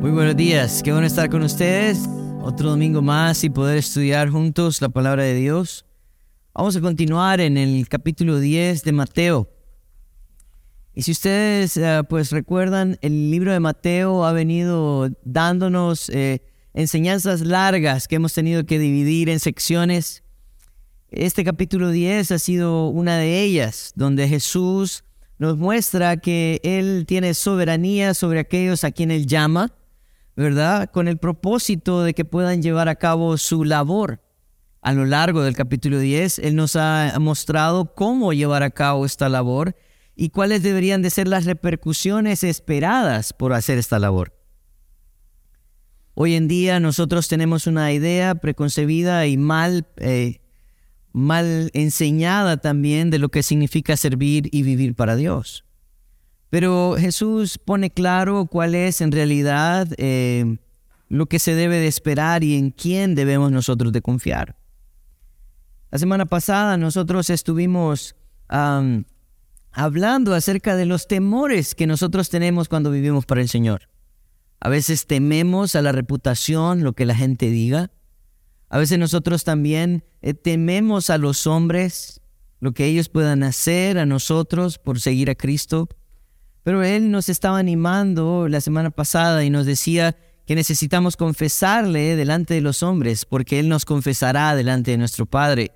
Muy 0.00 0.12
buenos 0.12 0.34
días, 0.34 0.82
qué 0.82 0.92
bueno 0.92 1.06
estar 1.06 1.28
con 1.28 1.42
ustedes. 1.42 2.08
Otro 2.40 2.70
domingo 2.70 3.02
más 3.02 3.44
y 3.44 3.50
poder 3.50 3.76
estudiar 3.76 4.30
juntos 4.30 4.80
la 4.80 4.88
palabra 4.88 5.24
de 5.24 5.34
Dios. 5.34 5.84
Vamos 6.54 6.74
a 6.74 6.80
continuar 6.80 7.38
en 7.42 7.58
el 7.58 7.86
capítulo 7.86 8.40
10 8.40 8.82
de 8.82 8.92
Mateo. 8.92 9.50
Y 10.94 11.02
si 11.02 11.12
ustedes 11.12 11.76
eh, 11.76 12.00
pues 12.08 12.30
recuerdan, 12.30 12.96
el 13.02 13.30
libro 13.30 13.52
de 13.52 13.60
Mateo 13.60 14.24
ha 14.24 14.32
venido 14.32 15.10
dándonos 15.22 16.08
eh, 16.08 16.40
enseñanzas 16.72 17.42
largas 17.42 18.08
que 18.08 18.16
hemos 18.16 18.32
tenido 18.32 18.64
que 18.64 18.78
dividir 18.78 19.28
en 19.28 19.38
secciones. 19.38 20.22
Este 21.10 21.44
capítulo 21.44 21.90
10 21.90 22.30
ha 22.30 22.38
sido 22.38 22.88
una 22.88 23.18
de 23.18 23.42
ellas, 23.42 23.92
donde 23.96 24.28
Jesús 24.28 25.04
nos 25.36 25.58
muestra 25.58 26.16
que 26.16 26.58
Él 26.62 27.04
tiene 27.06 27.34
soberanía 27.34 28.14
sobre 28.14 28.40
aquellos 28.40 28.82
a 28.82 28.92
quien 28.92 29.10
Él 29.10 29.26
llama 29.26 29.74
¿verdad? 30.40 30.90
Con 30.90 31.06
el 31.06 31.18
propósito 31.18 32.02
de 32.02 32.14
que 32.14 32.24
puedan 32.24 32.62
llevar 32.62 32.88
a 32.88 32.96
cabo 32.96 33.36
su 33.36 33.64
labor. 33.64 34.22
A 34.80 34.94
lo 34.94 35.04
largo 35.04 35.42
del 35.42 35.54
capítulo 35.54 35.98
10, 35.98 36.38
Él 36.38 36.56
nos 36.56 36.76
ha 36.76 37.14
mostrado 37.20 37.94
cómo 37.94 38.32
llevar 38.32 38.62
a 38.62 38.70
cabo 38.70 39.04
esta 39.04 39.28
labor 39.28 39.76
y 40.16 40.30
cuáles 40.30 40.62
deberían 40.62 41.02
de 41.02 41.10
ser 41.10 41.28
las 41.28 41.44
repercusiones 41.44 42.42
esperadas 42.42 43.34
por 43.34 43.52
hacer 43.52 43.76
esta 43.76 43.98
labor. 43.98 44.34
Hoy 46.14 46.34
en 46.34 46.48
día 46.48 46.80
nosotros 46.80 47.28
tenemos 47.28 47.66
una 47.66 47.92
idea 47.92 48.34
preconcebida 48.34 49.26
y 49.26 49.36
mal, 49.36 49.88
eh, 49.98 50.40
mal 51.12 51.70
enseñada 51.74 52.56
también 52.56 53.10
de 53.10 53.18
lo 53.18 53.28
que 53.28 53.42
significa 53.42 53.94
servir 53.98 54.48
y 54.52 54.62
vivir 54.62 54.94
para 54.94 55.16
Dios. 55.16 55.64
Pero 56.50 56.96
Jesús 56.98 57.58
pone 57.58 57.90
claro 57.90 58.46
cuál 58.46 58.74
es 58.74 59.00
en 59.00 59.12
realidad 59.12 59.88
eh, 59.96 60.58
lo 61.08 61.26
que 61.26 61.38
se 61.38 61.54
debe 61.54 61.76
de 61.78 61.86
esperar 61.86 62.42
y 62.44 62.56
en 62.56 62.70
quién 62.70 63.14
debemos 63.14 63.52
nosotros 63.52 63.92
de 63.92 64.02
confiar. 64.02 64.56
La 65.90 65.98
semana 65.98 66.26
pasada 66.26 66.76
nosotros 66.76 67.30
estuvimos 67.30 68.14
hablando 69.72 70.34
acerca 70.34 70.74
de 70.74 70.86
los 70.86 71.06
temores 71.06 71.74
que 71.76 71.86
nosotros 71.86 72.30
tenemos 72.30 72.68
cuando 72.68 72.90
vivimos 72.90 73.26
para 73.26 73.40
el 73.40 73.48
Señor. 73.48 73.88
A 74.60 74.68
veces 74.68 75.06
tememos 75.06 75.74
a 75.74 75.82
la 75.82 75.92
reputación, 75.92 76.82
lo 76.82 76.92
que 76.92 77.06
la 77.06 77.14
gente 77.14 77.48
diga. 77.50 77.90
A 78.68 78.78
veces 78.78 78.98
nosotros 78.98 79.42
también 79.44 80.04
eh, 80.20 80.34
tememos 80.34 81.10
a 81.10 81.18
los 81.18 81.46
hombres, 81.46 82.20
lo 82.60 82.72
que 82.72 82.84
ellos 82.84 83.08
puedan 83.08 83.42
hacer 83.42 83.98
a 83.98 84.06
nosotros 84.06 84.78
por 84.78 85.00
seguir 85.00 85.30
a 85.30 85.34
Cristo. 85.34 85.88
Pero 86.62 86.82
Él 86.82 87.10
nos 87.10 87.28
estaba 87.28 87.58
animando 87.58 88.48
la 88.48 88.60
semana 88.60 88.90
pasada 88.90 89.44
y 89.44 89.50
nos 89.50 89.66
decía 89.66 90.16
que 90.46 90.54
necesitamos 90.54 91.16
confesarle 91.16 92.16
delante 92.16 92.54
de 92.54 92.60
los 92.60 92.82
hombres, 92.82 93.24
porque 93.24 93.58
Él 93.60 93.68
nos 93.68 93.84
confesará 93.84 94.54
delante 94.54 94.90
de 94.90 94.98
nuestro 94.98 95.26
Padre. 95.26 95.72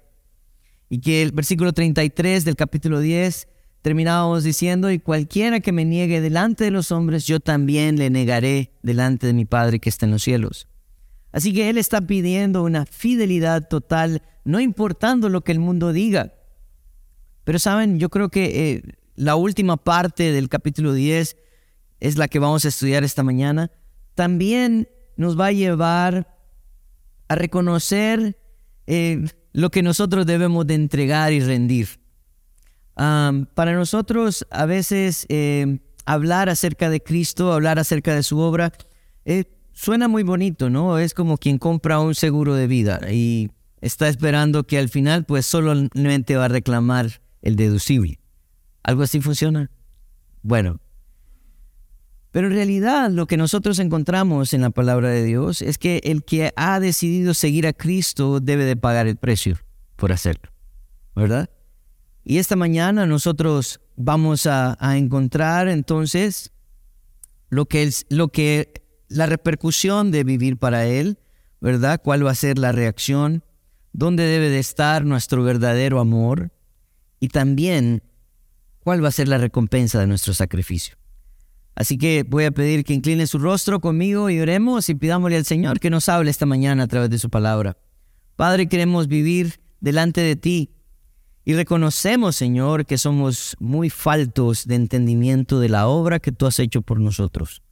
Y 0.90 1.00
que 1.00 1.22
el 1.22 1.32
versículo 1.32 1.72
33 1.72 2.44
del 2.44 2.56
capítulo 2.56 3.00
10 3.00 3.48
terminábamos 3.82 4.44
diciendo, 4.44 4.90
y 4.90 4.98
cualquiera 4.98 5.60
que 5.60 5.72
me 5.72 5.84
niegue 5.84 6.20
delante 6.20 6.64
de 6.64 6.70
los 6.70 6.90
hombres, 6.90 7.27
yo 7.27 7.38
también 7.38 7.96
le 7.98 8.10
negaré 8.10 8.72
delante 8.82 9.27
de 9.27 9.32
mi 9.32 9.44
Padre 9.44 9.78
que 9.78 9.90
está 9.90 10.06
en 10.06 10.12
los 10.12 10.22
cielos. 10.22 10.68
Así 11.32 11.52
que 11.52 11.68
Él 11.68 11.78
está 11.78 12.00
pidiendo 12.00 12.62
una 12.62 12.86
fidelidad 12.86 13.68
total, 13.68 14.22
no 14.44 14.60
importando 14.60 15.28
lo 15.28 15.42
que 15.42 15.52
el 15.52 15.58
mundo 15.58 15.92
diga. 15.92 16.32
Pero 17.44 17.58
saben, 17.58 17.98
yo 17.98 18.08
creo 18.08 18.28
que 18.28 18.72
eh, 18.72 18.82
la 19.17 19.37
última 19.37 19.77
parte 19.77 20.33
del 20.33 20.48
capítulo 20.48 20.93
10 20.93 21.37
es 22.01 22.19
la 22.19 22.29
que 22.29 22.39
vamos 22.39 22.65
a 22.65 22.69
estudiar 22.69 23.05
esta 23.05 23.23
mañana, 23.23 23.70
también 24.15 24.89
nos 25.17 25.39
va 25.39 25.47
a 25.47 25.52
llevar 25.52 26.36
a 27.29 27.35
reconocer 27.35 28.39
eh, 28.86 29.27
lo 29.53 29.70
que 29.70 29.83
nosotros 29.83 30.27
debemos 30.27 30.67
de 30.67 30.74
entregar 30.74 31.33
y 31.33 31.41
rendir. 31.41 31.89
para 32.95 33.73
nosotros 33.73 34.47
a 34.51 34.67
veces 34.67 35.27
eh, 35.29 35.79
hablar 36.05 36.48
acerca 36.48 36.91
de 36.91 37.03
Cristo, 37.03 37.53
hablar 37.53 37.79
acerca 37.79 38.14
de 38.14 38.23
su 38.23 38.39
obra, 38.39 38.73
eh, 39.24 39.45
suena 39.73 40.08
muy 40.08 40.23
bonito, 40.23 40.70
¿no? 40.70 40.98
Es 40.98 41.14
como 41.14 41.39
quien 41.39 41.58
compra 41.58 42.01
un 42.01 42.14
seguro 42.14 42.55
de 42.55 42.67
vida 42.67 43.01
y 43.11 43.51
está 43.80 44.08
esperando 44.08 44.67
que 44.67 44.79
al 44.79 44.89
final 44.89 45.24
pues 45.24 45.47
solamente 45.47 46.36
va 46.36 46.47
a 46.47 46.48
reclamar 46.48 47.20
el 47.42 47.57
deducible. 47.57 48.23
¿Algo 48.84 49.02
así 49.02 49.20
funciona? 49.20 49.70
Bueno, 50.42 50.78
pero 52.30 52.48
en 52.48 52.52
realidad 52.52 53.11
lo 53.11 53.27
que 53.27 53.36
nosotros 53.36 53.78
encontramos 53.78 54.52
en 54.55 54.61
la 54.61 54.70
palabra 54.70 55.08
de 55.08 55.24
Dios 55.24 55.62
es 55.62 55.78
que 55.78 56.00
el 56.05 56.22
que 56.22 56.52
ha 56.56 56.78
decidido 56.80 57.33
seguir 57.33 57.67
a 57.67 57.73
Cristo 57.73 58.40
debe 58.40 58.64
de 58.64 58.77
pagar 58.77 59.06
el 59.06 59.17
precio 59.17 59.56
por 59.96 60.12
hacerlo, 60.12 60.50
¿verdad? 61.17 61.48
Y 62.24 62.39
esta 62.39 62.56
mañana 62.56 63.06
nosotros 63.06 63.80
vamos 63.96 64.46
a, 64.46 64.77
encontrar 64.96 65.68
entonces 65.68 66.52
lo 67.48 67.67
que, 67.67 67.84
es, 67.84 68.05
lo 68.11 68.28
que 68.28 68.84
la 69.08 69.27
repercusión 69.27 70.11
de 70.11 70.24
vivir 70.24 70.58
para 70.58 70.86
Él, 70.86 71.18
¿verdad? 71.61 72.00
¿Cuál 72.02 72.27
va 72.27 72.33
a 72.33 72.34
ser 72.34 72.58
la 72.58 72.73
reacción? 72.73 73.44
¿Dónde 73.92 74.24
debe 74.24 74.50
de 74.50 74.58
estar 74.58 75.05
nuestro 75.05 75.42
verdadero 75.42 76.00
amor? 76.00 76.50
Y 77.20 77.28
también 77.28 78.02
cuál 78.84 79.02
va 79.02 79.08
a 79.08 79.12
ser 79.12 79.28
la 79.28 79.39
recompensa 79.39 79.98
de 79.98 80.06
nuestro 80.06 80.34
sacrificio. 80.34 80.96
Así 81.74 81.98
que 81.98 82.22
voy 82.22 82.45
a 82.45 82.52
pedir 82.52 82.84
que 82.84 82.95
incline 82.95 83.27
su 83.27 83.39
rostro 83.39 83.80
conmigo 83.80 84.30
y 84.30 84.39
oremos 84.39 84.89
y 84.89 84.95
pidámosle 84.95 85.39
al 85.39 85.45
Señor 85.45 85.80
que 85.80 85.90
nos 85.90 86.08
hable 86.08 86.30
esta 86.30 86.46
mañana 86.46 86.84
a 86.84 86.86
través 86.86 87.11
de 87.11 87.18
su 87.18 87.30
palabra. 87.30 87.77
Padre, 88.36 88.68
queremos 88.68 89.08
vivir 89.08 89.61
delante 89.80 90.20
de 90.20 90.36
ti 90.36 90.70
y 91.44 91.55
reconocemos, 91.55 92.36
Señor, 92.36 92.86
que 92.86 92.96
somos 92.96 93.56
muy 93.58 93.90
faltos 93.90 94.67
de 94.67 94.77
entendimiento 94.77 95.58
de 95.58 95.68
la 95.68 95.89
obra 95.89 96.20
que 96.20 96.33
tú 96.33 96.46
has 96.46 96.58
hecho 96.61 96.83
por 96.83 97.00
nosotros. 97.00 97.62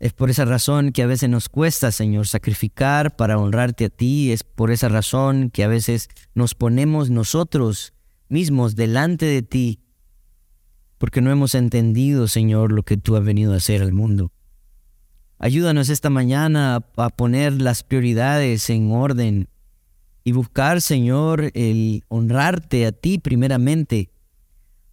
Es 0.00 0.12
por 0.12 0.30
esa 0.30 0.44
razón 0.44 0.90
que 0.90 1.02
a 1.02 1.06
veces 1.06 1.30
nos 1.30 1.48
cuesta, 1.48 1.92
Señor, 1.92 2.26
sacrificar 2.26 3.14
para 3.14 3.38
honrarte 3.38 3.84
a 3.84 3.88
ti. 3.88 4.32
Es 4.32 4.42
por 4.42 4.72
esa 4.72 4.88
razón 4.88 5.50
que 5.50 5.62
a 5.62 5.68
veces 5.68 6.08
nos 6.34 6.56
ponemos 6.56 7.08
nosotros 7.08 7.92
mismos 8.28 8.74
delante 8.74 9.26
de 9.26 9.42
ti 9.42 9.81
porque 11.02 11.20
no 11.20 11.32
hemos 11.32 11.56
entendido, 11.56 12.28
Señor, 12.28 12.70
lo 12.70 12.84
que 12.84 12.96
tú 12.96 13.16
has 13.16 13.24
venido 13.24 13.54
a 13.54 13.56
hacer 13.56 13.82
al 13.82 13.92
mundo. 13.92 14.30
Ayúdanos 15.40 15.88
esta 15.88 16.10
mañana 16.10 16.76
a 16.96 17.10
poner 17.10 17.60
las 17.60 17.82
prioridades 17.82 18.70
en 18.70 18.92
orden 18.92 19.48
y 20.22 20.30
buscar, 20.30 20.80
Señor, 20.80 21.50
el 21.54 22.04
honrarte 22.06 22.86
a 22.86 22.92
ti 22.92 23.18
primeramente, 23.18 24.12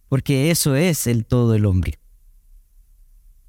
porque 0.08 0.50
eso 0.50 0.74
es 0.74 1.06
el 1.06 1.26
todo 1.26 1.52
del 1.52 1.64
hombre. 1.64 2.00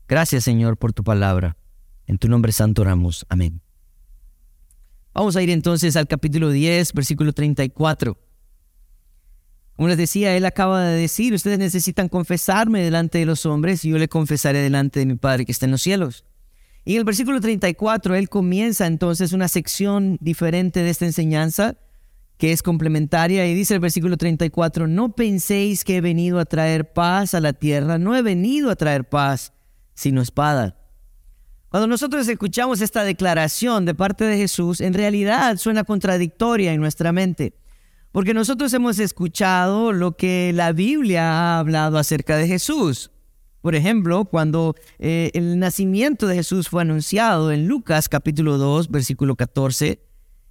Gracias, 0.07 0.43
Señor, 0.43 0.77
por 0.77 0.93
tu 0.93 1.03
palabra. 1.03 1.57
En 2.05 2.19
tu 2.19 2.29
nombre 2.29 2.51
santo 2.51 2.83
oramos. 2.83 3.25
Amén. 3.27 3.59
Vamos 5.15 5.35
a 5.35 5.41
ir 5.41 5.49
entonces 5.49 5.95
al 5.95 6.05
capítulo 6.05 6.51
10, 6.51 6.93
versículo 6.93 7.33
34. 7.33 8.19
Como 9.81 9.89
les 9.89 9.97
decía, 9.97 10.37
él 10.37 10.45
acaba 10.45 10.83
de 10.83 10.95
decir, 10.95 11.33
ustedes 11.33 11.57
necesitan 11.57 12.07
confesarme 12.07 12.83
delante 12.83 13.17
de 13.17 13.25
los 13.25 13.47
hombres 13.47 13.83
y 13.83 13.89
yo 13.89 13.97
le 13.97 14.07
confesaré 14.07 14.59
delante 14.59 14.99
de 14.99 15.07
mi 15.07 15.15
Padre 15.15 15.43
que 15.43 15.51
está 15.51 15.65
en 15.65 15.71
los 15.71 15.81
cielos. 15.81 16.23
Y 16.85 16.93
en 16.93 16.99
el 16.99 17.03
versículo 17.03 17.41
34, 17.41 18.13
él 18.13 18.29
comienza 18.29 18.85
entonces 18.85 19.33
una 19.33 19.47
sección 19.47 20.19
diferente 20.21 20.83
de 20.83 20.91
esta 20.91 21.07
enseñanza 21.07 21.77
que 22.37 22.51
es 22.51 22.61
complementaria 22.61 23.47
y 23.47 23.55
dice 23.55 23.73
el 23.73 23.79
versículo 23.79 24.17
34, 24.17 24.85
no 24.85 25.15
penséis 25.15 25.83
que 25.83 25.97
he 25.97 26.01
venido 26.01 26.37
a 26.37 26.45
traer 26.45 26.93
paz 26.93 27.33
a 27.33 27.39
la 27.39 27.53
tierra, 27.53 27.97
no 27.97 28.15
he 28.15 28.21
venido 28.21 28.69
a 28.69 28.75
traer 28.75 29.09
paz, 29.09 29.51
sino 29.95 30.21
espada. 30.21 30.77
Cuando 31.69 31.87
nosotros 31.87 32.27
escuchamos 32.27 32.81
esta 32.81 33.03
declaración 33.03 33.85
de 33.85 33.95
parte 33.95 34.25
de 34.25 34.37
Jesús, 34.37 34.79
en 34.79 34.93
realidad 34.93 35.57
suena 35.57 35.85
contradictoria 35.85 36.71
en 36.71 36.81
nuestra 36.81 37.11
mente. 37.11 37.55
Porque 38.11 38.33
nosotros 38.33 38.73
hemos 38.73 38.99
escuchado 38.99 39.93
lo 39.93 40.17
que 40.17 40.51
la 40.53 40.73
Biblia 40.73 41.31
ha 41.31 41.59
hablado 41.59 41.97
acerca 41.97 42.35
de 42.35 42.47
Jesús. 42.47 43.11
Por 43.61 43.75
ejemplo, 43.75 44.25
cuando 44.25 44.75
eh, 44.99 45.31
el 45.33 45.59
nacimiento 45.59 46.27
de 46.27 46.35
Jesús 46.35 46.67
fue 46.67 46.81
anunciado 46.81 47.51
en 47.51 47.67
Lucas 47.67 48.09
capítulo 48.09 48.57
2, 48.57 48.89
versículo 48.89 49.35
14, 49.35 50.01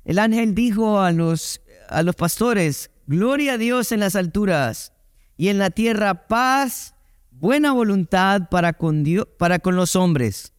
el 0.04 0.18
ángel 0.18 0.54
dijo 0.54 1.00
a 1.00 1.12
los, 1.12 1.60
a 1.88 2.02
los 2.02 2.14
pastores, 2.14 2.90
Gloria 3.06 3.54
a 3.54 3.58
Dios 3.58 3.92
en 3.92 4.00
las 4.00 4.14
alturas 4.16 4.92
y 5.36 5.48
en 5.48 5.58
la 5.58 5.70
tierra 5.70 6.28
paz, 6.28 6.94
buena 7.30 7.72
voluntad 7.72 8.48
para 8.48 8.72
con, 8.72 9.02
Dios, 9.02 9.26
para 9.38 9.58
con 9.58 9.74
los 9.74 9.96
hombres. 9.96 10.54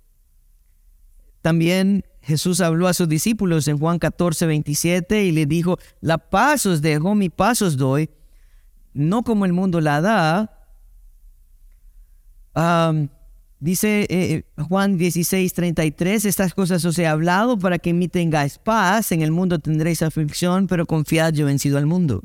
También 1.42 2.04
Jesús 2.22 2.62
habló 2.62 2.88
a 2.88 2.94
sus 2.94 3.10
discípulos 3.10 3.68
en 3.68 3.80
Juan 3.80 3.98
14, 4.00 4.46
27 4.46 5.26
y 5.26 5.32
le 5.32 5.46
dijo, 5.46 5.78
la 6.02 6.18
paz 6.18 6.66
os 6.66 6.82
dejo, 6.82 7.16
mi 7.16 7.30
paz 7.30 7.62
os 7.62 7.78
doy, 7.78 8.10
no 8.94 9.24
como 9.24 9.46
el 9.46 9.54
mundo 9.54 9.82
la 9.82 10.02
da. 10.02 10.58
Dice 13.60 14.08
eh, 14.10 14.44
Juan 14.58 14.98
16, 14.98 15.54
33, 15.54 16.26
estas 16.26 16.54
cosas 16.54 16.84
os 16.86 16.98
he 16.98 17.08
hablado 17.08 17.58
para 17.60 17.80
que 17.80 17.92
en 17.92 18.00
mí 18.00 18.08
tengáis 18.08 18.58
paz, 18.58 19.12
en 19.12 19.22
el 19.22 19.32
mundo 19.32 19.60
tendréis 19.60 20.02
aflicción, 20.02 20.68
pero 20.68 20.86
confiad, 20.86 21.34
yo 21.34 21.46
he 21.46 21.48
vencido 21.48 21.78
al 21.78 21.86
mundo. 21.86 22.24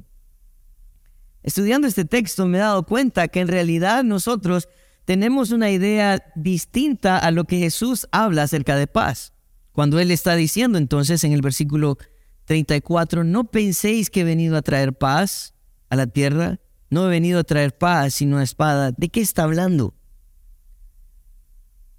Estudiando 1.42 1.86
este 1.86 2.04
texto 2.04 2.46
me 2.46 2.58
he 2.58 2.60
dado 2.60 2.84
cuenta 2.84 3.28
que 3.28 3.40
en 3.40 3.48
realidad 3.48 4.02
nosotros 4.02 4.68
tenemos 5.04 5.52
una 5.52 5.70
idea 5.70 6.22
distinta 6.34 7.18
a 7.18 7.30
lo 7.30 7.44
que 7.44 7.58
Jesús 7.58 8.08
habla 8.10 8.42
acerca 8.42 8.74
de 8.76 8.86
paz. 8.86 9.32
Cuando 9.76 10.00
Él 10.00 10.10
está 10.10 10.36
diciendo 10.36 10.78
entonces 10.78 11.22
en 11.22 11.32
el 11.32 11.42
versículo 11.42 11.98
34, 12.46 13.24
no 13.24 13.44
penséis 13.44 14.08
que 14.08 14.22
he 14.22 14.24
venido 14.24 14.56
a 14.56 14.62
traer 14.62 14.94
paz 14.94 15.52
a 15.90 15.96
la 15.96 16.06
tierra, 16.06 16.60
no 16.88 17.04
he 17.04 17.10
venido 17.10 17.40
a 17.40 17.44
traer 17.44 17.76
paz 17.76 18.14
sino 18.14 18.40
espada. 18.40 18.92
¿De 18.92 19.10
qué 19.10 19.20
está 19.20 19.42
hablando? 19.42 19.92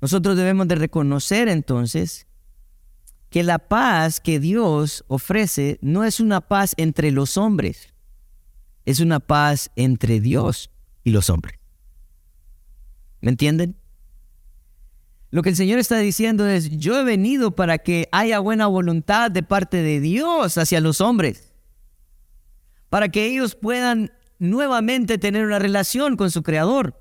Nosotros 0.02 0.36
debemos 0.36 0.68
de 0.68 0.74
reconocer 0.74 1.50
entonces 1.50 2.26
que 3.30 3.44
la 3.44 3.60
paz 3.60 4.22
que 4.22 4.40
Dios 4.40 5.06
ofrece 5.08 5.78
no 5.84 6.04
es 6.04 6.20
una 6.20 6.42
paz 6.42 6.74
entre 6.78 7.12
los 7.12 7.38
hombres, 7.38 7.94
es 8.86 9.02
una 9.02 9.20
paz 9.20 9.70
entre 9.76 10.20
Dios 10.20 10.72
y 11.04 11.12
los 11.12 11.30
hombres. 11.30 11.60
¿Me 13.22 13.30
entienden? 13.30 13.78
Lo 15.30 15.42
que 15.42 15.50
el 15.50 15.56
Señor 15.56 15.80
está 15.80 15.98
diciendo 15.98 16.48
es, 16.48 16.70
yo 16.70 17.00
he 17.00 17.04
venido 17.04 17.52
para 17.52 17.80
que 17.80 18.08
haya 18.12 18.40
buena 18.40 18.68
voluntad 18.68 19.30
de 19.30 19.44
parte 19.44 19.78
de 19.78 20.00
Dios 20.00 20.58
hacia 20.58 20.80
los 20.80 21.02
hombres, 21.02 21.54
para 22.90 23.10
que 23.10 23.26
ellos 23.26 23.56
puedan 23.56 24.12
nuevamente 24.40 25.18
tener 25.18 25.46
una 25.46 25.60
relación 25.60 26.16
con 26.16 26.32
su 26.32 26.44
Creador. 26.44 26.98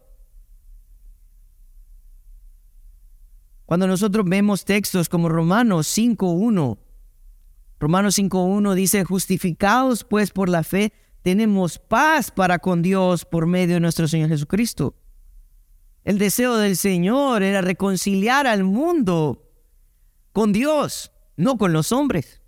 Cuando 3.64 3.86
nosotros 3.86 4.24
vemos 4.28 4.64
textos 4.64 5.08
como 5.08 5.28
Romanos 5.28 5.86
5.1, 5.96 6.78
Romanos 7.78 8.18
5.1 8.18 8.74
dice, 8.74 9.04
justificados 9.04 10.02
pues 10.02 10.30
por 10.30 10.48
la 10.48 10.64
fe, 10.64 10.92
tenemos 11.22 11.78
paz 11.78 12.30
para 12.30 12.58
con 12.58 12.82
Dios 12.82 13.24
por 13.24 13.46
medio 13.46 13.74
de 13.74 13.80
nuestro 13.80 14.08
Señor 14.08 14.30
Jesucristo. 14.30 14.94
El 16.06 16.18
deseo 16.18 16.56
del 16.56 16.76
Señor 16.76 17.42
era 17.42 17.62
reconciliar 17.62 18.46
al 18.46 18.62
mundo 18.62 19.50
con 20.32 20.52
Dios, 20.52 21.10
no 21.36 21.58
con 21.58 21.72
los 21.72 21.90
hombres. 21.90 22.40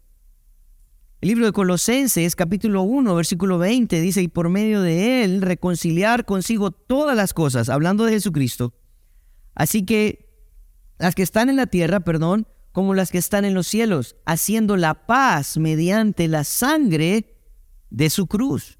El 1.21 1.31
libro 1.31 1.45
de 1.45 1.51
Colosenses, 1.51 2.37
capítulo 2.37 2.83
1, 2.83 3.17
versículo 3.17 3.59
20, 3.59 4.01
dice, 4.01 4.23
y 4.23 4.29
por 4.29 4.49
medio 4.49 4.81
de 4.81 5.25
él 5.25 5.43
reconciliar 5.43 6.25
consigo 6.25 6.71
todas 6.71 7.17
las 7.17 7.35
cosas, 7.35 7.69
hablando 7.69 8.05
de 8.05 8.13
Jesucristo. 8.13 8.75
Así 9.57 9.85
que 9.85 10.31
las 11.01 11.17
que 11.17 11.25
están 11.25 11.49
en 11.49 11.57
la 11.57 11.67
tierra, 11.67 11.99
perdón, 11.99 12.47
como 12.71 12.95
las 12.95 13.11
que 13.11 13.19
están 13.19 13.45
en 13.45 13.55
los 13.55 13.67
cielos, 13.67 14.15
haciendo 14.25 14.77
la 14.77 15.05
paz 15.05 15.57
mediante 15.57 16.29
la 16.29 16.45
sangre 16.45 17.37
de 17.91 18.09
su 18.09 18.29
cruz. 18.29 18.78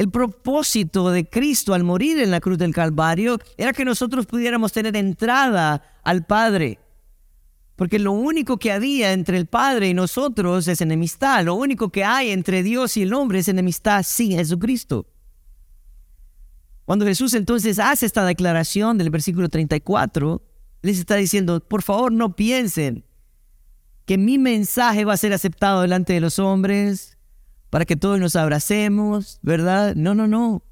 El 0.00 0.10
propósito 0.10 1.10
de 1.10 1.28
Cristo 1.28 1.74
al 1.74 1.84
morir 1.84 2.20
en 2.20 2.30
la 2.30 2.40
cruz 2.40 2.56
del 2.56 2.72
Calvario 2.72 3.38
era 3.58 3.74
que 3.74 3.84
nosotros 3.84 4.24
pudiéramos 4.24 4.72
tener 4.72 4.96
entrada 4.96 5.82
al 6.02 6.24
Padre. 6.24 6.78
Porque 7.76 7.98
lo 7.98 8.12
único 8.12 8.56
que 8.56 8.72
había 8.72 9.12
entre 9.12 9.36
el 9.36 9.44
Padre 9.44 9.90
y 9.90 9.92
nosotros 9.92 10.68
es 10.68 10.80
enemistad. 10.80 11.44
Lo 11.44 11.54
único 11.54 11.90
que 11.90 12.02
hay 12.02 12.30
entre 12.30 12.62
Dios 12.62 12.96
y 12.96 13.02
el 13.02 13.12
hombre 13.12 13.40
es 13.40 13.48
enemistad 13.48 14.02
sin 14.02 14.32
Jesucristo. 14.32 15.06
Cuando 16.86 17.04
Jesús 17.04 17.34
entonces 17.34 17.78
hace 17.78 18.06
esta 18.06 18.24
declaración 18.24 18.96
del 18.96 19.10
versículo 19.10 19.50
34, 19.50 20.42
les 20.80 20.98
está 20.98 21.16
diciendo, 21.16 21.60
por 21.60 21.82
favor 21.82 22.10
no 22.10 22.34
piensen 22.34 23.04
que 24.06 24.16
mi 24.16 24.38
mensaje 24.38 25.04
va 25.04 25.12
a 25.12 25.18
ser 25.18 25.34
aceptado 25.34 25.82
delante 25.82 26.14
de 26.14 26.20
los 26.20 26.38
hombres 26.38 27.18
para 27.70 27.84
que 27.84 27.96
todos 27.96 28.18
nos 28.18 28.36
abracemos, 28.36 29.38
¿verdad? 29.42 29.94
No, 29.94 30.14
no, 30.14 30.26
no. 30.26 30.62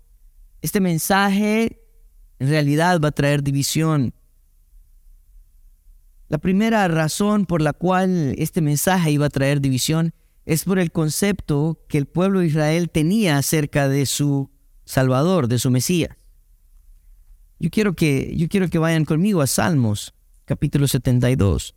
Este 0.61 0.81
mensaje 0.81 1.81
en 2.41 2.49
realidad 2.49 3.00
va 3.00 3.09
a 3.09 3.12
traer 3.12 3.43
división. 3.43 4.12
La 6.29 6.39
primera 6.39 6.87
razón 6.89 7.47
por 7.47 7.62
la 7.62 7.73
cual 7.73 8.35
este 8.37 8.61
mensaje 8.61 9.12
iba 9.12 9.27
a 9.27 9.31
traer 9.31 9.61
división 9.61 10.12
es 10.45 10.65
por 10.65 10.79
el 10.79 10.93
concepto 10.93 11.85
que 11.89 11.99
el 11.99 12.06
pueblo 12.06 12.41
de 12.41 12.47
Israel 12.47 12.91
tenía 12.91 13.39
acerca 13.39 13.89
de 13.89 14.05
su 14.05 14.51
Salvador, 14.85 15.47
de 15.47 15.59
su 15.59 15.71
Mesías. 15.71 16.17
Yo 17.61 17.71
quiero 17.71 17.94
que, 17.94 18.37
yo 18.37 18.49
quiero 18.49 18.69
que 18.69 18.79
vayan 18.79 19.05
conmigo 19.05 19.41
a 19.41 19.47
Salmos, 19.47 20.15
capítulo 20.44 20.89
72. 20.89 21.75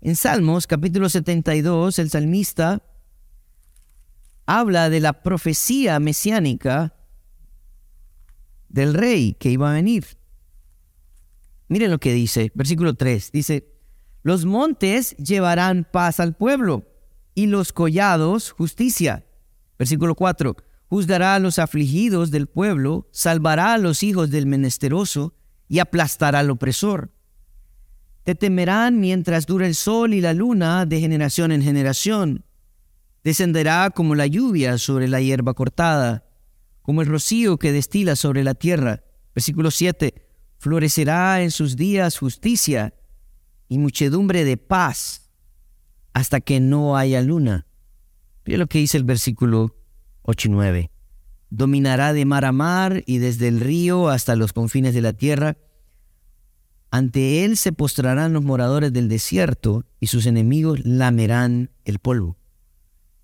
En 0.00 0.16
Salmos, 0.16 0.66
capítulo 0.66 1.08
72, 1.08 1.98
el 1.98 2.10
salmista 2.10 2.82
habla 4.46 4.90
de 4.90 5.00
la 5.00 5.22
profecía 5.22 5.98
mesiánica 6.00 6.94
del 8.68 8.94
rey 8.94 9.34
que 9.34 9.50
iba 9.50 9.70
a 9.70 9.74
venir. 9.74 10.04
Miren 11.68 11.90
lo 11.90 11.98
que 11.98 12.12
dice, 12.12 12.52
versículo 12.54 12.94
3, 12.94 13.32
dice, 13.32 13.72
los 14.22 14.44
montes 14.44 15.16
llevarán 15.16 15.86
paz 15.90 16.20
al 16.20 16.34
pueblo 16.34 16.86
y 17.34 17.46
los 17.46 17.72
collados 17.72 18.52
justicia. 18.52 19.26
Versículo 19.78 20.14
4, 20.14 20.56
juzgará 20.88 21.34
a 21.34 21.38
los 21.38 21.58
afligidos 21.58 22.30
del 22.30 22.46
pueblo, 22.46 23.08
salvará 23.10 23.74
a 23.74 23.78
los 23.78 24.02
hijos 24.02 24.30
del 24.30 24.46
menesteroso 24.46 25.34
y 25.68 25.78
aplastará 25.78 26.40
al 26.40 26.50
opresor. 26.50 27.10
Te 28.24 28.34
temerán 28.34 29.00
mientras 29.00 29.46
dure 29.46 29.66
el 29.66 29.74
sol 29.74 30.14
y 30.14 30.20
la 30.20 30.34
luna 30.34 30.86
de 30.86 31.00
generación 31.00 31.50
en 31.50 31.62
generación. 31.62 32.44
Descenderá 33.24 33.90
como 33.90 34.14
la 34.14 34.26
lluvia 34.26 34.78
sobre 34.78 35.06
la 35.08 35.20
hierba 35.20 35.54
cortada, 35.54 36.24
como 36.82 37.02
el 37.02 37.08
rocío 37.08 37.58
que 37.58 37.72
destila 37.72 38.16
sobre 38.16 38.42
la 38.42 38.54
tierra. 38.54 39.04
Versículo 39.34 39.70
7. 39.70 40.14
Florecerá 40.58 41.42
en 41.42 41.50
sus 41.50 41.76
días 41.76 42.18
justicia 42.18 42.94
y 43.68 43.78
muchedumbre 43.78 44.44
de 44.44 44.56
paz 44.56 45.30
hasta 46.12 46.40
que 46.40 46.60
no 46.60 46.96
haya 46.96 47.22
luna. 47.22 47.66
Mira 48.44 48.58
lo 48.58 48.66
que 48.66 48.78
dice 48.78 48.98
el 48.98 49.04
versículo 49.04 49.76
8 50.22 50.48
y 50.48 50.50
9. 50.50 50.90
Dominará 51.50 52.12
de 52.12 52.24
mar 52.24 52.44
a 52.44 52.52
mar 52.52 53.02
y 53.06 53.18
desde 53.18 53.48
el 53.48 53.60
río 53.60 54.08
hasta 54.08 54.36
los 54.36 54.52
confines 54.52 54.94
de 54.94 55.00
la 55.00 55.12
tierra. 55.12 55.56
Ante 56.90 57.44
él 57.44 57.56
se 57.56 57.72
postrarán 57.72 58.32
los 58.32 58.42
moradores 58.42 58.92
del 58.92 59.08
desierto 59.08 59.84
y 60.00 60.08
sus 60.08 60.26
enemigos 60.26 60.84
lamerán 60.84 61.70
el 61.84 61.98
polvo. 61.98 62.36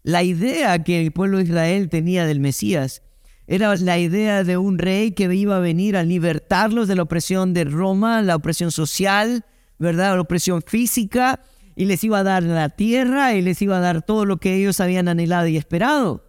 La 0.03 0.23
idea 0.23 0.83
que 0.83 1.05
el 1.05 1.13
pueblo 1.13 1.39
de 1.39 1.45
Israel 1.45 1.89
tenía 1.89 2.27
del 2.27 2.41
Mesías 2.41 3.03
era 3.47 3.75
la 3.77 3.99
idea 3.99 4.45
de 4.45 4.57
un 4.57 4.79
rey 4.79 5.13
que 5.13 5.33
iba 5.35 5.57
a 5.57 5.61
venir 5.61 5.97
a 5.97 6.03
libertarlos 6.03 6.87
de 6.87 6.97
la 6.97 7.03
opresión 7.03 7.55
de 7.55 7.65
Roma, 7.65 8.21
la 8.23 8.37
opresión 8.37 8.71
social, 8.71 9.45
¿verdad? 9.79 10.15
La 10.15 10.21
opresión 10.21 10.63
física, 10.67 11.41
y 11.75 11.87
les 11.87 12.05
iba 12.05 12.19
a 12.19 12.25
dar 12.25 12.43
la 12.43 12.69
tierra 12.69 13.35
y 13.35 13.43
les 13.43 13.63
iba 13.63 13.79
a 13.79 13.81
dar 13.81 14.03
todo 14.03 14.25
lo 14.25 14.37
que 14.39 14.55
ellos 14.57 14.81
habían 14.81 15.09
anhelado 15.09 15.47
y 15.47 15.57
esperado 15.57 16.29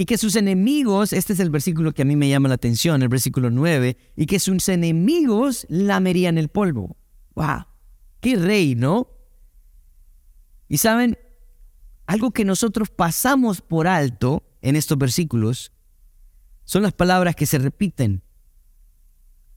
y 0.00 0.06
que 0.06 0.16
sus 0.16 0.36
enemigos, 0.36 1.12
este 1.12 1.32
es 1.32 1.40
el 1.40 1.50
versículo 1.50 1.92
que 1.92 2.02
a 2.02 2.04
mí 2.04 2.14
me 2.14 2.28
llama 2.28 2.48
la 2.48 2.54
atención, 2.54 3.02
el 3.02 3.08
versículo 3.08 3.50
9, 3.50 3.96
y 4.14 4.26
que 4.26 4.38
sus 4.38 4.68
enemigos 4.68 5.66
lamerían 5.68 6.38
el 6.38 6.48
polvo. 6.48 6.96
¡Wow! 7.34 7.64
¡Qué 8.20 8.36
rey, 8.36 8.76
¿no? 8.76 9.08
Y 10.68 10.78
saben, 10.78 11.18
algo 12.08 12.30
que 12.30 12.46
nosotros 12.46 12.88
pasamos 12.88 13.60
por 13.60 13.86
alto 13.86 14.42
en 14.62 14.76
estos 14.76 14.96
versículos 14.96 15.72
son 16.64 16.82
las 16.82 16.94
palabras 16.94 17.36
que 17.36 17.44
se 17.44 17.58
repiten. 17.58 18.22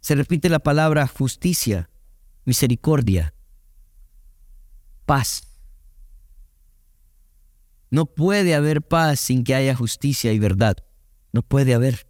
Se 0.01 0.15
repite 0.15 0.49
la 0.49 0.59
palabra 0.59 1.07
justicia, 1.07 1.89
misericordia, 2.43 3.33
paz. 5.05 5.47
No 7.89 8.05
puede 8.05 8.53
haber 8.53 8.81
paz 8.81 9.21
sin 9.21 9.45
que 9.45 9.55
haya 9.55 9.73
justicia 9.73 10.33
y 10.33 10.39
verdad. 10.39 10.75
No 11.31 11.43
puede 11.43 11.73
haber. 11.73 12.05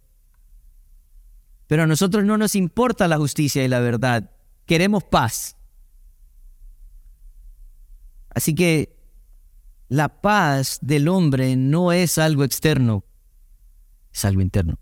Pero 1.68 1.84
a 1.84 1.86
nosotros 1.86 2.24
no 2.24 2.36
nos 2.36 2.56
importa 2.56 3.06
la 3.06 3.16
justicia 3.16 3.62
y 3.62 3.68
la 3.68 3.78
verdad. 3.78 4.32
Queremos 4.66 5.04
paz. 5.04 5.56
Así 8.30 8.56
que 8.56 9.01
la 9.92 10.08
paz 10.22 10.78
del 10.80 11.06
hombre 11.06 11.54
no 11.54 11.92
es 11.92 12.16
algo 12.16 12.44
externo, 12.44 13.04
es 14.10 14.24
algo 14.24 14.40
interno. 14.40 14.78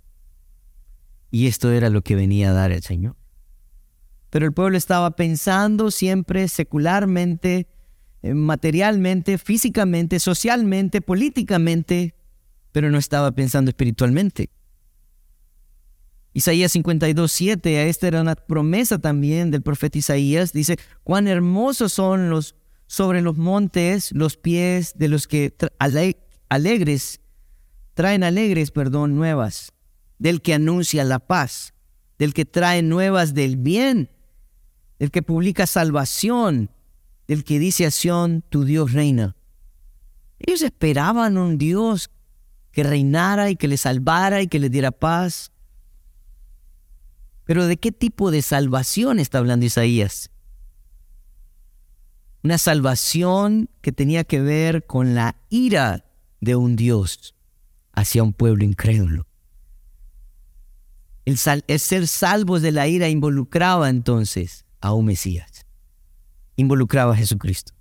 Y 1.32 1.48
esto 1.48 1.72
era 1.72 1.90
lo 1.90 2.02
que 2.02 2.14
venía 2.14 2.50
a 2.50 2.52
dar 2.52 2.70
el 2.70 2.84
Señor. 2.84 3.16
Pero 4.30 4.46
el 4.46 4.52
pueblo 4.52 4.78
estaba 4.78 5.16
pensando 5.16 5.90
siempre 5.90 6.46
secularmente 6.46 7.66
eh, 8.22 8.34
materialmente, 8.34 9.36
físicamente, 9.36 10.20
socialmente, 10.20 11.00
políticamente, 11.00 12.14
pero 12.70 12.88
no 12.88 12.98
estaba 12.98 13.32
pensando 13.32 13.70
espiritualmente. 13.70 14.50
Isaías 16.34 16.70
52, 16.70 17.32
7, 17.32 17.88
esta 17.88 18.06
era 18.06 18.20
una 18.20 18.36
promesa 18.36 19.00
también 19.00 19.50
del 19.50 19.62
profeta 19.62 19.98
Isaías, 19.98 20.52
dice, 20.52 20.78
cuán 21.02 21.26
hermosos 21.26 21.92
son 21.92 22.30
los 22.30 22.54
sobre 22.90 23.22
los 23.22 23.36
montes 23.36 24.10
los 24.10 24.36
pies 24.36 24.94
de 24.96 25.06
los 25.06 25.28
que 25.28 25.54
alegres, 26.48 27.20
traen 27.94 28.24
alegres, 28.24 28.72
perdón, 28.72 29.14
nuevas, 29.14 29.72
del 30.18 30.42
que 30.42 30.54
anuncia 30.54 31.04
la 31.04 31.20
paz, 31.20 31.72
del 32.18 32.34
que 32.34 32.44
trae 32.44 32.82
nuevas 32.82 33.32
del 33.32 33.56
bien, 33.56 34.10
del 34.98 35.12
que 35.12 35.22
publica 35.22 35.68
salvación, 35.68 36.72
del 37.28 37.44
que 37.44 37.60
dice 37.60 37.86
a 37.86 37.92
Sión, 37.92 38.42
tu 38.48 38.64
Dios 38.64 38.92
reina. 38.92 39.36
Ellos 40.40 40.62
esperaban 40.62 41.38
un 41.38 41.58
Dios 41.58 42.10
que 42.72 42.82
reinara 42.82 43.50
y 43.50 43.56
que 43.56 43.68
les 43.68 43.82
salvara 43.82 44.42
y 44.42 44.48
que 44.48 44.58
les 44.58 44.72
diera 44.72 44.90
paz. 44.90 45.52
Pero 47.44 47.68
¿de 47.68 47.76
qué 47.76 47.92
tipo 47.92 48.32
de 48.32 48.42
salvación 48.42 49.20
está 49.20 49.38
hablando 49.38 49.64
Isaías? 49.64 50.32
Una 52.42 52.56
salvación 52.56 53.68
que 53.82 53.92
tenía 53.92 54.24
que 54.24 54.40
ver 54.40 54.86
con 54.86 55.14
la 55.14 55.36
ira 55.50 56.06
de 56.40 56.56
un 56.56 56.74
Dios 56.74 57.34
hacia 57.92 58.22
un 58.22 58.32
pueblo 58.32 58.64
incrédulo. 58.64 59.26
El, 61.26 61.36
ser 61.38 62.08
salvos 62.08 62.62
de 62.62 62.72
la 62.72 62.88
ira 62.88 63.08
involucraba 63.08 63.90
entonces 63.90 64.64
a 64.80 64.94
un 64.94 65.04
Mesías, 65.04 65.66
involucraba 66.56 67.12
a 67.12 67.16
Jesucristo. 67.16 67.74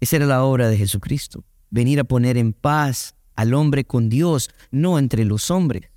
Esa 0.00 0.16
era 0.16 0.26
la 0.26 0.42
obra 0.42 0.68
de 0.68 0.76
Jesucristo, 0.76 1.44
venir 1.70 2.00
a 2.00 2.04
poner 2.04 2.36
en 2.36 2.52
paz 2.52 3.14
al 3.36 3.54
hombre 3.54 3.84
con 3.84 4.08
Dios, 4.08 4.50
no 4.70 4.98
entre 4.98 5.24
los 5.24 5.50
hombres. 5.50 5.90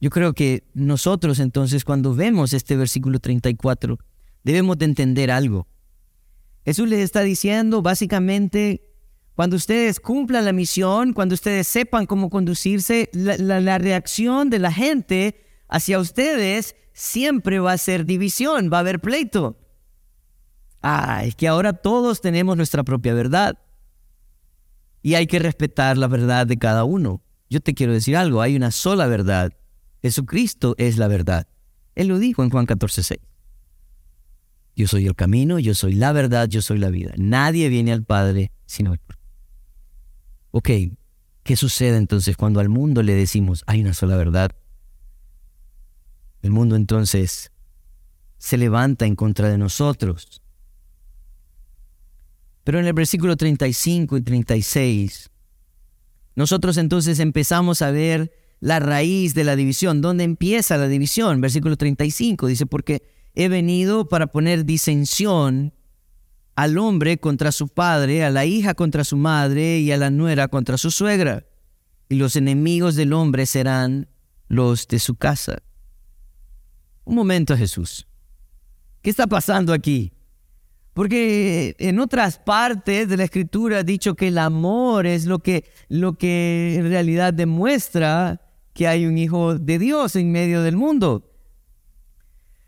Yo 0.00 0.10
creo 0.10 0.32
que 0.32 0.64
nosotros 0.74 1.38
entonces 1.38 1.84
cuando 1.84 2.12
vemos 2.12 2.52
este 2.52 2.76
versículo 2.76 3.20
34 3.20 3.98
debemos 4.44 4.78
de 4.78 4.86
entender 4.86 5.30
algo. 5.30 5.66
Jesús 6.64 6.88
les 6.88 7.00
está 7.00 7.22
diciendo 7.22 7.82
básicamente, 7.82 8.92
cuando 9.34 9.56
ustedes 9.56 9.98
cumplan 9.98 10.44
la 10.44 10.52
misión, 10.52 11.12
cuando 11.12 11.34
ustedes 11.34 11.66
sepan 11.66 12.06
cómo 12.06 12.30
conducirse, 12.30 13.10
la, 13.12 13.78
reacción 13.78 14.50
de 14.50 14.58
la 14.58 14.72
gente 14.72 15.42
hacia 15.68 15.98
ustedes 15.98 16.76
siempre 16.92 17.58
va 17.58 17.72
a 17.72 17.78
ser 17.78 18.04
división, 18.04 18.70
va 18.72 18.78
a 18.78 18.80
haber 18.80 19.00
pleito. 19.00 19.58
Ah, 20.82 21.22
es 21.24 21.34
que 21.34 21.48
ahora 21.48 21.72
todos 21.72 22.20
tenemos 22.20 22.56
nuestra 22.56 22.82
propia 22.82 23.14
verdad. 23.14 23.58
Y 25.00 25.14
hay 25.14 25.26
que 25.26 25.38
respetar 25.38 25.96
la 25.96 26.06
verdad 26.06 26.46
de 26.46 26.58
cada 26.58 26.84
uno. 26.84 27.22
Yo 27.48 27.60
te 27.60 27.74
quiero 27.74 27.92
decir 27.92 28.16
algo, 28.16 28.40
hay 28.40 28.54
una 28.54 28.70
sola 28.70 29.06
verdad. 29.06 29.52
Jesucristo 30.02 30.74
es 30.78 30.98
la 30.98 31.08
verdad. 31.08 31.48
Él 31.94 32.08
lo 32.08 32.18
dijo 32.18 32.42
en 32.42 32.50
Juan 32.50 32.66
14, 32.66 33.02
6. 33.02 33.20
Yo 34.74 34.88
soy 34.88 35.06
el 35.06 35.14
camino, 35.14 35.58
yo 35.58 35.74
soy 35.74 35.94
la 35.94 36.12
verdad, 36.12 36.48
yo 36.48 36.62
soy 36.62 36.78
la 36.78 36.90
vida. 36.90 37.12
Nadie 37.16 37.68
viene 37.68 37.92
al 37.92 38.04
Padre 38.04 38.52
sino 38.66 38.94
por 38.96 39.18
Ok, 40.50 40.70
¿qué 41.42 41.56
sucede 41.56 41.96
entonces 41.96 42.36
cuando 42.36 42.60
al 42.60 42.68
mundo 42.68 43.02
le 43.02 43.14
decimos 43.14 43.64
hay 43.66 43.80
una 43.80 43.94
sola 43.94 44.16
verdad? 44.16 44.52
El 46.42 46.50
mundo 46.50 46.76
entonces 46.76 47.52
se 48.38 48.58
levanta 48.58 49.06
en 49.06 49.14
contra 49.14 49.48
de 49.48 49.58
nosotros. 49.58 50.42
Pero 52.64 52.78
en 52.78 52.86
el 52.86 52.92
versículo 52.92 53.36
35 53.36 54.16
y 54.16 54.22
36, 54.22 55.30
nosotros 56.34 56.76
entonces 56.76 57.18
empezamos 57.18 57.82
a 57.82 57.90
ver 57.90 58.32
la 58.60 58.78
raíz 58.78 59.34
de 59.34 59.44
la 59.44 59.56
división. 59.56 60.00
¿Dónde 60.00 60.24
empieza 60.24 60.76
la 60.76 60.88
división? 60.88 61.40
Versículo 61.40 61.76
35 61.76 62.46
dice, 62.46 62.66
porque 62.66 63.02
he 63.34 63.48
venido 63.48 64.08
para 64.08 64.26
poner 64.26 64.64
disensión 64.64 65.72
al 66.54 66.78
hombre 66.78 67.18
contra 67.18 67.52
su 67.52 67.68
padre, 67.68 68.24
a 68.24 68.30
la 68.30 68.44
hija 68.44 68.74
contra 68.74 69.04
su 69.04 69.16
madre 69.16 69.78
y 69.78 69.90
a 69.92 69.96
la 69.96 70.10
nuera 70.10 70.48
contra 70.48 70.76
su 70.76 70.90
suegra. 70.90 71.46
Y 72.08 72.16
los 72.16 72.36
enemigos 72.36 72.94
del 72.94 73.12
hombre 73.12 73.46
serán 73.46 74.08
los 74.48 74.86
de 74.86 74.98
su 74.98 75.14
casa. 75.14 75.62
Un 77.04 77.14
momento, 77.14 77.56
Jesús. 77.56 78.06
¿Qué 79.00 79.10
está 79.10 79.26
pasando 79.26 79.72
aquí? 79.72 80.12
Porque 80.92 81.74
en 81.78 81.98
otras 81.98 82.38
partes 82.38 83.08
de 83.08 83.16
la 83.16 83.24
escritura 83.24 83.78
ha 83.78 83.82
dicho 83.82 84.14
que 84.14 84.28
el 84.28 84.36
amor 84.36 85.06
es 85.06 85.24
lo 85.24 85.38
que, 85.38 85.64
lo 85.88 86.18
que 86.18 86.74
en 86.76 86.88
realidad 86.88 87.32
demuestra 87.32 88.42
que 88.74 88.86
hay 88.86 89.06
un 89.06 89.16
hijo 89.16 89.58
de 89.58 89.78
Dios 89.78 90.16
en 90.16 90.30
medio 90.30 90.62
del 90.62 90.76
mundo. 90.76 91.31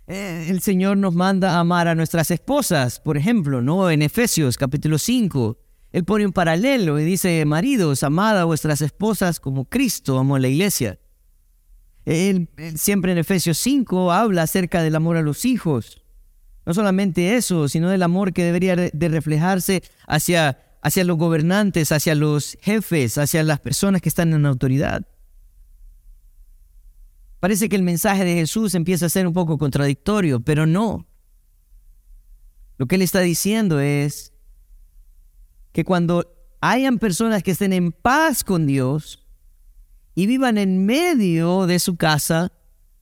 Eh, 0.07 0.49
el 0.51 0.61
Señor 0.61 0.99
nos 0.99 1.15
manda 1.15 1.53
a 1.53 1.61
amar 1.61 1.89
a 1.89 1.95
nuestras 1.95 2.31
esposas, 2.31 3.01
por 3.01 3.17
ejemplo, 3.17 3.63
¿no? 3.63 3.91
En 3.91 4.03
Efesios 4.03 4.59
capítulo 4.59 4.99
5, 4.99 5.59
Él 5.93 6.05
pone 6.05 6.27
un 6.27 6.33
paralelo 6.33 7.01
y 7.01 7.05
dice, 7.05 7.45
maridos, 7.47 8.03
amad 8.03 8.39
a 8.39 8.45
vuestras 8.45 8.83
esposas 8.83 9.41
como 9.41 9.65
Cristo 9.65 10.19
amó 10.19 10.37
a 10.37 10.41
la 10.41 10.49
iglesia. 10.49 10.99
Él, 12.05 12.51
siempre 12.77 13.13
en 13.13 13.19
Efesios 13.19 13.57
5 13.59 14.13
habla 14.13 14.43
acerca 14.43 14.83
del 14.83 14.95
amor 14.95 15.17
a 15.17 15.23
los 15.23 15.47
hijos. 15.47 16.03
No 16.67 16.75
solamente 16.75 17.37
eso, 17.37 17.69
sino 17.69 17.89
del 17.89 18.03
amor 18.03 18.35
que 18.35 18.45
debería 18.45 18.77
de 18.77 19.09
reflejarse 19.09 19.83
hacia, 20.07 20.59
hacia 20.83 21.05
los 21.05 21.17
gobernantes, 21.17 21.93
hacia 21.93 22.15
los 22.15 22.59
jefes, 22.61 23.17
hacia 23.17 23.43
las 23.43 23.61
personas 23.61 24.03
que 24.03 24.11
están 24.11 24.35
en 24.35 24.45
autoridad. 24.45 25.07
Parece 27.45 27.69
que 27.69 27.77
el 27.77 27.83
mensaje 27.83 28.25
de 28.25 28.37
Jesús 28.37 28.75
empieza 28.75 29.05
a 29.05 29.11
ser 29.11 29.27
un 29.27 29.35
poco 29.35 29.59
contradictorio, 29.59 30.41
pero 30.41 30.65
no. 30.65 31.07
Lo 32.79 32.87
que 32.87 32.95
él 32.95 33.03
está 33.03 33.21
diciendo 33.21 33.81
es 33.81 34.33
que 35.71 35.85
cuando 35.85 36.35
hayan 36.63 36.99
personas 36.99 37.43
que 37.43 37.51
estén 37.51 37.75
en 37.75 37.93
paz 37.93 38.45
con 38.45 38.67
Dios 38.67 39.27
y 40.15 40.25
vivan 40.27 40.57
en 40.57 40.87
medio 40.87 41.67
de 41.67 41.81
su 41.81 41.97
casa, 41.97 42.51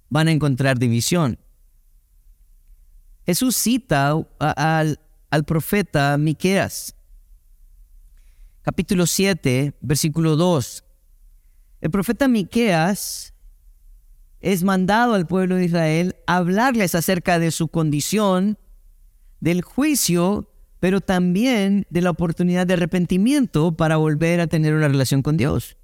van 0.09 0.27
a 0.27 0.33
encontrar 0.33 0.77
división. 0.77 1.39
Jesús 3.25 3.55
cita 3.55 4.13
al, 4.41 4.99
al 5.31 5.45
profeta 5.45 6.19
Miqueas, 6.19 6.97
capítulo 8.63 9.07
7, 9.07 9.77
versículo 9.83 10.35
2. 10.35 10.85
El 11.81 11.91
profeta 11.93 12.27
Miqueas 12.27 13.32
es 14.43 14.65
mandado 14.65 15.15
al 15.15 15.27
pueblo 15.27 15.55
de 15.55 15.65
Israel 15.65 16.17
hablarles 16.27 16.95
acerca 16.95 17.39
de 17.39 17.53
su 17.53 17.69
condición, 17.69 18.59
del 19.41 19.63
juicio, 19.63 20.51
pero 20.81 21.01
también 21.01 21.87
de 21.91 22.03
la 22.03 22.11
oportunidad 22.11 22.67
de 22.67 22.75
arrepentimiento 22.75 23.77
para 23.77 23.97
volver 23.97 24.41
a 24.41 24.49
tener 24.49 24.75
una 24.75 24.89
relación 24.89 25.23
con 25.23 25.37
Dios. 25.37 25.77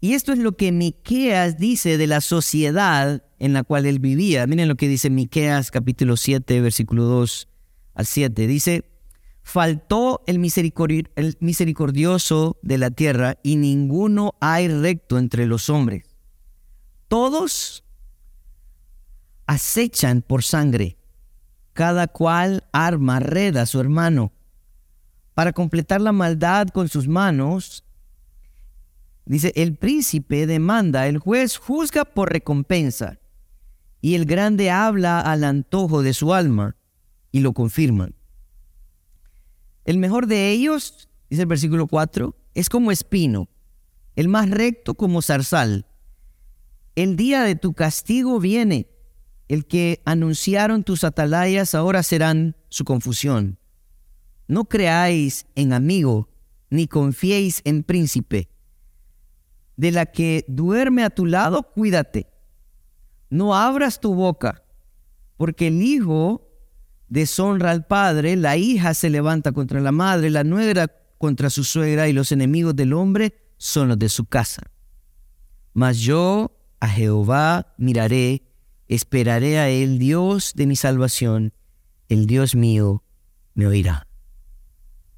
Y 0.00 0.12
esto 0.12 0.32
es 0.32 0.38
lo 0.38 0.56
que 0.58 0.72
Miqueas 0.72 1.56
dice 1.56 1.96
de 1.96 2.06
la 2.06 2.20
sociedad 2.20 3.24
en 3.38 3.54
la 3.54 3.64
cual 3.64 3.86
él 3.86 3.98
vivía. 3.98 4.46
Miren 4.46 4.68
lo 4.68 4.76
que 4.76 4.88
dice 4.88 5.08
Miqueas 5.08 5.70
capítulo 5.70 6.18
7, 6.18 6.60
versículo 6.60 7.04
2 7.04 7.48
al 7.94 8.04
7. 8.04 8.46
Dice, 8.46 8.84
faltó 9.42 10.22
el, 10.26 10.36
el 11.16 11.36
misericordioso 11.40 12.58
de 12.60 12.76
la 12.76 12.90
tierra 12.90 13.38
y 13.42 13.56
ninguno 13.56 14.34
hay 14.40 14.68
recto 14.68 15.16
entre 15.16 15.46
los 15.46 15.70
hombres 15.70 16.13
todos 17.14 17.84
acechan 19.46 20.20
por 20.20 20.42
sangre, 20.42 20.98
cada 21.72 22.08
cual 22.08 22.64
arma 22.72 23.20
red 23.20 23.56
a 23.56 23.66
su 23.66 23.78
hermano. 23.78 24.32
Para 25.32 25.52
completar 25.52 26.00
la 26.00 26.10
maldad 26.10 26.66
con 26.70 26.88
sus 26.88 27.06
manos, 27.06 27.84
dice, 29.26 29.52
el 29.54 29.76
príncipe 29.76 30.48
demanda, 30.48 31.06
el 31.06 31.18
juez 31.18 31.56
juzga 31.56 32.04
por 32.04 32.32
recompensa, 32.32 33.20
y 34.00 34.16
el 34.16 34.24
grande 34.24 34.72
habla 34.72 35.20
al 35.20 35.44
antojo 35.44 36.02
de 36.02 36.14
su 36.14 36.34
alma, 36.34 36.74
y 37.30 37.42
lo 37.42 37.52
confirman. 37.52 38.16
El 39.84 39.98
mejor 39.98 40.26
de 40.26 40.50
ellos, 40.50 41.08
dice 41.30 41.42
el 41.42 41.48
versículo 41.48 41.86
4, 41.86 42.34
es 42.54 42.68
como 42.68 42.90
espino, 42.90 43.48
el 44.16 44.26
más 44.26 44.50
recto 44.50 44.94
como 44.94 45.22
zarzal 45.22 45.86
el 46.94 47.16
día 47.16 47.42
de 47.42 47.56
tu 47.56 47.74
castigo 47.74 48.38
viene. 48.40 48.88
El 49.48 49.66
que 49.66 50.00
anunciaron 50.04 50.84
tus 50.84 51.04
atalayas 51.04 51.74
ahora 51.74 52.02
serán 52.02 52.56
su 52.68 52.84
confusión. 52.84 53.58
No 54.46 54.64
creáis 54.64 55.46
en 55.54 55.72
amigo, 55.72 56.30
ni 56.70 56.86
confiéis 56.86 57.60
en 57.64 57.82
príncipe. 57.82 58.48
De 59.76 59.90
la 59.90 60.06
que 60.06 60.44
duerme 60.48 61.02
a 61.02 61.10
tu 61.10 61.26
lado, 61.26 61.62
cuídate. 61.74 62.28
No 63.28 63.54
abras 63.54 64.00
tu 64.00 64.14
boca, 64.14 64.64
porque 65.36 65.66
el 65.66 65.82
hijo 65.82 66.48
deshonra 67.08 67.70
al 67.70 67.86
padre, 67.86 68.36
la 68.36 68.56
hija 68.56 68.94
se 68.94 69.10
levanta 69.10 69.52
contra 69.52 69.80
la 69.80 69.92
madre, 69.92 70.30
la 70.30 70.44
nuera 70.44 70.88
contra 71.18 71.50
su 71.50 71.64
suegra, 71.64 72.08
y 72.08 72.12
los 72.12 72.32
enemigos 72.32 72.76
del 72.76 72.92
hombre 72.92 73.34
son 73.56 73.88
los 73.88 73.98
de 73.98 74.08
su 74.08 74.26
casa. 74.26 74.62
Mas 75.72 75.98
yo 75.98 76.54
a 76.84 76.88
Jehová 76.88 77.72
miraré, 77.78 78.42
esperaré 78.88 79.58
a 79.58 79.70
él, 79.70 79.98
Dios 79.98 80.52
de 80.54 80.66
mi 80.66 80.76
salvación, 80.76 81.54
el 82.10 82.26
Dios 82.26 82.54
mío 82.54 83.02
me 83.54 83.66
oirá. 83.66 84.06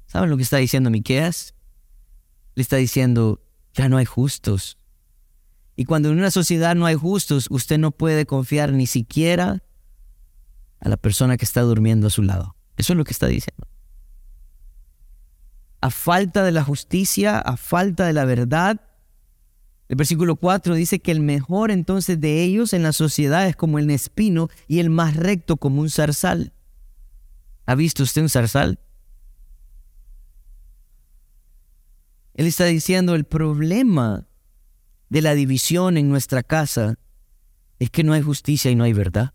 ¿Saben 0.05 0.29
lo 0.29 0.37
que 0.37 0.43
está 0.43 0.57
diciendo 0.57 0.89
Miqueas? 0.89 1.55
Le 2.55 2.61
está 2.61 2.77
diciendo, 2.77 3.43
ya 3.73 3.89
no 3.89 3.97
hay 3.97 4.05
justos. 4.05 4.77
Y 5.75 5.83
cuando 5.83 6.09
en 6.09 6.17
una 6.17 6.31
sociedad 6.31 6.73
no 6.73 6.85
hay 6.85 6.95
justos, 6.95 7.47
usted 7.49 7.77
no 7.77 7.91
puede 7.91 8.25
confiar 8.25 8.71
ni 8.71 8.87
siquiera 8.87 9.61
a 10.79 10.87
la 10.87 10.95
persona 10.95 11.35
que 11.35 11.43
está 11.43 11.61
durmiendo 11.61 12.07
a 12.07 12.11
su 12.11 12.23
lado. 12.23 12.55
Eso 12.77 12.93
es 12.93 12.97
lo 12.97 13.03
que 13.03 13.11
está 13.11 13.27
diciendo. 13.27 13.67
A 15.81 15.89
falta 15.89 16.45
de 16.45 16.53
la 16.53 16.63
justicia, 16.63 17.39
a 17.39 17.57
falta 17.57 18.07
de 18.07 18.13
la 18.13 18.23
verdad, 18.23 18.86
el 19.89 19.95
versículo 19.95 20.35
4 20.35 20.75
dice 20.75 20.99
que 20.99 21.11
el 21.11 21.21
mejor 21.21 21.71
entonces 21.71 22.19
de 22.19 22.43
ellos 22.43 22.73
en 22.73 22.83
la 22.83 22.91
sociedad 22.91 23.47
es 23.47 23.55
como 23.55 23.79
el 23.79 23.89
espino 23.89 24.49
y 24.67 24.79
el 24.79 24.89
más 24.89 25.15
recto 25.15 25.57
como 25.57 25.81
un 25.81 25.89
zarzal. 25.89 26.51
¿Ha 27.65 27.75
visto 27.75 28.03
usted 28.03 28.21
un 28.21 28.29
zarzal? 28.29 28.79
Él 32.33 32.45
está 32.45 32.65
diciendo 32.65 33.15
el 33.15 33.23
problema 33.23 34.27
de 35.09 35.21
la 35.21 35.33
división 35.33 35.97
en 35.97 36.09
nuestra 36.09 36.43
casa 36.43 36.99
es 37.79 37.89
que 37.89 38.03
no 38.03 38.13
hay 38.13 38.21
justicia 38.21 38.69
y 38.69 38.75
no 38.75 38.83
hay 38.83 38.93
verdad. 38.93 39.33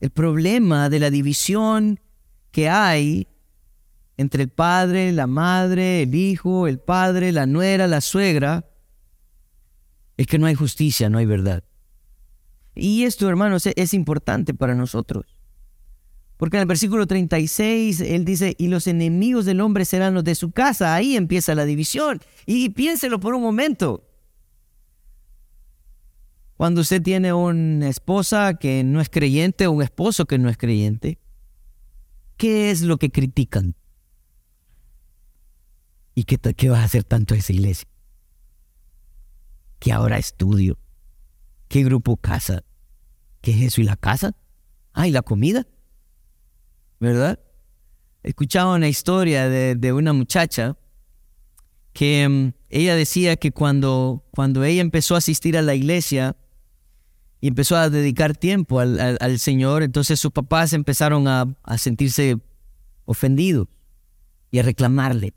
El 0.00 0.10
problema 0.10 0.90
de 0.90 0.98
la 0.98 1.10
división 1.10 2.00
que 2.50 2.68
hay 2.68 3.28
entre 4.18 4.42
el 4.42 4.50
padre, 4.50 5.12
la 5.12 5.26
madre, 5.26 6.02
el 6.02 6.14
hijo, 6.14 6.66
el 6.66 6.80
padre, 6.80 7.32
la 7.32 7.46
nuera, 7.46 7.86
la 7.86 8.00
suegra, 8.00 8.68
es 10.16 10.26
que 10.26 10.38
no 10.38 10.46
hay 10.46 10.54
justicia, 10.54 11.08
no 11.08 11.18
hay 11.18 11.26
verdad. 11.26 11.62
Y 12.74 13.04
esto, 13.04 13.28
hermanos, 13.28 13.66
es 13.66 13.94
importante 13.94 14.54
para 14.54 14.74
nosotros. 14.74 15.38
Porque 16.36 16.56
en 16.56 16.62
el 16.62 16.66
versículo 16.66 17.06
36 17.06 18.00
él 18.00 18.24
dice, 18.24 18.54
y 18.58 18.66
los 18.66 18.88
enemigos 18.88 19.44
del 19.44 19.60
hombre 19.60 19.84
serán 19.84 20.14
los 20.14 20.24
de 20.24 20.34
su 20.34 20.50
casa. 20.50 20.94
Ahí 20.94 21.16
empieza 21.16 21.54
la 21.54 21.64
división. 21.64 22.20
Y 22.44 22.70
piénselo 22.70 23.20
por 23.20 23.34
un 23.34 23.42
momento. 23.42 24.04
Cuando 26.56 26.80
usted 26.80 27.00
tiene 27.02 27.32
una 27.32 27.88
esposa 27.88 28.54
que 28.54 28.82
no 28.82 29.00
es 29.00 29.08
creyente 29.08 29.68
o 29.68 29.72
un 29.72 29.82
esposo 29.82 30.26
que 30.26 30.38
no 30.38 30.48
es 30.48 30.56
creyente, 30.56 31.20
¿qué 32.36 32.72
es 32.72 32.82
lo 32.82 32.98
que 32.98 33.10
critican? 33.10 33.76
¿Y 36.18 36.24
qué, 36.24 36.36
qué 36.36 36.68
vas 36.68 36.80
a 36.80 36.84
hacer 36.84 37.04
tanto 37.04 37.36
esa 37.36 37.52
iglesia? 37.52 37.86
¿Qué 39.78 39.92
ahora 39.92 40.18
estudio? 40.18 40.76
¿Qué 41.68 41.84
grupo 41.84 42.16
casa? 42.16 42.64
¿Qué 43.40 43.52
es 43.52 43.60
eso? 43.60 43.80
¿Y 43.82 43.84
la 43.84 43.94
casa? 43.94 44.34
Ah, 44.92 45.06
¿y 45.06 45.12
la 45.12 45.22
comida? 45.22 45.64
¿Verdad? 46.98 47.38
Escuchaba 48.24 48.74
una 48.74 48.88
historia 48.88 49.48
de, 49.48 49.92
una 49.92 50.12
muchacha 50.12 50.76
que 51.92 52.28
mm, 52.28 52.52
ella 52.68 52.96
decía 52.96 53.36
que 53.36 53.52
cuando, 53.52 54.24
cuando 54.32 54.64
ella 54.64 54.80
empezó 54.80 55.14
a 55.14 55.18
asistir 55.18 55.56
a 55.56 55.62
la 55.62 55.76
iglesia 55.76 56.36
y 57.40 57.46
empezó 57.46 57.76
a 57.76 57.90
dedicar 57.90 58.36
tiempo 58.36 58.80
al, 58.80 59.38
Señor, 59.38 59.84
entonces 59.84 60.18
sus 60.18 60.32
papás 60.32 60.72
empezaron 60.72 61.28
a, 61.28 61.56
a 61.62 61.78
sentirse 61.78 62.38
ofendidos 63.04 63.68
y 64.50 64.58
a 64.58 64.64
reclamarle. 64.64 65.32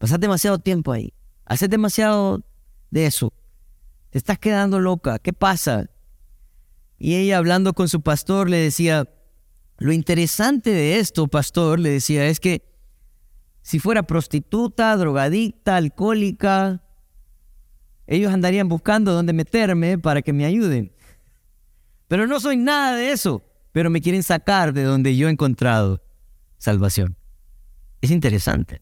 Pasas 0.00 0.18
demasiado 0.18 0.58
tiempo 0.58 0.92
ahí. 0.92 1.12
Haces 1.44 1.68
demasiado 1.68 2.42
de 2.90 3.04
eso. 3.04 3.34
Te 4.08 4.16
estás 4.16 4.38
quedando 4.38 4.80
loca. 4.80 5.18
¿Qué 5.18 5.34
pasa? 5.34 5.90
Y 6.98 7.16
ella 7.16 7.36
hablando 7.36 7.74
con 7.74 7.86
su 7.86 8.00
pastor 8.00 8.48
le 8.48 8.56
decía, 8.56 9.10
lo 9.76 9.92
interesante 9.92 10.70
de 10.70 11.00
esto, 11.00 11.28
pastor, 11.28 11.78
le 11.78 11.90
decía, 11.90 12.26
es 12.28 12.40
que 12.40 12.62
si 13.60 13.78
fuera 13.78 14.02
prostituta, 14.04 14.96
drogadicta, 14.96 15.76
alcohólica, 15.76 16.82
ellos 18.06 18.32
andarían 18.32 18.68
buscando 18.68 19.12
dónde 19.12 19.34
meterme 19.34 19.98
para 19.98 20.22
que 20.22 20.32
me 20.32 20.46
ayuden. 20.46 20.92
Pero 22.08 22.26
no 22.26 22.40
soy 22.40 22.56
nada 22.56 22.96
de 22.96 23.12
eso, 23.12 23.42
pero 23.72 23.90
me 23.90 24.00
quieren 24.00 24.22
sacar 24.22 24.72
de 24.72 24.82
donde 24.82 25.14
yo 25.14 25.28
he 25.28 25.30
encontrado 25.30 26.02
salvación. 26.56 27.18
Es 28.00 28.10
interesante. 28.10 28.80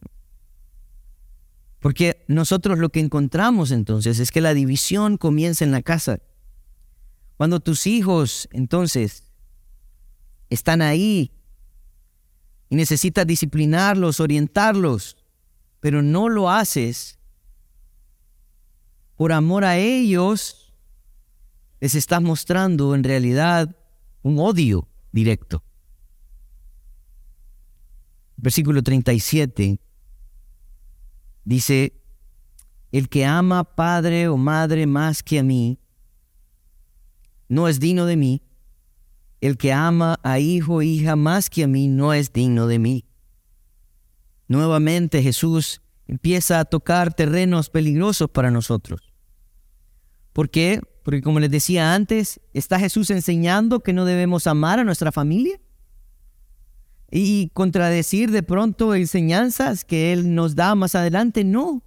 Porque 1.80 2.24
nosotros 2.26 2.78
lo 2.78 2.88
que 2.90 3.00
encontramos 3.00 3.70
entonces 3.70 4.18
es 4.18 4.32
que 4.32 4.40
la 4.40 4.54
división 4.54 5.16
comienza 5.16 5.64
en 5.64 5.70
la 5.70 5.82
casa. 5.82 6.20
Cuando 7.36 7.60
tus 7.60 7.86
hijos 7.86 8.48
entonces 8.52 9.30
están 10.50 10.82
ahí 10.82 11.30
y 12.68 12.76
necesitas 12.76 13.26
disciplinarlos, 13.26 14.18
orientarlos, 14.18 15.16
pero 15.80 16.02
no 16.02 16.28
lo 16.28 16.50
haces 16.50 17.18
por 19.14 19.32
amor 19.32 19.64
a 19.64 19.78
ellos, 19.78 20.74
les 21.80 21.94
estás 21.94 22.20
mostrando 22.20 22.94
en 22.94 23.04
realidad 23.04 23.76
un 24.22 24.38
odio 24.38 24.88
directo. 25.12 25.62
Versículo 28.36 28.82
37 28.82 29.80
Dice, 31.48 31.94
el 32.92 33.08
que 33.08 33.24
ama 33.24 33.64
padre 33.64 34.28
o 34.28 34.36
madre 34.36 34.86
más 34.86 35.22
que 35.22 35.38
a 35.38 35.42
mí, 35.42 35.78
no 37.48 37.68
es 37.68 37.80
digno 37.80 38.04
de 38.04 38.18
mí. 38.18 38.42
El 39.40 39.56
que 39.56 39.72
ama 39.72 40.20
a 40.22 40.40
hijo 40.40 40.74
o 40.74 40.82
hija 40.82 41.16
más 41.16 41.48
que 41.48 41.64
a 41.64 41.66
mí, 41.66 41.88
no 41.88 42.12
es 42.12 42.34
digno 42.34 42.66
de 42.66 42.78
mí. 42.78 43.06
Nuevamente 44.46 45.22
Jesús 45.22 45.80
empieza 46.06 46.60
a 46.60 46.66
tocar 46.66 47.14
terrenos 47.14 47.70
peligrosos 47.70 48.28
para 48.28 48.50
nosotros. 48.50 49.14
¿Por 50.34 50.50
qué? 50.50 50.82
Porque 51.02 51.22
como 51.22 51.40
les 51.40 51.50
decía 51.50 51.94
antes, 51.94 52.42
¿está 52.52 52.78
Jesús 52.78 53.08
enseñando 53.08 53.80
que 53.80 53.94
no 53.94 54.04
debemos 54.04 54.46
amar 54.46 54.80
a 54.80 54.84
nuestra 54.84 55.12
familia? 55.12 55.58
Y 57.10 57.50
contradecir 57.54 58.30
de 58.30 58.42
pronto 58.42 58.94
enseñanzas 58.94 59.84
que 59.84 60.12
Él 60.12 60.34
nos 60.34 60.54
da 60.54 60.74
más 60.74 60.94
adelante. 60.94 61.44
No. 61.44 61.82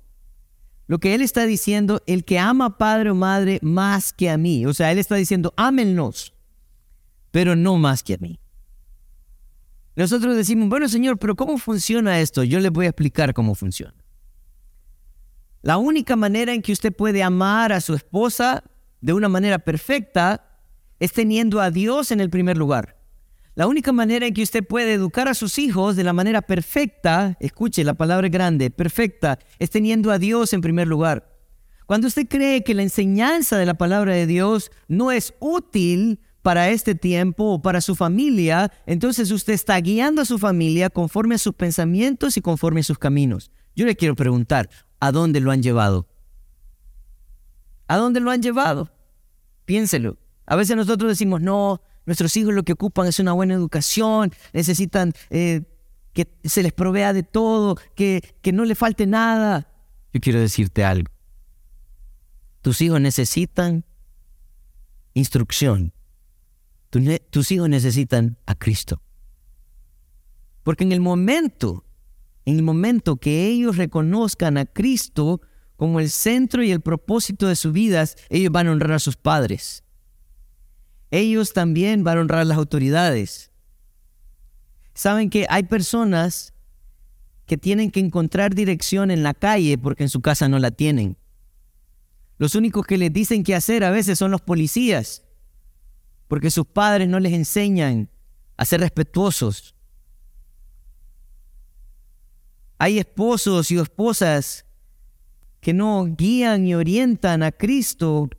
Lo 0.88 0.99
que 0.99 1.13
Él 1.13 1.21
está 1.21 1.45
diciendo, 1.45 2.01
el 2.07 2.25
que 2.25 2.39
ama 2.39 2.77
padre 2.77 3.12
o 3.12 3.15
madre 3.15 3.60
más 3.62 4.13
que 4.13 4.29
a 4.29 4.38
mí. 4.38 4.65
O 4.65 4.73
sea, 4.73 4.91
Él 4.91 4.97
está 4.97 5.15
diciendo, 5.15 5.53
ámennos, 5.55 6.34
pero 7.31 7.55
no 7.55 7.77
más 7.77 8.03
que 8.03 8.15
a 8.15 8.17
mí. 8.17 8.39
Nosotros 9.95 10.36
decimos, 10.36 10.69
bueno 10.69 10.88
Señor, 10.88 11.17
pero 11.17 11.36
¿cómo 11.36 11.57
funciona 11.57 12.19
esto? 12.19 12.43
Yo 12.43 12.60
les 12.60 12.71
voy 12.71 12.86
a 12.86 12.89
explicar 12.89 13.34
cómo 13.34 13.55
funciona. 13.55 13.93
La 15.62 15.77
única 15.77 16.15
manera 16.15 16.53
en 16.53 16.62
que 16.62 16.71
usted 16.71 16.93
puede 16.93 17.21
amar 17.21 17.71
a 17.71 17.81
su 17.81 17.93
esposa 17.93 18.63
de 19.01 19.13
una 19.13 19.29
manera 19.29 19.60
perfecta 19.60 20.60
es 20.99 21.13
teniendo 21.13 21.60
a 21.60 21.71
Dios 21.71 22.12
en 22.12 22.19
el 22.19 22.29
primer 22.29 22.57
lugar. 22.57 23.01
La 23.54 23.68
única 23.68 23.92
manera 23.92 24.26
en 24.26 24.34
que 24.34 24.44
usted 24.44 24.66
puede 24.66 24.94
educar 24.94 25.28
a 25.28 25.34
sus 25.34 25.60
hijos 25.60 25.98
de 25.98 26.06
la 26.06 26.14
manera 26.14 26.42
perfecta, 26.42 27.36
escuche 27.42 27.84
la 27.84 27.96
palabra 27.96 28.30
grande, 28.30 28.70
perfecta, 28.70 29.40
es 29.60 29.70
teniendo 29.70 30.12
a 30.12 30.20
Dios 30.20 30.54
en 30.54 30.62
primer 30.62 30.88
lugar. 30.88 31.38
Cuando 31.86 32.08
usted 32.08 32.28
cree 32.30 32.64
que 32.64 32.74
la 32.74 32.84
enseñanza 32.84 33.58
de 33.58 33.66
la 33.66 33.74
palabra 33.74 34.14
de 34.14 34.26
Dios 34.26 34.72
no 34.88 35.12
es 35.12 35.34
útil 35.42 36.22
para 36.42 36.70
este 36.70 36.96
tiempo 36.96 37.44
o 37.52 37.62
para 37.62 37.82
su 37.82 37.96
familia, 37.96 38.72
entonces 38.86 39.30
usted 39.32 39.52
está 39.52 39.78
guiando 39.82 40.22
a 40.22 40.26
su 40.26 40.40
familia 40.40 40.90
conforme 40.90 41.36
a 41.36 41.38
sus 41.38 41.54
pensamientos 41.54 42.38
y 42.38 42.42
conforme 42.42 42.80
a 42.80 42.84
sus 42.84 42.98
caminos. 42.98 43.52
Yo 43.76 43.86
le 43.86 43.98
quiero 43.98 44.16
preguntar, 44.16 44.70
¿a 45.02 45.12
dónde 45.12 45.42
lo 45.42 45.52
han 45.52 45.62
llevado? 45.62 46.08
¿A 47.88 47.98
dónde 47.98 48.22
lo 48.22 48.32
han 48.32 48.42
llevado? 48.42 48.90
Piénselo. 49.66 50.18
A 50.46 50.56
veces 50.56 50.78
nosotros 50.78 51.10
decimos, 51.10 51.42
no, 51.42 51.82
Nuestros 52.06 52.36
hijos 52.38 52.54
lo 52.54 52.64
que 52.64 52.74
ocupan 52.74 53.08
es 53.08 53.20
una 53.20 53.34
buena 53.34 53.54
educación, 53.54 54.32
necesitan 54.54 55.14
eh, 55.30 55.62
que 56.14 56.28
se 56.44 56.64
les 56.64 56.74
provea 56.74 57.14
de 57.14 57.24
todo, 57.24 57.78
que, 57.96 58.36
que 58.42 58.52
no 58.52 58.66
le 58.66 58.76
falte 58.76 59.06
nada. 59.06 59.68
Yo 60.14 60.20
quiero 60.20 60.40
decirte 60.40 60.84
algo. 60.84 61.12
Tus 62.62 62.82
hijos 62.82 63.00
necesitan 63.00 63.86
instrucción. 65.14 65.94
tus 67.30 67.52
hijos 67.52 67.70
necesitan 67.70 68.38
a 68.46 68.56
Cristo. 68.56 69.02
Porque 70.64 70.84
en 70.84 70.92
el 70.92 71.02
momento, 71.02 71.86
en 72.46 72.58
el 72.58 72.64
momento 72.64 73.18
que 73.18 73.48
ellos 73.48 73.78
reconozcan 73.78 74.58
a 74.58 74.66
Cristo 74.66 75.42
como 75.76 76.00
el 76.00 76.10
centro 76.10 76.64
y 76.64 76.72
el 76.72 76.82
propósito 76.82 77.48
de 77.48 77.56
sus 77.56 77.74
vidas, 77.74 78.16
ellos 78.30 78.52
van 78.52 78.68
a 78.68 78.72
honrar 78.72 78.94
a 78.94 79.00
sus 79.00 79.18
padres 79.18 79.84
ellos 81.12 81.54
también 81.54 82.04
van 82.04 82.17
a 82.17 82.21
honrar 82.21 82.45
las 82.45 82.58
autoridades. 82.58 83.52
Saben 84.93 85.30
que 85.30 85.45
hay 85.50 85.63
personas 85.63 86.54
que 87.45 87.58
tienen 87.58 87.91
que 87.91 88.00
encontrar 88.00 88.56
dirección 88.56 89.12
en 89.12 89.24
la 89.24 89.34
calle 89.34 89.78
porque 89.78 90.04
en 90.04 90.10
su 90.10 90.21
casa 90.21 90.47
no 90.47 90.58
la 90.58 90.71
tienen. 90.71 91.17
Los 92.38 92.56
únicos 92.56 92.86
que 92.86 92.97
les 92.97 93.12
dicen 93.12 93.43
qué 93.43 93.54
hacer 93.54 93.84
a 93.84 93.91
veces 93.91 94.17
son 94.17 94.32
los 94.32 94.41
policías, 94.41 95.24
porque 96.28 96.50
sus 96.50 96.65
padres 96.65 97.10
no 97.10 97.19
les 97.19 97.34
enseñan 97.34 98.10
a 98.56 98.65
ser 98.65 98.80
respetuosos. 98.80 99.76
Hay 102.78 102.97
esposos 102.97 103.69
y 103.69 103.78
esposas 103.78 104.65
que 105.60 105.74
no 105.74 106.06
guían 106.06 106.65
y 106.65 106.74
orientan 106.74 107.43
a 107.43 107.52
Cristo, 107.52 108.30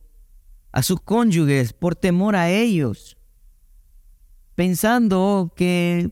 a 0.73 0.83
sus 0.83 1.01
cónyuges, 1.01 1.73
por 1.73 1.95
temor 1.95 2.35
a 2.35 2.51
ellos, 2.51 3.17
pensando 4.55 5.53
que 5.55 6.11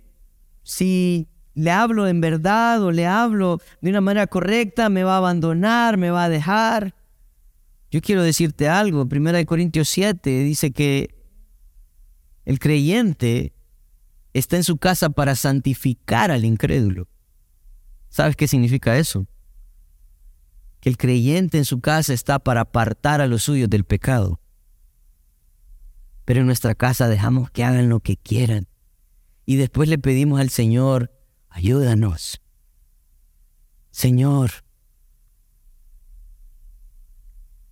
si 0.62 1.28
le 1.54 1.70
hablo 1.70 2.06
en 2.06 2.20
verdad 2.20 2.82
o 2.82 2.92
le 2.92 3.06
hablo 3.06 3.60
de 3.80 3.90
una 3.90 4.00
manera 4.00 4.26
correcta, 4.26 4.88
me 4.88 5.02
va 5.02 5.14
a 5.14 5.18
abandonar, 5.18 5.96
me 5.96 6.10
va 6.10 6.24
a 6.24 6.28
dejar. 6.28 6.94
Yo 7.90 8.00
quiero 8.00 8.22
decirte 8.22 8.68
algo, 8.68 9.08
1 9.10 9.46
Corintios 9.46 9.88
7 9.88 10.44
dice 10.44 10.70
que 10.70 11.14
el 12.44 12.58
creyente 12.58 13.52
está 14.32 14.56
en 14.56 14.64
su 14.64 14.76
casa 14.76 15.10
para 15.10 15.34
santificar 15.34 16.30
al 16.30 16.44
incrédulo. 16.44 17.08
¿Sabes 18.08 18.36
qué 18.36 18.46
significa 18.46 18.96
eso? 18.96 19.26
Que 20.80 20.88
el 20.88 20.96
creyente 20.96 21.58
en 21.58 21.64
su 21.64 21.80
casa 21.80 22.12
está 22.12 22.38
para 22.38 22.62
apartar 22.62 23.20
a 23.20 23.26
los 23.26 23.42
suyos 23.42 23.68
del 23.68 23.84
pecado. 23.84 24.40
Pero 26.30 26.42
en 26.42 26.46
nuestra 26.46 26.76
casa 26.76 27.08
dejamos 27.08 27.50
que 27.50 27.64
hagan 27.64 27.88
lo 27.88 27.98
que 27.98 28.16
quieran. 28.16 28.68
Y 29.46 29.56
después 29.56 29.88
le 29.88 29.98
pedimos 29.98 30.38
al 30.38 30.48
Señor, 30.48 31.10
ayúdanos. 31.48 32.40
Señor, 33.90 34.52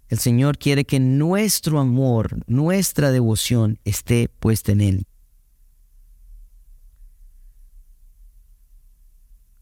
El 0.09 0.19
Señor 0.19 0.59
quiere 0.59 0.85
que 0.85 0.99
nuestro 0.99 1.79
amor, 1.79 2.41
nuestra 2.49 3.13
devoción 3.13 3.79
esté 3.85 4.29
puesta 4.29 4.73
en 4.73 4.81
Él. 4.81 5.07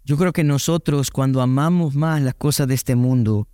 Yo 0.05 0.17
creo 0.17 0.33
que 0.33 0.43
nosotros 0.43 1.11
cuando 1.11 1.43
amamos 1.43 1.95
más 1.95 2.23
las 2.23 2.35
cosas 2.35 2.67
de 2.67 2.75
este 2.75 2.97
mundo, 2.97 3.47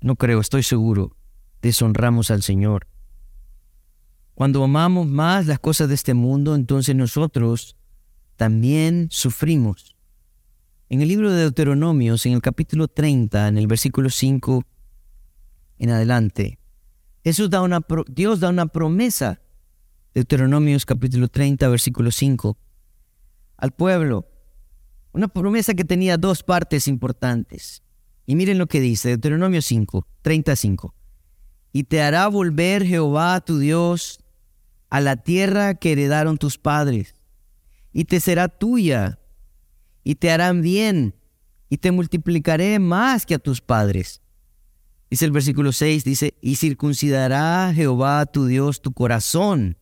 no 0.00 0.14
creo, 0.14 0.38
estoy 0.38 0.62
seguro, 0.62 1.16
deshonramos 1.60 2.30
al 2.30 2.44
Señor. 2.44 2.91
Cuando 4.42 4.64
amamos 4.64 5.06
más 5.06 5.46
las 5.46 5.60
cosas 5.60 5.88
de 5.88 5.94
este 5.94 6.14
mundo, 6.14 6.56
entonces 6.56 6.96
nosotros 6.96 7.76
también 8.34 9.06
sufrimos. 9.08 9.94
En 10.88 11.00
el 11.00 11.06
libro 11.06 11.30
de 11.30 11.42
Deuteronomios, 11.42 12.26
en 12.26 12.32
el 12.32 12.42
capítulo 12.42 12.88
30, 12.88 13.46
en 13.46 13.56
el 13.56 13.68
versículo 13.68 14.10
5, 14.10 14.64
en 15.78 15.90
adelante. 15.90 16.58
Dios 17.22 17.50
da 18.40 18.48
una 18.48 18.66
promesa, 18.66 19.40
Deuteronomios 20.12 20.86
capítulo 20.86 21.28
30, 21.28 21.68
versículo 21.68 22.10
5, 22.10 22.58
al 23.58 23.70
pueblo. 23.70 24.28
Una 25.12 25.28
promesa 25.28 25.72
que 25.74 25.84
tenía 25.84 26.16
dos 26.16 26.42
partes 26.42 26.88
importantes. 26.88 27.84
Y 28.26 28.34
miren 28.34 28.58
lo 28.58 28.66
que 28.66 28.80
dice, 28.80 29.10
Deuteronomio 29.10 29.62
5, 29.62 30.04
35. 30.20 30.96
Y 31.72 31.84
te 31.84 32.02
hará 32.02 32.26
volver 32.26 32.84
Jehová 32.84 33.40
tu 33.40 33.60
Dios 33.60 34.18
a 34.92 35.00
la 35.00 35.16
tierra 35.16 35.74
que 35.74 35.92
heredaron 35.92 36.36
tus 36.36 36.58
padres, 36.58 37.14
y 37.92 38.04
te 38.04 38.20
será 38.20 38.48
tuya, 38.48 39.18
y 40.04 40.14
te 40.16 40.30
harán 40.30 40.62
bien, 40.62 41.14
y 41.68 41.78
te 41.78 41.90
multiplicaré 41.90 42.78
más 42.78 43.26
que 43.26 43.34
a 43.34 43.38
tus 43.38 43.60
padres 43.60 44.22
Dice 45.12 45.26
el 45.26 45.30
versículo 45.30 45.72
6, 45.72 46.04
dice, 46.04 46.38
y 46.40 46.56
circuncidará 46.56 47.70
Jehová 47.74 48.24
tu 48.24 48.46
Dios 48.46 48.80
tu 48.80 48.94
corazón 48.94 49.76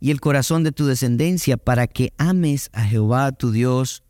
y 0.00 0.10
el 0.10 0.20
corazón 0.20 0.64
de 0.64 0.72
tu 0.72 0.84
descendencia 0.84 1.56
para 1.56 1.86
que 1.86 2.12
ames 2.18 2.70
a 2.72 2.82
Jehová 2.82 3.30
tu 3.30 3.52
Dios 3.52 4.02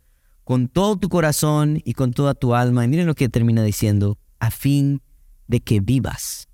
con 0.42 0.68
todo 0.68 0.96
tu 0.96 1.10
corazón 1.10 1.82
y 1.84 1.92
con 1.92 2.14
toda 2.14 2.32
tu 2.32 2.54
alma. 2.54 2.82
Y 2.82 2.88
miren 2.88 3.06
lo 3.06 3.14
que 3.14 3.28
termina 3.28 3.62
diciendo, 3.62 4.16
a 4.38 4.50
fin 4.50 5.02
de 5.48 5.60
que 5.60 5.80
vivas. 5.80 6.48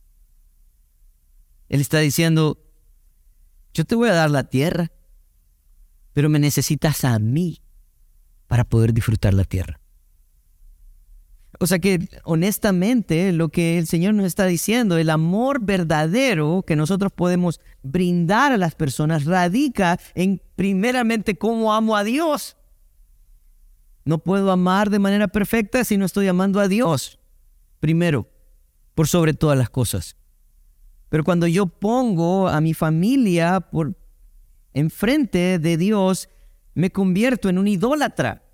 Él 1.68 1.80
está 1.80 2.00
diciendo, 2.00 2.58
yo 3.74 3.84
te 3.84 3.94
voy 3.94 4.08
a 4.08 4.14
dar 4.14 4.30
la 4.30 4.44
tierra, 4.44 4.90
pero 6.12 6.28
me 6.28 6.38
necesitas 6.38 7.04
a 7.04 7.18
mí 7.18 7.60
para 8.46 8.64
poder 8.64 8.92
disfrutar 8.92 9.34
la 9.34 9.44
tierra. 9.44 9.80
O 11.58 11.66
sea 11.66 11.78
que 11.78 12.08
honestamente 12.24 13.32
lo 13.32 13.50
que 13.50 13.78
el 13.78 13.86
Señor 13.86 14.14
nos 14.14 14.26
está 14.26 14.46
diciendo, 14.46 14.96
el 14.96 15.10
amor 15.10 15.60
verdadero 15.62 16.64
que 16.66 16.74
nosotros 16.74 17.12
podemos 17.12 17.60
brindar 17.82 18.52
a 18.52 18.56
las 18.56 18.74
personas 18.74 19.24
radica 19.24 20.00
en 20.14 20.40
primeramente 20.56 21.36
cómo 21.36 21.74
amo 21.74 21.96
a 21.96 22.04
Dios. 22.04 22.56
No 24.04 24.18
puedo 24.18 24.50
amar 24.50 24.90
de 24.90 24.98
manera 24.98 25.28
perfecta 25.28 25.84
si 25.84 25.96
no 25.96 26.06
estoy 26.06 26.28
amando 26.28 26.60
a 26.60 26.68
Dios. 26.68 27.18
Primero, 27.78 28.28
por 28.94 29.06
sobre 29.06 29.34
todas 29.34 29.58
las 29.58 29.70
cosas. 29.70 30.16
Pero 31.10 31.24
cuando 31.24 31.46
yo 31.46 31.66
pongo 31.66 32.48
a 32.48 32.60
mi 32.60 32.72
familia 32.72 33.60
por 33.60 33.94
enfrente 34.72 35.58
de 35.58 35.76
Dios, 35.76 36.30
me 36.74 36.90
convierto 36.90 37.48
en 37.48 37.58
un 37.58 37.68
idólatra. 37.68 38.44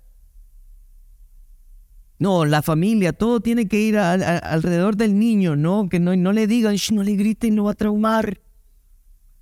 No, 2.19 2.45
la 2.45 2.63
familia, 2.63 3.13
todo 3.13 3.41
tiene 3.41 3.67
que 3.67 3.79
ir 3.79 3.97
alrededor 3.97 4.97
del 4.97 5.19
niño, 5.19 5.55
¿no? 5.55 5.87
Que 5.87 5.99
no, 5.99 6.15
no 6.15 6.33
le 6.33 6.47
digan, 6.47 6.75
no 6.91 7.03
le 7.03 7.15
griten, 7.15 7.55
no 7.55 7.65
va 7.65 7.71
a 7.71 7.75
traumar. 7.75 8.41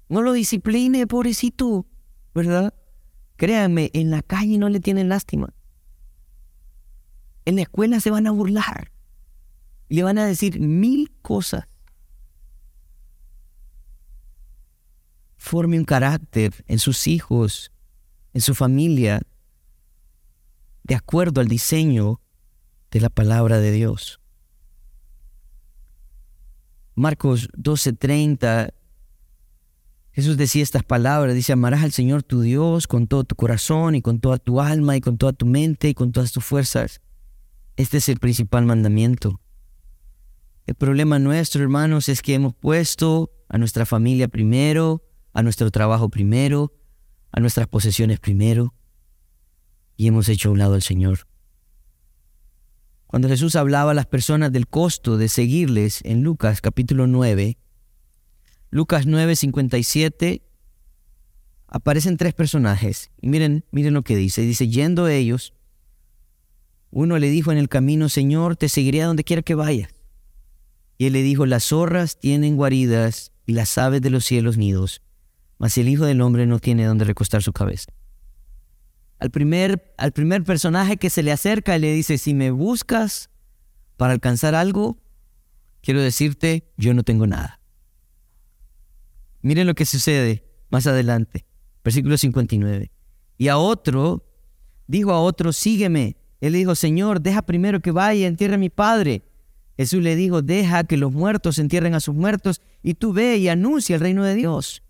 No 0.10 0.22
lo 0.22 0.34
discipline, 0.34 1.08
pobrecito, 1.08 1.88
¿verdad? 2.34 2.74
Créanme, 3.38 3.92
en 3.94 4.12
la 4.12 4.22
calle 4.22 4.58
no 4.58 4.68
le 4.68 4.82
tienen 4.82 5.08
lástima. 5.08 5.54
En 7.46 7.56
la 7.56 7.62
escuela 7.62 8.02
se 8.02 8.12
van 8.12 8.28
a 8.28 8.32
burlar. 8.32 8.92
Le 9.88 10.04
van 10.04 10.18
a 10.18 10.26
decir 10.26 10.60
mil 10.60 11.14
cosas. 11.22 11.66
Forme 15.46 15.78
un 15.78 15.86
carácter 15.86 16.66
en 16.66 16.80
sus 16.80 17.06
hijos, 17.06 17.72
en 18.34 18.42
su 18.42 18.56
familia, 18.56 19.22
de 20.84 20.96
acuerdo 20.96 21.40
al 21.40 21.48
diseño 21.48 22.20
de 22.90 23.00
la 23.00 23.12
palabra 23.12 23.60
de 23.60 23.72
Dios. 23.72 24.20
Marcos 26.96 27.48
12:30, 27.56 28.74
Jesús 30.14 30.36
decía 30.36 30.64
estas 30.64 30.82
palabras, 30.82 31.36
dice, 31.36 31.54
amarás 31.54 31.84
al 31.84 31.92
Señor 31.92 32.24
tu 32.24 32.42
Dios 32.42 32.88
con 32.88 33.06
todo 33.06 33.24
tu 33.24 33.36
corazón 33.36 33.94
y 33.94 34.02
con 34.02 34.20
toda 34.20 34.40
tu 34.40 34.62
alma 34.62 34.98
y 34.98 35.02
con 35.02 35.20
toda 35.20 35.34
tu 35.34 35.46
mente 35.46 35.90
y 35.90 35.94
con 35.94 36.12
todas 36.12 36.32
tus 36.32 36.44
fuerzas. 36.44 37.02
Este 37.76 37.98
es 37.98 38.10
el 38.10 38.18
principal 38.18 38.66
mandamiento. 38.66 39.40
El 40.66 40.74
problema 40.74 41.20
nuestro, 41.20 41.62
hermanos, 41.62 42.10
es 42.10 42.24
que 42.24 42.34
hemos 42.34 42.56
puesto 42.56 43.32
a 43.48 43.60
nuestra 43.60 43.86
familia 43.86 44.28
primero, 44.28 45.05
a 45.36 45.44
nuestro 45.44 45.70
trabajo 45.70 46.10
primero, 46.10 46.74
a 47.32 47.42
nuestras 47.42 47.68
posesiones 47.68 48.20
primero, 48.20 48.74
y 49.98 50.08
hemos 50.08 50.30
hecho 50.30 50.50
a 50.50 50.54
un 50.54 50.60
lado 50.60 50.74
al 50.74 50.82
Señor. 50.82 51.28
Cuando 53.06 53.28
Jesús 53.28 53.56
hablaba 53.56 53.92
a 53.92 53.94
las 53.94 54.08
personas 54.08 54.52
del 54.52 54.68
costo 54.68 55.18
de 55.18 55.28
seguirles 55.28 56.00
en 56.06 56.24
Lucas 56.24 56.62
capítulo 56.62 57.06
9, 57.06 57.58
Lucas 58.72 59.06
9, 59.06 59.36
57, 59.36 60.42
aparecen 61.68 62.18
tres 62.18 62.34
personajes. 62.34 63.12
Y 63.22 63.28
miren, 63.28 63.66
miren 63.72 63.94
lo 63.94 64.04
que 64.04 64.16
dice. 64.16 64.42
Dice, 64.42 64.70
yendo 64.70 65.08
ellos, 65.08 65.54
uno 66.92 67.20
le 67.20 67.30
dijo 67.30 67.52
en 67.52 67.58
el 67.58 67.70
camino, 67.70 68.08
Señor, 68.08 68.56
te 68.56 68.70
seguiré 68.70 69.02
a 69.02 69.08
donde 69.08 69.24
quiera 69.24 69.42
que 69.42 69.56
vayas. 69.56 69.94
Y 70.98 71.08
él 71.08 71.14
le 71.14 71.24
dijo, 71.24 71.46
las 71.46 71.66
zorras 71.66 72.20
tienen 72.20 72.56
guaridas 72.56 73.34
y 73.46 73.54
las 73.54 73.78
aves 73.78 74.02
de 74.02 74.10
los 74.10 74.26
cielos 74.26 74.58
nidos, 74.58 75.02
mas 75.58 75.78
el 75.78 75.90
Hijo 75.90 76.06
del 76.06 76.22
Hombre 76.22 76.46
no 76.46 76.60
tiene 76.60 76.86
donde 76.86 77.06
recostar 77.06 77.42
su 77.42 77.54
cabeza 77.54 77.92
al 79.20 79.32
primer, 79.32 79.94
al 79.98 80.12
primer 80.12 80.44
personaje 80.44 80.98
que 80.98 81.10
se 81.10 81.24
le 81.24 81.32
acerca 81.32 81.76
y 81.76 81.80
le 81.80 81.94
dice, 81.94 82.18
si 82.18 82.34
me 82.34 82.52
buscas 82.52 83.30
para 83.98 84.14
alcanzar 84.14 84.56
algo, 84.56 84.98
quiero 85.82 86.02
decirte, 86.02 86.72
yo 86.78 86.94
no 86.94 87.04
tengo 87.04 87.28
nada. 87.28 87.60
Miren 89.42 89.68
lo 89.68 89.76
que 89.76 89.86
sucede 89.86 90.44
más 90.70 90.88
adelante, 90.88 91.46
versículo 91.84 92.18
59. 92.18 92.92
Y 93.38 93.48
a 93.48 93.58
otro, 93.58 94.26
dijo 94.88 95.12
a 95.12 95.22
otro, 95.22 95.54
sígueme. 95.54 96.18
Él 96.42 96.54
le 96.54 96.60
dijo, 96.60 96.76
Señor, 96.76 97.22
deja 97.22 97.42
primero 97.44 97.80
que 97.80 97.92
vaya 97.92 98.22
y 98.22 98.24
entierre 98.26 98.56
a 98.56 98.60
mi 98.60 98.70
padre. 98.70 99.24
Jesús 99.78 100.02
le 100.04 100.16
dijo, 100.16 100.42
deja 100.42 100.84
que 100.84 100.98
los 100.98 101.12
muertos 101.12 101.60
entierren 101.60 101.96
a 101.96 102.00
sus 102.00 102.16
muertos 102.16 102.62
y 102.82 102.94
tú 102.94 103.14
ve 103.14 103.38
y 103.38 103.50
anuncia 103.50 103.96
el 103.96 104.02
reino 104.02 104.24
de 104.24 104.36
Dios. 104.36 104.84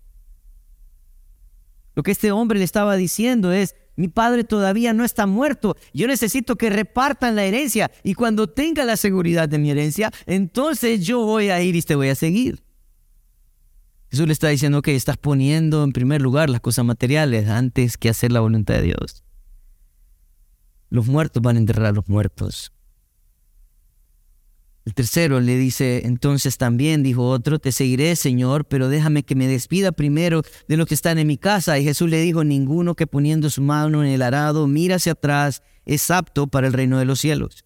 Lo 1.96 2.02
que 2.02 2.12
este 2.12 2.30
hombre 2.30 2.58
le 2.58 2.64
estaba 2.64 2.94
diciendo 2.94 3.52
es, 3.52 3.74
mi 3.96 4.08
padre 4.08 4.44
todavía 4.44 4.92
no 4.92 5.02
está 5.02 5.26
muerto, 5.26 5.76
yo 5.94 6.06
necesito 6.06 6.56
que 6.56 6.68
repartan 6.68 7.34
la 7.34 7.44
herencia 7.44 7.90
y 8.04 8.12
cuando 8.12 8.48
tenga 8.48 8.84
la 8.84 8.98
seguridad 8.98 9.48
de 9.48 9.58
mi 9.58 9.70
herencia, 9.70 10.12
entonces 10.26 11.04
yo 11.06 11.24
voy 11.24 11.48
a 11.48 11.62
ir 11.62 11.74
y 11.74 11.80
te 11.80 11.94
voy 11.94 12.10
a 12.10 12.14
seguir. 12.14 12.62
Jesús 14.10 14.26
le 14.26 14.34
está 14.34 14.48
diciendo 14.48 14.82
que 14.82 14.94
estás 14.94 15.16
poniendo 15.16 15.82
en 15.82 15.92
primer 15.92 16.20
lugar 16.20 16.50
las 16.50 16.60
cosas 16.60 16.84
materiales 16.84 17.48
antes 17.48 17.96
que 17.96 18.10
hacer 18.10 18.30
la 18.30 18.40
voluntad 18.40 18.74
de 18.74 18.82
Dios. 18.82 19.24
Los 20.90 21.06
muertos 21.06 21.42
van 21.42 21.56
a 21.56 21.60
enterrar 21.60 21.86
a 21.86 21.92
los 21.92 22.08
muertos. 22.08 22.72
El 24.86 24.94
tercero 24.94 25.40
le 25.40 25.58
dice, 25.58 26.02
entonces 26.06 26.58
también, 26.58 27.02
dijo 27.02 27.28
otro, 27.28 27.58
te 27.58 27.72
seguiré, 27.72 28.14
Señor, 28.14 28.66
pero 28.66 28.88
déjame 28.88 29.24
que 29.24 29.34
me 29.34 29.48
despida 29.48 29.90
primero 29.90 30.42
de 30.68 30.76
los 30.76 30.86
que 30.86 30.94
están 30.94 31.18
en 31.18 31.26
mi 31.26 31.38
casa. 31.38 31.76
Y 31.76 31.82
Jesús 31.82 32.08
le 32.08 32.20
dijo, 32.20 32.44
ninguno 32.44 32.94
que 32.94 33.08
poniendo 33.08 33.50
su 33.50 33.62
mano 33.62 34.04
en 34.04 34.10
el 34.10 34.22
arado 34.22 34.68
mira 34.68 34.94
hacia 34.94 35.12
atrás 35.12 35.64
es 35.86 36.08
apto 36.12 36.46
para 36.46 36.68
el 36.68 36.72
reino 36.72 37.00
de 37.00 37.04
los 37.04 37.18
cielos. 37.18 37.64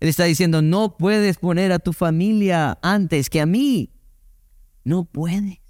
Él 0.00 0.10
está 0.10 0.24
diciendo, 0.24 0.60
no 0.60 0.98
puedes 0.98 1.38
poner 1.38 1.72
a 1.72 1.78
tu 1.78 1.94
familia 1.94 2.78
antes 2.82 3.30
que 3.30 3.40
a 3.40 3.46
mí. 3.46 3.90
No 4.84 5.06
puedes. 5.06 5.60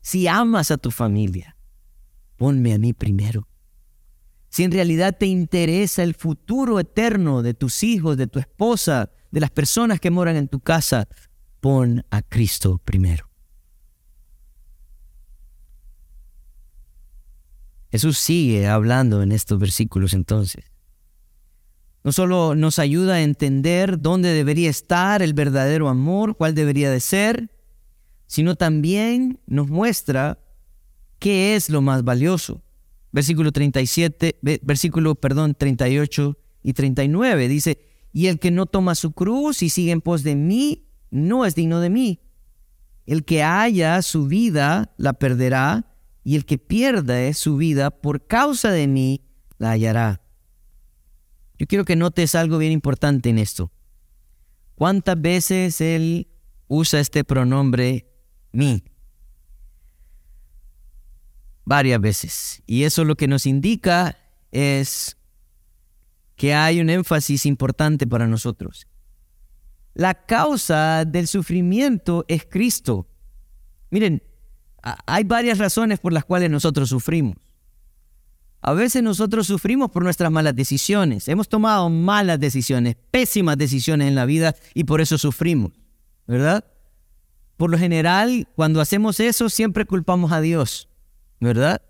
Si 0.00 0.26
amas 0.26 0.70
a 0.70 0.78
tu 0.78 0.90
familia, 0.90 1.54
ponme 2.36 2.72
a 2.72 2.78
mí 2.78 2.94
primero. 2.94 3.46
Si 4.48 4.64
en 4.64 4.72
realidad 4.72 5.18
te 5.18 5.26
interesa 5.26 6.02
el 6.02 6.14
futuro 6.14 6.80
eterno 6.80 7.42
de 7.42 7.52
tus 7.52 7.82
hijos, 7.82 8.16
de 8.16 8.26
tu 8.26 8.38
esposa, 8.38 9.10
de 9.36 9.40
las 9.42 9.50
personas 9.50 10.00
que 10.00 10.10
moran 10.10 10.34
en 10.36 10.48
tu 10.48 10.60
casa, 10.60 11.08
pon 11.60 12.06
a 12.08 12.22
Cristo 12.22 12.80
primero. 12.82 13.28
Jesús 17.90 18.16
sigue 18.16 18.66
hablando 18.66 19.22
en 19.22 19.32
estos 19.32 19.58
versículos 19.58 20.14
entonces. 20.14 20.64
No 22.02 22.12
solo 22.12 22.54
nos 22.54 22.78
ayuda 22.78 23.16
a 23.16 23.22
entender 23.22 24.00
dónde 24.00 24.30
debería 24.30 24.70
estar 24.70 25.20
el 25.20 25.34
verdadero 25.34 25.90
amor, 25.90 26.38
cuál 26.38 26.54
debería 26.54 26.90
de 26.90 27.00
ser, 27.00 27.50
sino 28.26 28.56
también 28.56 29.38
nos 29.46 29.68
muestra 29.68 30.38
qué 31.18 31.56
es 31.56 31.68
lo 31.68 31.82
más 31.82 32.04
valioso. 32.04 32.62
Versículo 33.12 33.52
37, 33.52 34.38
versículo, 34.62 35.14
perdón, 35.14 35.54
38 35.54 36.38
y 36.62 36.72
39 36.72 37.48
dice, 37.48 37.95
y 38.16 38.28
el 38.28 38.38
que 38.38 38.50
no 38.50 38.64
toma 38.64 38.94
su 38.94 39.12
cruz 39.12 39.62
y 39.62 39.68
sigue 39.68 39.90
en 39.92 40.00
pos 40.00 40.22
de 40.22 40.36
mí, 40.36 40.88
no 41.10 41.44
es 41.44 41.54
digno 41.54 41.80
de 41.80 41.90
mí. 41.90 42.22
El 43.04 43.26
que 43.26 43.42
haya 43.42 44.00
su 44.00 44.26
vida, 44.26 44.94
la 44.96 45.12
perderá, 45.12 45.92
y 46.24 46.36
el 46.36 46.46
que 46.46 46.56
pierda 46.56 47.30
su 47.34 47.58
vida 47.58 47.90
por 47.90 48.26
causa 48.26 48.70
de 48.70 48.86
mí, 48.86 49.20
la 49.58 49.72
hallará. 49.72 50.22
Yo 51.58 51.66
quiero 51.66 51.84
que 51.84 51.94
notes 51.94 52.34
algo 52.34 52.56
bien 52.56 52.72
importante 52.72 53.28
en 53.28 53.36
esto. 53.38 53.70
¿Cuántas 54.76 55.20
veces 55.20 55.82
él 55.82 56.28
usa 56.68 57.00
este 57.00 57.22
pronombre 57.22 58.10
mí? 58.50 58.82
Varias 61.66 62.00
veces. 62.00 62.62
Y 62.66 62.84
eso 62.84 63.04
lo 63.04 63.16
que 63.16 63.28
nos 63.28 63.44
indica 63.44 64.16
es 64.52 65.18
que 66.36 66.54
hay 66.54 66.80
un 66.80 66.90
énfasis 66.90 67.46
importante 67.46 68.06
para 68.06 68.26
nosotros. 68.26 68.86
La 69.94 70.14
causa 70.14 71.04
del 71.04 71.26
sufrimiento 71.26 72.24
es 72.28 72.44
Cristo. 72.44 73.08
Miren, 73.90 74.22
hay 75.06 75.24
varias 75.24 75.58
razones 75.58 75.98
por 75.98 76.12
las 76.12 76.24
cuales 76.24 76.50
nosotros 76.50 76.90
sufrimos. 76.90 77.36
A 78.60 78.72
veces 78.72 79.02
nosotros 79.02 79.46
sufrimos 79.46 79.90
por 79.90 80.02
nuestras 80.02 80.30
malas 80.30 80.54
decisiones. 80.54 81.28
Hemos 81.28 81.48
tomado 81.48 81.88
malas 81.88 82.38
decisiones, 82.38 82.96
pésimas 83.10 83.56
decisiones 83.56 84.08
en 84.08 84.14
la 84.14 84.26
vida 84.26 84.54
y 84.74 84.84
por 84.84 85.00
eso 85.00 85.18
sufrimos, 85.18 85.72
¿verdad? 86.26 86.64
Por 87.56 87.70
lo 87.70 87.78
general, 87.78 88.48
cuando 88.54 88.80
hacemos 88.80 89.20
eso, 89.20 89.48
siempre 89.48 89.86
culpamos 89.86 90.32
a 90.32 90.40
Dios, 90.40 90.88
¿verdad? 91.40 91.80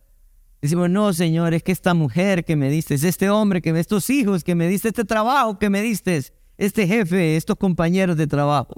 Decimos, 0.67 0.91
no, 0.91 1.13
Señor, 1.13 1.55
es 1.55 1.63
que 1.63 1.71
esta 1.71 1.95
mujer 1.95 2.45
que 2.45 2.57
me 2.57 2.69
diste, 2.69 2.97
este 2.97 3.31
hombre 3.31 3.63
que 3.63 3.73
me, 3.73 3.79
estos 3.79 4.11
hijos 4.11 4.43
que 4.43 4.57
me 4.57 4.67
diste, 4.67 4.89
este 4.89 5.05
trabajo 5.05 5.61
que 5.61 5.71
me 5.71 5.81
diste, 5.81 6.21
este 6.59 6.89
jefe, 6.89 7.37
estos 7.37 7.55
compañeros 7.55 8.17
de 8.17 8.27
trabajo. 8.27 8.75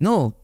No. 0.00 0.36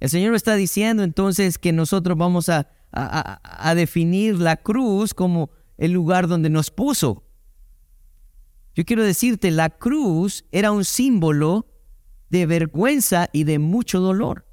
El 0.00 0.10
Señor 0.10 0.34
está 0.34 0.54
diciendo 0.54 1.02
entonces 1.02 1.56
que 1.56 1.72
nosotros 1.72 2.18
vamos 2.18 2.50
a, 2.50 2.68
a 2.92 3.74
definir 3.74 4.38
la 4.38 4.58
cruz 4.58 5.14
como 5.14 5.48
el 5.78 5.92
lugar 5.92 6.28
donde 6.28 6.50
nos 6.50 6.70
puso. 6.70 7.24
Yo 8.74 8.84
quiero 8.84 9.02
decirte, 9.02 9.50
la 9.50 9.70
cruz 9.70 10.44
era 10.52 10.72
un 10.72 10.84
símbolo 10.84 11.68
de 12.28 12.44
vergüenza 12.44 13.30
y 13.32 13.44
de 13.44 13.58
mucho 13.58 14.00
dolor. 14.00 14.44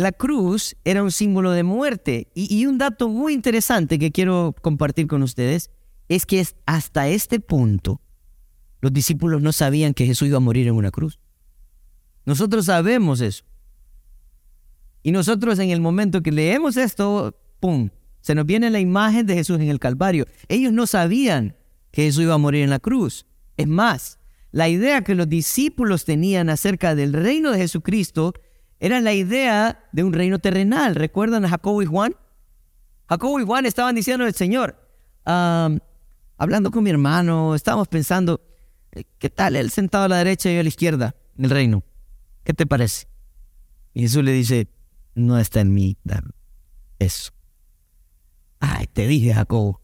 La 0.00 0.12
cruz 0.12 0.76
era 0.86 1.02
un 1.02 1.12
símbolo 1.12 1.50
de 1.50 1.62
muerte. 1.62 2.28
Y, 2.34 2.64
un 2.64 2.78
dato 2.78 3.10
muy 3.10 3.34
interesante 3.34 3.98
que 3.98 4.10
quiero 4.10 4.56
compartir 4.62 5.06
con 5.06 5.22
ustedes 5.22 5.70
es 6.08 6.24
que 6.24 6.42
hasta 6.64 7.08
este 7.08 7.38
punto 7.38 8.00
los 8.80 8.94
discípulos 8.94 9.42
no 9.42 9.52
sabían 9.52 9.92
que 9.92 10.06
Jesús 10.06 10.28
iba 10.28 10.38
a 10.38 10.40
morir 10.40 10.66
en 10.68 10.74
una 10.74 10.90
cruz. 10.90 11.20
Nosotros 12.24 12.64
sabemos 12.64 13.20
eso. 13.20 13.44
Y 15.02 15.12
nosotros 15.12 15.58
en 15.58 15.68
el 15.68 15.82
momento 15.82 16.22
que 16.22 16.32
leemos 16.32 16.78
esto, 16.78 17.36
¡pum! 17.60 17.90
Se 18.22 18.34
nos 18.34 18.46
viene 18.46 18.70
la 18.70 18.80
imagen 18.80 19.26
de 19.26 19.34
Jesús 19.34 19.60
en 19.60 19.68
el 19.68 19.80
Calvario. 19.80 20.24
Ellos 20.48 20.72
no 20.72 20.86
sabían 20.86 21.56
que 21.90 22.04
Jesús 22.04 22.22
iba 22.22 22.32
a 22.32 22.38
morir 22.38 22.62
en 22.62 22.70
la 22.70 22.78
cruz. 22.78 23.26
Es 23.58 23.68
más, 23.68 24.18
la 24.50 24.70
idea 24.70 25.04
que 25.04 25.14
los 25.14 25.28
discípulos 25.28 26.06
tenían 26.06 26.48
acerca 26.48 26.94
del 26.94 27.12
reino 27.12 27.50
de 27.50 27.58
Jesucristo 27.58 28.32
era 28.80 29.00
la 29.00 29.12
idea 29.12 29.84
de 29.92 30.02
un 30.02 30.12
reino 30.14 30.38
terrenal. 30.38 30.94
¿Recuerdan 30.94 31.44
a 31.44 31.50
Jacobo 31.50 31.82
y 31.82 31.86
Juan? 31.86 32.16
Jacobo 33.08 33.38
y 33.38 33.44
Juan 33.44 33.66
estaban 33.66 33.94
diciendo 33.94 34.24
al 34.24 34.34
Señor, 34.34 34.76
hablando 35.24 36.70
con 36.70 36.82
mi 36.82 36.90
hermano, 36.90 37.54
estábamos 37.54 37.88
pensando, 37.88 38.40
eh, 38.92 39.04
¿qué 39.18 39.28
tal 39.28 39.56
él 39.56 39.70
sentado 39.70 40.04
a 40.04 40.08
la 40.08 40.18
derecha 40.18 40.50
y 40.50 40.54
yo 40.54 40.60
a 40.60 40.62
la 40.62 40.68
izquierda 40.68 41.14
en 41.36 41.44
el 41.44 41.50
reino? 41.50 41.84
¿Qué 42.42 42.54
te 42.54 42.66
parece? 42.66 43.06
Y 43.92 44.02
Jesús 44.02 44.24
le 44.24 44.32
dice, 44.32 44.68
no 45.14 45.38
está 45.38 45.60
en 45.60 45.74
mí 45.74 45.98
eso. 46.98 47.32
Ay, 48.60 48.86
te 48.86 49.06
dije, 49.06 49.34
Jacobo. 49.34 49.82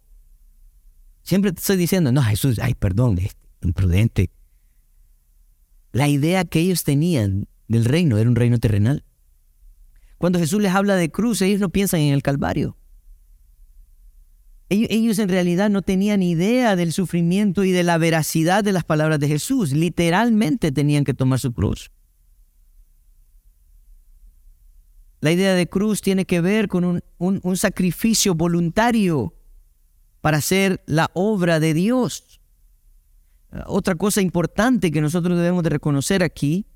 Siempre 1.23 1.53
te 1.53 1.61
estoy 1.61 1.77
diciendo, 1.77 2.13
no, 2.13 2.23
Jesús, 2.23 2.59
ay, 2.61 2.75
perdón, 2.75 3.19
imprudente. 3.61 4.31
La 5.93 6.09
idea 6.09 6.45
que 6.45 6.61
ellos 6.61 6.85
tenían 6.85 7.49
del 7.69 7.85
reino, 7.85 8.19
era 8.19 8.29
un 8.29 8.37
reino 8.37 8.59
terrenal. 8.59 9.05
Cuando 10.19 10.39
Jesús 10.39 10.63
les 10.63 10.73
habla 10.73 10.97
de 10.97 11.11
cruz, 11.11 11.43
ellos 11.43 11.61
no 11.61 11.69
piensan 11.69 12.01
en 12.01 12.15
el 12.15 12.23
Calvario. 12.23 12.77
Ellos, 14.69 15.21
en 15.21 15.29
realidad 15.29 15.71
no 15.71 15.83
tenían 15.83 16.25
idea 16.25 16.75
del 16.75 16.93
sufrimiento 16.93 17.63
y 17.63 17.71
de 17.71 17.85
la 17.85 17.99
veracidad 17.99 18.65
de 18.65 18.73
las 18.73 18.83
palabras 18.83 19.21
de 19.21 19.29
Jesús. 19.29 19.73
Literalmente 19.73 20.73
tenían 20.73 21.05
que 21.05 21.15
tomar 21.15 21.39
su 21.39 21.53
cruz. 21.53 21.93
La 25.21 25.31
idea 25.31 25.55
de 25.55 25.69
cruz 25.69 26.03
tiene 26.03 26.25
que 26.25 26.41
ver 26.41 26.67
con 26.67 26.85
un, 26.85 27.03
un 27.19 27.57
sacrificio 27.57 28.35
voluntario 28.35 29.35
para 30.21 30.39
hacer 30.39 30.83
la 30.87 31.13
obra 31.15 31.61
de 31.61 31.73
Dios. 31.73 32.41
Otra 33.67 33.95
cosa 33.95 34.21
importante 34.21 34.91
que 34.91 35.01
nosotros 35.01 35.39
debemos 35.39 35.63
de 35.63 35.71
reconocer 35.71 36.25
aquí 36.25 36.67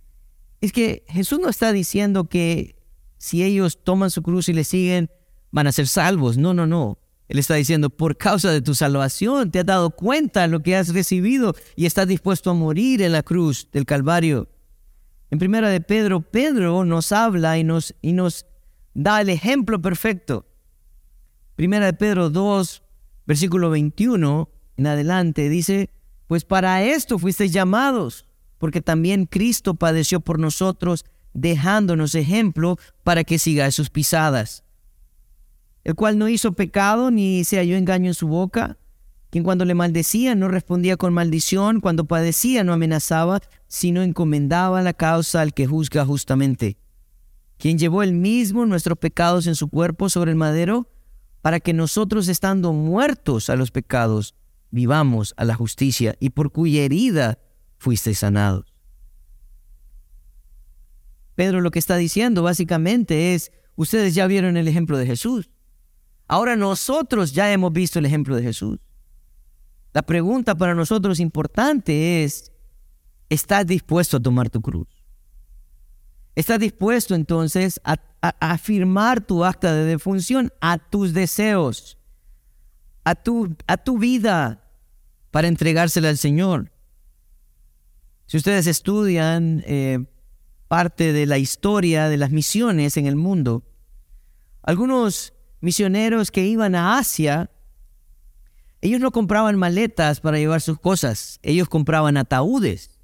es 0.61 0.73
que 0.73 1.05
Jesús 1.09 1.40
no 1.40 1.49
está 1.49 1.73
diciendo 1.73 2.25
que 2.25 2.77
si 3.16 3.42
ellos 3.42 3.83
toman 3.83 4.11
su 4.11 4.23
cruz 4.23 4.49
y 4.49 4.53
le 4.53 4.64
siguen, 4.64 5.11
van 5.51 5.66
a 5.66 5.73
ser 5.73 5.87
salvos. 5.87 6.37
No, 6.37 6.55
no, 6.55 6.66
no. 6.66 6.99
Él 7.29 7.38
está 7.38 7.55
diciendo, 7.55 7.90
por 7.90 8.16
causa 8.16 8.51
de 8.51 8.61
tu 8.61 8.75
salvación, 8.75 9.51
te 9.51 9.61
has 9.61 9.66
dado 9.66 9.90
cuenta 9.90 10.42
de 10.42 10.49
lo 10.49 10.61
que 10.61 10.77
has 10.77 10.92
recibido 10.92 11.55
y 11.77 11.87
estás 11.87 12.09
dispuesto 12.09 12.51
a 12.51 12.55
morir 12.55 13.03
en 13.03 13.12
la 13.12 13.23
cruz 13.23 13.68
del 13.73 13.87
Calvario. 13.87 14.49
En 15.31 15.38
primera 15.38 15.68
de 15.68 15.81
Pedro, 15.81 16.23
Pedro 16.23 16.85
nos 16.85 17.12
habla 17.12 17.57
y 17.57 17.64
nos, 17.64 17.94
y 18.03 18.12
nos 18.12 18.46
da 18.94 19.20
el 19.20 19.29
ejemplo 19.29 19.81
perfecto. 19.81 20.46
Primera 21.55 21.87
de 21.87 21.92
Pedro 21.92 22.31
2, 22.31 22.83
versículo 23.27 23.70
21 23.70 24.51
en 24.77 24.87
adelante, 24.87 25.49
dice, 25.49 25.90
pues 26.27 26.44
para 26.44 26.83
esto 26.83 27.18
fuisteis 27.18 27.53
llamados 27.53 28.27
porque 28.61 28.83
también 28.83 29.25
Cristo 29.25 29.75
padeció 29.75 30.20
por 30.20 30.38
nosotros, 30.38 31.07
dejándonos 31.33 32.14
ejemplo 32.14 32.77
para 33.03 33.25
que 33.25 33.38
sigáis 33.38 33.75
sus 33.75 33.88
pisadas. 33.88 34.64
El 35.83 35.94
cual 35.94 36.18
no 36.18 36.29
hizo 36.29 36.53
pecado 36.53 37.11
ni 37.11 37.42
se 37.44 37.57
halló 37.57 37.77
engaño 37.77 38.09
en 38.09 38.14
su 38.14 38.29
boca, 38.29 38.77
quien 39.31 39.44
cuando 39.44 39.64
le 39.64 39.75
maldecía 39.75 40.35
no 40.35 40.49
respondía 40.49 40.99
con 40.99 41.14
maldición, 41.14 41.81
cuando 41.81 42.05
padecía 42.05 42.62
no 42.62 42.75
amenazaba, 42.75 43.40
sino 43.66 44.03
encomendaba 44.03 44.83
la 44.83 44.92
causa 44.92 45.40
al 45.40 45.55
que 45.55 45.66
juzga 45.66 46.05
justamente, 46.05 46.77
quien 47.57 47.79
llevó 47.79 48.03
él 48.03 48.12
mismo 48.12 48.66
nuestros 48.66 48.99
pecados 48.99 49.46
en 49.46 49.55
su 49.55 49.68
cuerpo 49.68 50.11
sobre 50.11 50.33
el 50.33 50.37
madero, 50.37 50.87
para 51.40 51.61
que 51.61 51.73
nosotros 51.73 52.29
estando 52.29 52.75
muertos 52.75 53.49
a 53.49 53.57
los 53.57 53.70
pecados, 53.70 54.35
vivamos 54.70 55.33
a 55.38 55.46
la 55.46 55.55
justicia 55.55 56.14
y 56.20 56.31
por 56.31 56.53
cuya 56.53 56.83
herida 56.83 57.38
fuisteis 57.81 58.19
sanados. 58.19 58.73
Pedro 61.35 61.62
lo 61.62 61.71
que 61.71 61.79
está 61.79 61.97
diciendo 61.97 62.43
básicamente 62.43 63.35
es, 63.35 63.51
ustedes 63.75 64.14
ya 64.14 64.27
vieron 64.27 64.57
el 64.59 64.69
ejemplo 64.69 64.99
de 64.99 65.07
Jesús. 65.07 65.51
Ahora 66.29 66.55
nosotros 66.55 67.33
ya 67.33 67.51
hemos 67.51 67.73
visto 67.73 67.99
el 67.99 68.05
ejemplo 68.05 68.37
de 68.37 68.43
Jesús. 68.43 68.79
La 69.95 70.03
pregunta 70.03 70.55
para 70.55 70.75
nosotros 70.75 71.19
importante 71.19 72.23
es, 72.23 72.53
¿estás 73.31 73.66
dispuesto 73.66 74.19
a 74.19 74.21
tomar 74.21 74.51
tu 74.51 74.61
cruz? 74.61 74.87
¿Estás 76.37 76.61
dispuesto 76.61 77.14
entonces 77.14 77.81
a, 77.83 77.97
afirmar 78.38 79.23
tu 79.23 79.45
acta 79.45 79.73
de 79.73 79.85
defunción 79.85 80.53
a 80.61 80.77
tus 80.77 81.14
deseos, 81.14 81.99
a 83.03 83.14
tu, 83.14 83.57
a 83.66 83.79
tu 83.79 83.99
vida 83.99 84.71
para 85.31 85.49
entregársela 85.49 86.11
al 86.11 86.19
Señor? 86.19 86.71
Si 88.31 88.37
ustedes 88.37 88.69
estudian 88.69 89.64
eh, 89.66 90.05
parte 90.69 91.12
de 91.12 91.27
la 91.27 91.38
historia 91.38 92.09
de 92.09 92.16
las 92.16 92.31
misiones 92.31 92.97
en 92.97 93.07
el 93.07 93.16
mundo, 93.16 93.64
algunos 94.62 95.33
misioneros 95.61 96.31
que 96.31 96.47
iban 96.47 96.77
a 96.77 96.97
Asia, 96.97 97.51
ellos 98.83 99.01
no 99.01 99.11
compraban 99.11 99.59
maletas 99.59 100.21
para 100.21 100.38
llevar 100.38 100.61
sus 100.61 100.79
cosas, 100.79 101.40
ellos 101.43 101.69
compraban 101.69 102.16
ataúdes. 102.16 103.01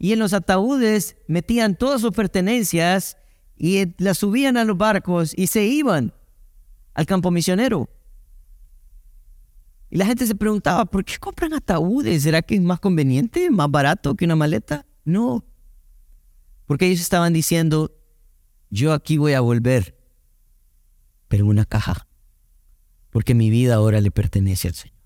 Y 0.00 0.12
en 0.12 0.18
los 0.18 0.32
ataúdes 0.32 1.16
metían 1.28 1.76
todas 1.76 2.00
sus 2.00 2.10
pertenencias 2.10 3.18
y 3.56 3.94
las 4.02 4.18
subían 4.18 4.56
a 4.56 4.64
los 4.64 4.76
barcos 4.76 5.32
y 5.36 5.46
se 5.46 5.62
iban 5.62 6.12
al 6.92 7.06
campo 7.06 7.30
misionero. 7.30 7.88
Y 9.90 9.98
la 9.98 10.06
gente 10.06 10.26
se 10.26 10.34
preguntaba, 10.34 10.84
¿por 10.86 11.04
qué 11.04 11.16
compran 11.18 11.54
ataúdes? 11.54 12.22
¿Será 12.22 12.42
que 12.42 12.56
es 12.56 12.60
más 12.60 12.80
conveniente, 12.80 13.50
más 13.50 13.70
barato 13.70 14.14
que 14.14 14.24
una 14.24 14.36
maleta? 14.36 14.86
No. 15.04 15.44
Porque 16.66 16.86
ellos 16.86 17.00
estaban 17.00 17.32
diciendo, 17.32 17.96
yo 18.70 18.92
aquí 18.92 19.16
voy 19.16 19.34
a 19.34 19.40
volver, 19.40 19.96
pero 21.28 21.44
en 21.44 21.50
una 21.50 21.64
caja, 21.64 22.08
porque 23.10 23.34
mi 23.34 23.50
vida 23.50 23.76
ahora 23.76 24.00
le 24.00 24.10
pertenece 24.10 24.68
al 24.68 24.74
Señor. 24.74 24.96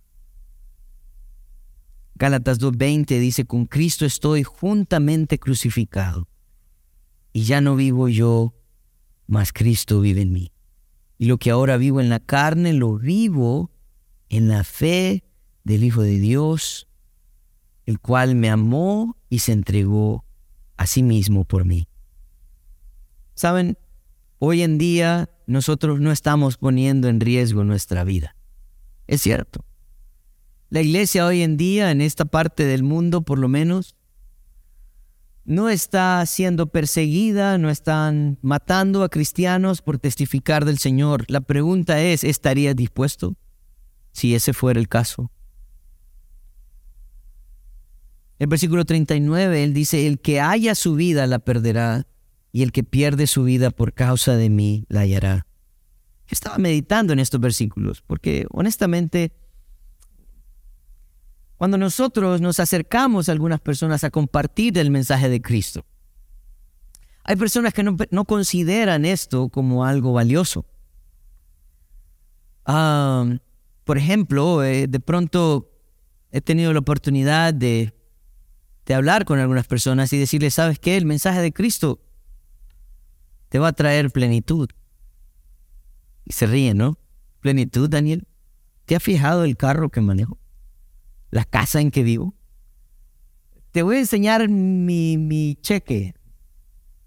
Gálatas 2.14 2.61
2.20 2.61 3.19
dice, 3.19 3.45
con 3.47 3.66
Cristo 3.66 4.07
estoy 4.07 4.43
juntamente 4.43 5.38
crucificado, 5.38 6.29
y 7.33 7.45
ya 7.45 7.61
no 7.61 7.77
vivo 7.77 8.09
yo, 8.09 8.55
mas 9.27 9.53
Cristo 9.53 10.01
vive 10.01 10.23
en 10.23 10.33
mí. 10.33 10.53
Y 11.19 11.27
lo 11.27 11.38
que 11.38 11.51
ahora 11.51 11.77
vivo 11.77 12.01
en 12.01 12.09
la 12.09 12.21
carne, 12.21 12.73
lo 12.73 12.97
vivo 12.97 13.71
en 14.31 14.49
la 14.49 14.64
fe 14.64 15.25
del 15.64 15.85
Hijo 15.85 16.03
de 16.03 16.19
Dios, 16.19 16.88
el 17.85 18.01
cual 18.01 18.35
me 18.37 18.49
amó 18.49 19.19
y 19.29 19.40
se 19.40 19.53
entregó 19.53 20.25
a 20.79 20.87
sí 20.87 21.03
mismo 21.03 21.45
por 21.45 21.66
mí. 21.66 21.88
Saben, 23.35 23.77
hoy 24.38 24.62
en 24.62 24.79
día 24.79 25.29
nosotros 25.47 26.01
no 26.01 26.12
estamos 26.12 26.57
poniendo 26.57 27.09
en 27.09 27.21
riesgo 27.21 27.64
nuestra 27.64 28.05
vida. 28.05 28.37
Es 29.07 29.21
cierto. 29.21 29.64
La 30.71 30.81
iglesia 30.81 31.27
hoy 31.27 31.43
en 31.43 31.57
día, 31.57 31.90
en 31.90 32.01
esta 32.01 32.25
parte 32.25 32.64
del 32.64 32.85
mundo 32.85 33.23
por 33.23 33.38
lo 33.38 33.49
menos, 33.49 33.97
no 35.45 35.69
está 35.69 36.25
siendo 36.27 36.69
perseguida, 36.69 37.59
no 37.59 37.71
están 37.71 38.38
matando 38.40 39.03
a 39.03 39.09
cristianos 39.09 39.83
por 39.83 39.99
testificar 39.99 40.64
del 40.64 40.79
Señor. 40.79 41.25
La 41.27 41.40
pregunta 41.40 42.01
es, 42.01 42.23
¿estarías 42.23 42.77
dispuesto? 42.77 43.35
Si 44.12 44.35
ese 44.35 44.53
fuera 44.53 44.81
el 44.81 44.88
caso. 44.88 45.31
El 48.38 48.46
versículo 48.46 48.85
39, 48.85 49.64
él 49.64 49.75
dice, 49.75 50.07
el 50.07 50.18
que 50.18 50.40
haya 50.40 50.75
su 50.75 50.94
vida 50.94 51.27
la 51.27 51.40
perderá, 51.40 52.07
y 52.53 52.62
el 52.62 52.73
que 52.73 52.83
pierde 52.83 53.27
su 53.27 53.44
vida 53.44 53.70
por 53.70 53.92
causa 53.92 54.35
de 54.35 54.51
mí 54.51 54.87
la 54.88 55.01
hallará. 55.01 55.46
Yo 56.27 56.33
estaba 56.33 56.59
meditando 56.59 57.12
en 57.12 57.18
estos 57.18 57.40
versículos, 57.40 58.03
porque 58.03 58.46
honestamente, 58.51 59.33
cuando 61.57 61.77
nosotros 61.77 62.40
nos 62.40 62.61
acercamos 62.61 63.29
a 63.29 63.33
algunas 63.33 63.61
personas 63.61 64.05
a 64.05 64.11
compartir 64.11 64.79
el 64.79 64.90
mensaje 64.90 65.29
de 65.29 65.42
Cristo, 65.42 65.85
hay 67.25 67.37
personas 67.37 67.75
que 67.75 67.83
no, 67.83 67.96
no 68.11 68.25
consideran 68.25 69.05
esto 69.05 69.49
como 69.51 69.85
algo 69.85 70.12
valioso. 70.12 70.64
Ah... 72.64 73.37
Por 73.90 73.98
ejemplo, 73.98 74.62
eh, 74.62 74.87
de 74.87 75.00
pronto 75.00 75.68
he 76.31 76.40
tenido 76.40 76.72
la 76.72 76.79
oportunidad 76.79 77.53
de, 77.53 77.92
de 78.87 78.94
hablar 78.94 79.24
con 79.24 79.40
algunas 79.40 79.66
personas 79.66 80.12
y 80.12 80.16
decirles, 80.16 80.55
¿sabes 80.55 80.79
qué? 80.79 80.96
El 80.96 81.07
mensaje 81.07 81.40
de 81.40 81.53
Cristo 81.53 82.00
te 83.48 83.59
va 83.59 83.66
a 83.66 83.72
traer 83.72 84.12
plenitud. 84.12 84.70
Y 86.24 86.35
se 86.35 86.46
ríen, 86.46 86.79
¿no? 86.79 87.00
Plenitud, 87.40 87.90
Daniel. 87.90 88.29
¿Te 88.85 88.94
has 88.94 89.03
fijado 89.03 89.42
el 89.42 89.57
carro 89.57 89.88
que 89.88 90.00
manejo? 90.00 90.38
¿La 91.33 91.44
casa 91.44 91.81
en 91.81 91.90
que 91.90 92.05
vivo? 92.05 92.37
Te 93.72 93.83
voy 93.83 93.96
a 93.96 93.98
enseñar 93.98 94.48
mi, 94.48 95.18
mi 95.18 95.59
cheque 95.62 96.14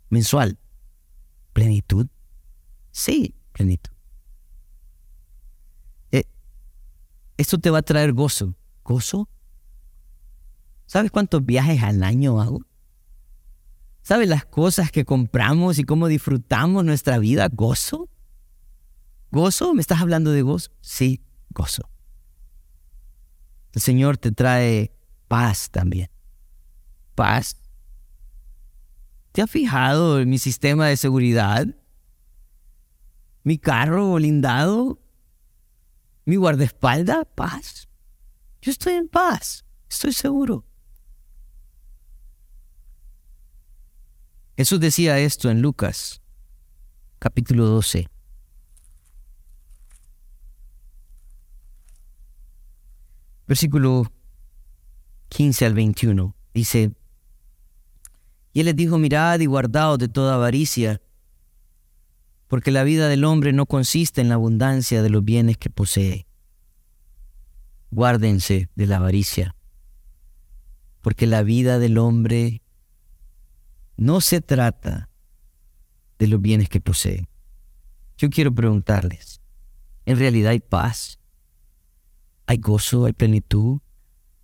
mensual. 0.09 0.59
¿Plenitud? 1.53 2.07
Sí, 2.91 3.35
plenitud. 3.53 3.92
Esto 7.37 7.57
te 7.57 7.69
va 7.69 7.79
a 7.79 7.83
traer 7.83 8.13
gozo. 8.13 8.55
¿Gozo? 8.83 9.29
¿Sabes 10.85 11.11
cuántos 11.11 11.45
viajes 11.45 11.81
al 11.81 12.03
año 12.03 12.39
hago? 12.41 12.65
¿Sabes 14.01 14.27
las 14.27 14.45
cosas 14.45 14.91
que 14.91 15.05
compramos 15.05 15.79
y 15.79 15.83
cómo 15.83 16.07
disfrutamos 16.07 16.83
nuestra 16.83 17.17
vida? 17.17 17.47
¿Gozo? 17.51 18.09
¿Gozo? 19.31 19.73
¿Me 19.73 19.81
estás 19.81 20.01
hablando 20.01 20.31
de 20.31 20.41
gozo? 20.41 20.71
Sí, 20.81 21.23
gozo. 21.49 21.89
El 23.73 23.81
Señor 23.81 24.17
te 24.17 24.31
trae 24.31 24.93
paz 25.27 25.71
también. 25.71 26.09
Paz. 27.15 27.57
¿Te 29.31 29.41
has 29.41 29.49
fijado 29.49 30.19
en 30.19 30.29
mi 30.29 30.37
sistema 30.37 30.87
de 30.87 30.97
seguridad? 30.97 31.65
Mi 33.43 33.57
carro 33.57 34.13
blindado 34.13 35.02
mi 36.25 36.35
guardaespaldas, 36.35 37.25
paz. 37.35 37.87
Yo 38.61 38.71
estoy 38.71 38.93
en 38.93 39.07
paz, 39.07 39.65
estoy 39.89 40.13
seguro. 40.13 40.65
Jesús 44.55 44.79
decía 44.79 45.19
esto 45.19 45.49
en 45.49 45.61
Lucas, 45.61 46.21
capítulo 47.19 47.65
12. 47.65 48.07
Versículo 53.47 54.11
15 55.29 55.65
al 55.65 55.73
21. 55.73 56.35
Dice, 56.53 56.93
y 58.53 58.59
él 58.59 58.67
les 58.67 58.75
dijo, 58.75 58.97
mirad 58.99 59.39
y 59.39 59.47
guardaos 59.47 59.97
de 59.97 60.07
toda 60.07 60.35
avaricia 60.35 61.01
porque 62.53 62.69
la 62.69 62.83
vida 62.83 63.07
del 63.07 63.23
hombre 63.23 63.51
no 63.51 63.65
consiste 63.65 64.21
en 64.21 64.29
la 64.29 64.35
abundancia 64.35 65.01
de 65.01 65.09
los 65.09 65.25
bienes 65.25 65.57
que 65.57 65.71
posee. 65.71 66.27
Guárdense 67.89 68.69
de 68.75 68.85
la 68.85 68.97
avaricia, 68.97 69.55
porque 71.01 71.25
la 71.25 71.41
vida 71.41 71.79
del 71.79 71.97
hombre 71.97 72.61
no 73.97 74.21
se 74.21 74.39
trata 74.39 75.09
de 76.19 76.27
los 76.27 76.39
bienes 76.39 76.69
que 76.69 76.79
posee. 76.79 77.27
Yo 78.19 78.29
quiero 78.29 78.53
preguntarles, 78.53 79.41
¿en 80.05 80.19
realidad 80.19 80.51
hay 80.51 80.59
paz? 80.59 81.17
¿Hay 82.45 82.57
gozo, 82.57 83.05
hay 83.05 83.13
plenitud 83.13 83.79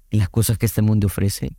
en 0.10 0.18
las 0.18 0.30
cosas 0.30 0.58
que 0.58 0.66
este 0.66 0.82
mundo 0.82 1.06
ofrece? 1.06 1.56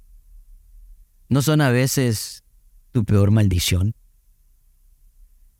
¿No 1.29 1.43
son 1.43 1.61
a 1.61 1.71
veces 1.71 2.43
tu 2.91 3.05
peor 3.05 3.31
maldición? 3.31 3.95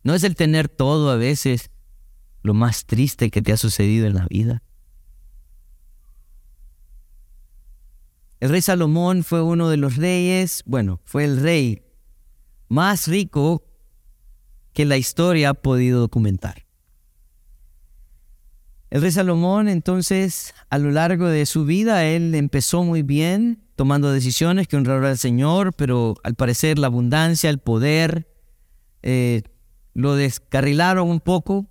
¿No 0.03 0.15
es 0.15 0.25
el 0.25 0.35
tener 0.35 0.69
todo 0.69 1.11
a 1.11 1.17
veces 1.17 1.71
lo 2.43 2.55
más 2.55 2.87
triste 2.87 3.31
que 3.31 3.43
te 3.43 3.53
ha 3.53 3.57
sucedido 3.57 4.07
en 4.07 4.15
la 4.15 4.27
vida? 4.29 4.63
El 8.41 8.49
rey 8.49 8.63
Salomón 8.63 9.23
fue 9.23 9.43
uno 9.43 9.69
de 9.69 9.77
los 9.77 9.97
reyes, 9.97 10.63
bueno, 10.65 11.01
fue 11.05 11.25
el 11.25 11.41
rey 11.41 11.83
más 12.69 13.07
rico 13.07 13.67
que 14.73 14.87
la 14.87 14.97
historia 14.97 15.51
ha 15.51 15.55
podido 15.55 16.01
documentar. 16.01 16.65
El 18.89 19.03
rey 19.03 19.13
Salomón 19.13 19.69
entonces, 19.69 20.55
a 20.71 20.79
lo 20.79 20.91
largo 20.91 21.29
de 21.29 21.45
su 21.45 21.65
vida, 21.65 22.07
él 22.07 22.35
empezó 22.35 22.83
muy 22.83 23.03
bien, 23.03 23.63
tomando 23.77 24.11
decisiones 24.11 24.67
que 24.67 24.77
honraron 24.77 25.05
al 25.05 25.19
Señor, 25.19 25.75
pero 25.75 26.17
al 26.25 26.35
parecer 26.35 26.79
la 26.79 26.87
abundancia, 26.87 27.51
el 27.51 27.59
poder, 27.59 28.27
eh, 29.03 29.43
lo 30.01 30.17
descarrilaron 30.17 31.09
un 31.09 31.21
poco, 31.21 31.67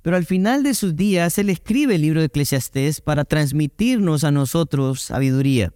Pero 0.00 0.16
al 0.16 0.24
final 0.24 0.62
de 0.62 0.74
sus 0.74 0.96
días, 0.96 1.38
Él 1.38 1.50
escribe 1.50 1.96
el 1.96 2.02
libro 2.02 2.20
de 2.20 2.26
Eclesiastés 2.26 3.00
para 3.00 3.24
transmitirnos 3.24 4.24
a 4.24 4.30
nosotros 4.30 5.02
sabiduría. 5.02 5.74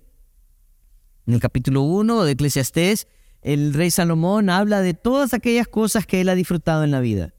En 1.27 1.35
el 1.35 1.41
capítulo 1.41 1.83
1 1.83 2.25
de 2.25 2.33
Eclesiastés, 2.33 3.09
el 3.43 3.75
rey 3.75 3.91
Salomón 3.91 4.49
habla 4.49 4.81
de 4.81 4.95
todas 4.95 5.35
aquellas 5.35 5.67
cosas 5.67 6.07
que 6.07 6.21
él 6.21 6.29
ha 6.29 6.35
disfrutado 6.35 6.85
en 6.85 6.93
la 6.93 7.01
vida. 7.01 7.35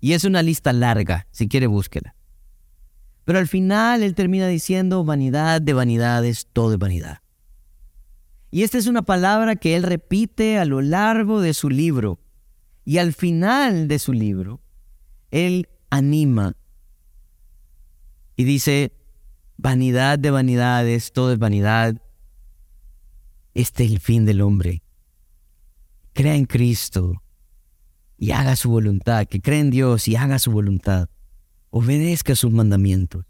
Y 0.00 0.14
es 0.14 0.24
una 0.24 0.42
lista 0.42 0.72
larga, 0.72 1.28
si 1.30 1.46
quiere 1.46 1.66
búsquela. 1.66 2.16
Pero 3.24 3.38
al 3.38 3.48
final 3.48 4.02
él 4.02 4.14
termina 4.14 4.46
diciendo, 4.48 5.04
vanidad 5.04 5.62
de 5.62 5.72
vanidades, 5.72 6.48
todo 6.52 6.72
es 6.72 6.78
vanidad. 6.78 7.18
Y 8.50 8.62
esta 8.62 8.78
es 8.78 8.86
una 8.86 9.02
palabra 9.02 9.56
que 9.56 9.76
él 9.76 9.82
repite 9.82 10.58
a 10.58 10.64
lo 10.64 10.80
largo 10.80 11.40
de 11.40 11.54
su 11.54 11.70
libro. 11.70 12.20
Y 12.84 12.98
al 12.98 13.12
final 13.12 13.88
de 13.88 13.98
su 13.98 14.12
libro, 14.12 14.60
él 15.30 15.68
anima 15.90 16.54
y 18.36 18.44
dice, 18.44 18.92
vanidad 19.56 20.18
de 20.18 20.30
vanidades, 20.30 21.12
todo 21.12 21.32
es 21.32 21.38
vanidad. 21.38 22.00
Este 23.54 23.84
es 23.84 23.92
el 23.92 24.00
fin 24.00 24.24
del 24.24 24.40
hombre. 24.40 24.82
Crea 26.12 26.34
en 26.34 26.44
Cristo 26.44 27.22
y 28.18 28.32
haga 28.32 28.56
su 28.56 28.70
voluntad, 28.70 29.26
que 29.26 29.40
crea 29.40 29.60
en 29.60 29.70
Dios 29.70 30.08
y 30.08 30.16
haga 30.16 30.38
su 30.38 30.50
voluntad. 30.50 31.08
Obedezca 31.70 32.36
sus 32.36 32.52
mandamientos. 32.52 33.24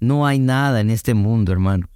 No 0.00 0.26
hay 0.26 0.38
nada 0.38 0.80
en 0.80 0.90
este 0.90 1.14
mundo, 1.14 1.52
hermanos, 1.52 1.90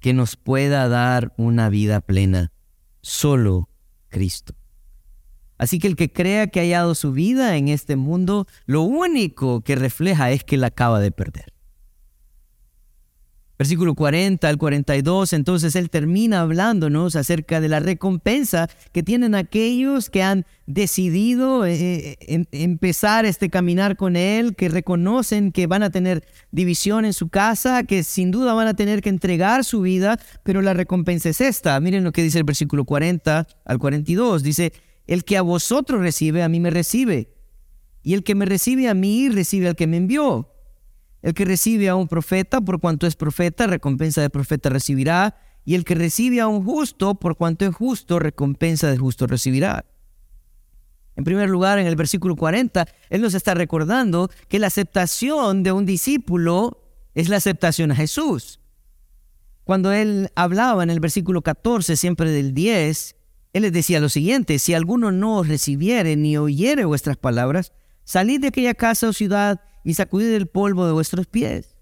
que 0.00 0.12
nos 0.12 0.36
pueda 0.36 0.88
dar 0.88 1.32
una 1.36 1.70
vida 1.70 2.00
plena. 2.00 2.52
Solo 3.00 3.68
Cristo. 4.08 4.57
Así 5.58 5.78
que 5.78 5.88
el 5.88 5.96
que 5.96 6.12
crea 6.12 6.46
que 6.46 6.60
ha 6.60 6.62
hallado 6.62 6.94
su 6.94 7.12
vida 7.12 7.56
en 7.56 7.68
este 7.68 7.96
mundo, 7.96 8.46
lo 8.66 8.82
único 8.82 9.60
que 9.60 9.74
refleja 9.76 10.30
es 10.30 10.44
que 10.44 10.56
la 10.56 10.68
acaba 10.68 11.00
de 11.00 11.10
perder. 11.10 11.52
Versículo 13.58 13.96
40 13.96 14.48
al 14.48 14.56
42, 14.56 15.32
entonces 15.32 15.74
él 15.74 15.90
termina 15.90 16.42
hablándonos 16.42 17.16
acerca 17.16 17.60
de 17.60 17.68
la 17.68 17.80
recompensa 17.80 18.70
que 18.92 19.02
tienen 19.02 19.34
aquellos 19.34 20.10
que 20.10 20.22
han 20.22 20.46
decidido 20.66 21.66
eh, 21.66 21.74
eh, 21.74 22.16
em, 22.20 22.44
empezar 22.52 23.26
este 23.26 23.50
caminar 23.50 23.96
con 23.96 24.14
él, 24.14 24.54
que 24.54 24.68
reconocen 24.68 25.50
que 25.50 25.66
van 25.66 25.82
a 25.82 25.90
tener 25.90 26.24
división 26.52 27.04
en 27.04 27.12
su 27.12 27.30
casa, 27.30 27.82
que 27.82 28.04
sin 28.04 28.30
duda 28.30 28.54
van 28.54 28.68
a 28.68 28.74
tener 28.74 29.00
que 29.00 29.08
entregar 29.08 29.64
su 29.64 29.80
vida, 29.80 30.20
pero 30.44 30.62
la 30.62 30.72
recompensa 30.72 31.28
es 31.28 31.40
esta. 31.40 31.80
Miren 31.80 32.04
lo 32.04 32.12
que 32.12 32.22
dice 32.22 32.38
el 32.38 32.44
versículo 32.44 32.84
40 32.84 33.44
al 33.64 33.78
42, 33.80 34.44
dice, 34.44 34.72
el 35.08 35.24
que 35.24 35.36
a 35.36 35.42
vosotros 35.42 36.00
recibe, 36.00 36.44
a 36.44 36.48
mí 36.48 36.60
me 36.60 36.70
recibe, 36.70 37.34
y 38.02 38.14
el 38.14 38.22
que 38.22 38.34
me 38.34 38.46
recibe 38.46 38.88
a 38.88 38.94
mí, 38.94 39.28
recibe 39.28 39.68
al 39.68 39.76
que 39.76 39.86
me 39.86 39.96
envió. 39.96 40.54
El 41.20 41.34
que 41.34 41.44
recibe 41.44 41.88
a 41.88 41.96
un 41.96 42.08
profeta, 42.08 42.60
por 42.60 42.80
cuanto 42.80 43.06
es 43.06 43.16
profeta, 43.16 43.66
recompensa 43.66 44.22
de 44.22 44.30
profeta 44.30 44.70
recibirá. 44.70 45.36
Y 45.64 45.74
el 45.74 45.84
que 45.84 45.94
recibe 45.94 46.40
a 46.40 46.46
un 46.46 46.64
justo, 46.64 47.16
por 47.16 47.36
cuanto 47.36 47.66
es 47.66 47.74
justo, 47.74 48.18
recompensa 48.18 48.90
de 48.90 48.96
justo 48.96 49.26
recibirá. 49.26 49.84
En 51.16 51.24
primer 51.24 51.50
lugar, 51.50 51.78
en 51.78 51.86
el 51.86 51.96
versículo 51.96 52.36
40, 52.36 52.86
Él 53.10 53.20
nos 53.20 53.34
está 53.34 53.52
recordando 53.52 54.30
que 54.48 54.60
la 54.60 54.68
aceptación 54.68 55.62
de 55.62 55.72
un 55.72 55.84
discípulo 55.84 56.84
es 57.14 57.28
la 57.28 57.36
aceptación 57.36 57.90
a 57.90 57.96
Jesús. 57.96 58.60
Cuando 59.64 59.92
Él 59.92 60.30
hablaba 60.36 60.82
en 60.82 60.90
el 60.90 61.00
versículo 61.00 61.42
14, 61.42 61.96
siempre 61.96 62.30
del 62.30 62.54
10, 62.54 63.17
Él 63.52 63.62
les 63.62 63.72
decía 63.72 64.00
lo 64.00 64.08
siguiente, 64.08 64.58
si 64.58 64.74
alguno 64.74 65.10
no 65.10 65.38
os 65.38 65.48
recibiere 65.48 66.16
ni 66.16 66.36
oyere 66.36 66.84
vuestras 66.84 67.16
palabras, 67.16 67.72
salid 68.04 68.40
de 68.40 68.48
aquella 68.48 68.74
casa 68.74 69.08
o 69.08 69.12
ciudad 69.12 69.60
y 69.84 69.94
sacudid 69.94 70.32
el 70.32 70.48
polvo 70.48 70.86
de 70.86 70.92
vuestros 70.92 71.26
pies. 71.26 71.76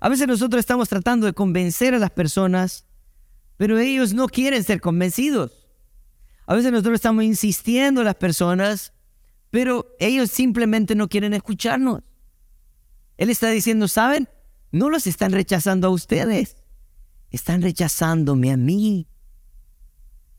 A 0.00 0.08
veces 0.08 0.28
nosotros 0.28 0.60
estamos 0.60 0.88
tratando 0.88 1.26
de 1.26 1.32
convencer 1.32 1.94
a 1.94 1.98
las 1.98 2.10
personas, 2.10 2.86
pero 3.56 3.78
ellos 3.78 4.14
no 4.14 4.28
quieren 4.28 4.62
ser 4.62 4.80
convencidos. 4.80 5.68
A 6.46 6.54
veces 6.54 6.70
nosotros 6.70 6.94
estamos 6.94 7.24
insistiendo 7.24 8.00
a 8.00 8.04
las 8.04 8.14
personas, 8.14 8.92
pero 9.50 9.96
ellos 9.98 10.30
simplemente 10.30 10.94
no 10.94 11.08
quieren 11.08 11.34
escucharnos. 11.34 12.02
Él 13.16 13.30
está 13.30 13.50
diciendo, 13.50 13.88
¿saben? 13.88 14.28
No 14.70 14.88
los 14.88 15.06
están 15.06 15.32
rechazando 15.32 15.88
a 15.88 15.90
ustedes, 15.90 16.56
están 17.30 17.62
rechazándome 17.62 18.52
a 18.52 18.56
mí. 18.56 19.07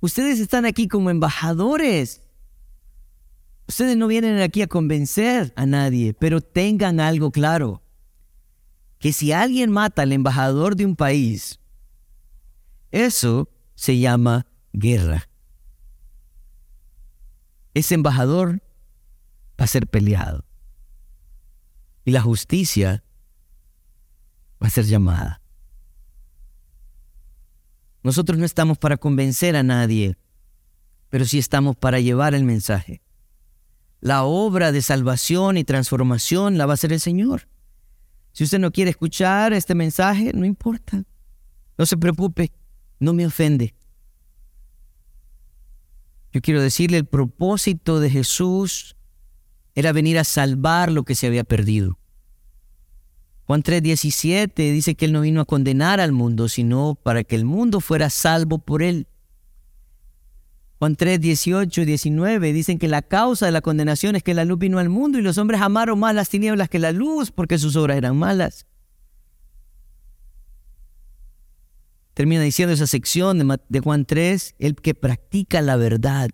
Ustedes 0.01 0.39
están 0.39 0.65
aquí 0.65 0.87
como 0.87 1.09
embajadores 1.09 2.21
Ustedes 3.69 3.95
no 3.95 4.07
vienen 4.07 4.41
aquí 4.41 4.63
a 4.63 4.67
convencer 4.67 5.53
a 5.55 5.67
nadie, 5.67 6.15
pero 6.15 6.41
tengan 6.41 6.99
algo 6.99 7.29
claro, 7.29 7.83
que 8.97 9.13
si 9.13 9.31
alguien 9.31 9.69
mata 9.69 10.01
al 10.01 10.11
embajador 10.11 10.75
de 10.75 10.87
un 10.87 10.95
país, 10.95 11.59
eso 12.89 13.47
se 13.75 13.99
llama 13.99 14.47
guerra. 14.73 15.29
Ese 17.75 17.93
embajador 17.93 18.63
va 19.61 19.65
a 19.65 19.67
ser 19.67 19.85
peleado 19.85 20.43
y 22.05 22.09
la 22.09 22.21
justicia 22.21 23.03
va 24.59 24.65
a 24.65 24.71
ser 24.71 24.85
llamada. 24.85 25.38
Nosotros 28.03 28.37
no 28.37 28.45
estamos 28.45 28.77
para 28.77 28.97
convencer 28.97 29.55
a 29.55 29.63
nadie, 29.63 30.17
pero 31.09 31.25
sí 31.25 31.37
estamos 31.37 31.75
para 31.75 31.99
llevar 31.99 32.33
el 32.33 32.45
mensaje. 32.45 33.01
La 33.99 34.23
obra 34.23 34.71
de 34.71 34.81
salvación 34.81 35.57
y 35.57 35.65
transformación 35.65 36.57
la 36.57 36.65
va 36.65 36.73
a 36.73 36.75
hacer 36.75 36.93
el 36.93 37.01
Señor. 37.01 37.49
Si 38.31 38.45
usted 38.45 38.59
no 38.59 38.71
quiere 38.71 38.91
escuchar 38.91 39.51
este 39.51 39.75
mensaje, 39.75 40.31
no 40.33 40.45
importa. 40.45 41.03
No 41.77 41.85
se 41.85 41.97
preocupe, 41.97 42.51
no 42.99 43.13
me 43.13 43.25
ofende. 43.25 43.75
Yo 46.31 46.41
quiero 46.41 46.61
decirle, 46.61 46.97
el 46.97 47.05
propósito 47.05 47.99
de 47.99 48.09
Jesús 48.09 48.95
era 49.75 49.91
venir 49.91 50.17
a 50.19 50.23
salvar 50.23 50.91
lo 50.91 51.03
que 51.03 51.15
se 51.15 51.27
había 51.27 51.43
perdido. 51.43 51.98
Juan 53.49 53.63
3:17 53.63 54.71
dice 54.71 54.93
que 54.93 55.05
Él 55.05 55.11
no 55.11 55.21
vino 55.21 55.41
a 55.41 55.45
condenar 55.45 55.99
al 55.99 56.11
mundo, 56.11 56.49
sino 56.49 56.93
para 56.93 57.23
que 57.23 57.35
el 57.35 57.45
mundo 57.45 57.79
fuera 57.79 58.11
salvo 58.11 58.59
por 58.59 58.83
Él. 58.83 59.07
Juan 60.77 60.95
3, 60.95 61.19
18 61.19 61.81
y 61.81 61.85
19 61.85 62.53
dicen 62.53 62.77
que 62.77 62.87
la 62.87 63.01
causa 63.01 63.47
de 63.47 63.51
la 63.51 63.61
condenación 63.61 64.15
es 64.15 64.21
que 64.21 64.35
la 64.35 64.45
luz 64.45 64.59
vino 64.59 64.77
al 64.77 64.89
mundo 64.89 65.17
y 65.17 65.23
los 65.23 65.39
hombres 65.39 65.61
amaron 65.61 65.97
más 65.97 66.13
las 66.13 66.29
tinieblas 66.29 66.69
que 66.69 66.77
la 66.77 66.91
luz 66.91 67.31
porque 67.31 67.57
sus 67.57 67.75
obras 67.75 67.97
eran 67.97 68.17
malas. 68.17 68.67
Termina 72.13 72.43
diciendo 72.43 72.71
esa 72.71 72.85
sección 72.85 73.39
de, 73.39 73.59
de 73.67 73.79
Juan 73.79 74.05
3, 74.05 74.57
el 74.59 74.75
que 74.75 74.93
practica 74.93 75.63
la 75.63 75.75
verdad 75.75 76.29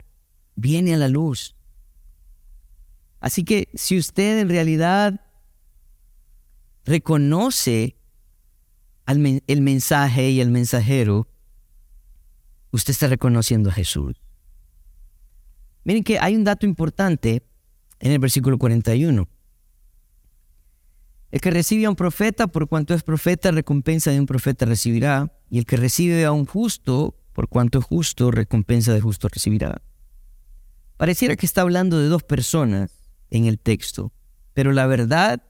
viene 0.57 0.93
a 0.93 0.97
la 0.97 1.07
luz. 1.07 1.55
Así 3.22 3.45
que 3.45 3.70
si 3.74 3.97
usted 3.97 4.39
en 4.39 4.49
realidad 4.49 5.24
reconoce 6.86 7.98
el 9.08 9.62
mensaje 9.62 10.30
y 10.30 10.40
el 10.40 10.52
mensajero, 10.52 11.28
usted 12.72 12.92
está 12.92 13.08
reconociendo 13.08 13.70
a 13.70 13.74
Jesús. 13.74 14.16
Miren 15.84 16.04
que 16.04 16.20
hay 16.20 16.36
un 16.36 16.44
dato 16.44 16.66
importante 16.66 17.44
en 18.00 18.12
el 18.12 18.20
versículo 18.20 18.58
41. 18.58 19.28
El 21.32 21.42
que 21.42 21.52
recibe 21.52 21.86
a 21.86 21.90
un 21.90 21.96
profeta, 21.96 22.48
por 22.48 22.68
cuanto 22.68 22.94
es 22.94 23.04
profeta, 23.04 23.52
recompensa 23.52 24.12
de 24.12 24.20
un 24.20 24.26
profeta 24.26 24.66
recibirá. 24.66 25.34
Y 25.50 25.60
el 25.60 25.66
que 25.66 25.78
recibe 25.78 26.26
a 26.26 26.32
un 26.32 26.46
justo, 26.46 27.16
por 27.34 27.50
cuanto 27.50 27.80
es 27.80 27.86
justo, 27.86 28.32
recompensa 28.32 28.94
de 28.94 29.02
justo 29.02 29.28
recibirá. 29.28 29.82
Pareciera 30.98 31.36
que 31.36 31.46
está 31.46 31.62
hablando 31.62 32.00
de 32.00 32.08
dos 32.08 32.24
personas 32.24 32.92
en 33.30 33.46
el 33.46 33.60
texto, 33.60 34.14
pero 34.54 34.72
la 34.72 34.88
verdad 34.88 35.44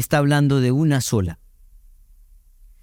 está 0.00 0.18
hablando 0.18 0.60
de 0.60 0.72
una 0.72 1.00
sola. 1.00 1.38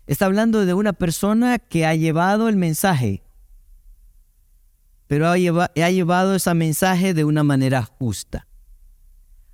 Está 0.06 0.26
hablando 0.26 0.66
de 0.66 0.74
una 0.74 0.94
persona 0.94 1.60
que 1.60 1.86
ha 1.86 1.94
llevado 1.94 2.48
el 2.48 2.56
mensaje 2.56 3.24
pero 5.08 5.30
ha, 5.30 5.38
llevado 5.38 6.36
ese 6.36 6.54
mensaje 6.54 7.14
de 7.14 7.24
una 7.24 7.44
manera 7.44 7.82
justa. 7.84 8.46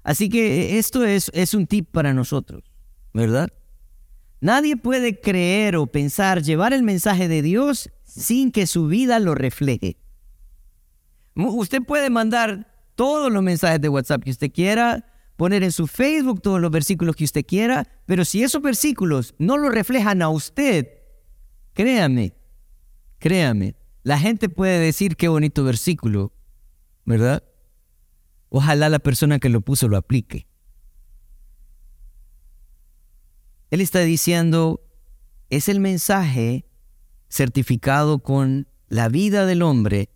Así 0.04 0.28
que 0.28 0.80
esto 0.80 1.06
es, 1.06 1.32
es 1.34 1.54
un 1.54 1.68
tip 1.68 1.90
para 1.92 2.14
nosotros, 2.14 2.64
¿verdad? 3.14 3.50
Nadie 4.42 4.76
puede 4.76 5.22
creer 5.22 5.78
o 5.78 5.88
pensar 5.88 6.42
llevar 6.42 6.74
el 6.74 6.84
mensaje 6.84 7.28
de 7.28 7.42
Dios 7.42 7.90
sin 8.04 8.52
que 8.52 8.68
su 8.68 8.88
vida 8.88 9.20
lo 9.20 9.36
refleje. 9.36 9.96
Usted 11.36 11.82
puede 11.84 12.10
mandar 12.10 12.68
todos 12.96 13.32
los 13.32 13.42
mensajes 13.42 13.80
de 13.80 13.90
WhatsApp 13.90 14.24
que 14.24 14.32
usted 14.32 14.52
quiera, 14.52 15.06
poner 15.36 15.64
en 15.64 15.72
su 15.72 15.88
Facebook 15.88 16.42
todos 16.42 16.62
los 16.62 16.72
versículos 16.72 17.16
que 17.16 17.24
usted 17.24 17.46
quiera, 17.46 17.88
pero 18.06 18.26
si 18.26 18.44
esos 18.44 18.62
versículos 18.62 19.34
no 19.38 19.58
lo 19.58 19.70
reflejan 19.70 20.22
a 20.22 20.30
usted, 20.30 20.88
créame, 21.74 22.34
créame, 23.20 23.76
la 24.04 24.20
gente 24.20 24.50
puede 24.50 24.80
decir 24.80 25.16
qué 25.16 25.28
bonito 25.28 25.64
versículo, 25.64 26.34
¿verdad? 27.06 27.44
Ojalá 28.50 28.90
la 28.90 29.00
persona 29.00 29.40
que 29.40 29.50
lo 29.50 29.62
puso 29.62 29.88
lo 29.88 29.98
aplique. 29.98 30.48
Él 33.72 33.82
está 33.82 34.02
diciendo, 34.02 34.82
es 35.50 35.68
el 35.68 35.80
mensaje 35.80 36.66
certificado 37.28 38.20
con 38.20 38.68
la 38.88 39.10
vida 39.10 39.48
del 39.48 39.64
hombre 39.64 40.10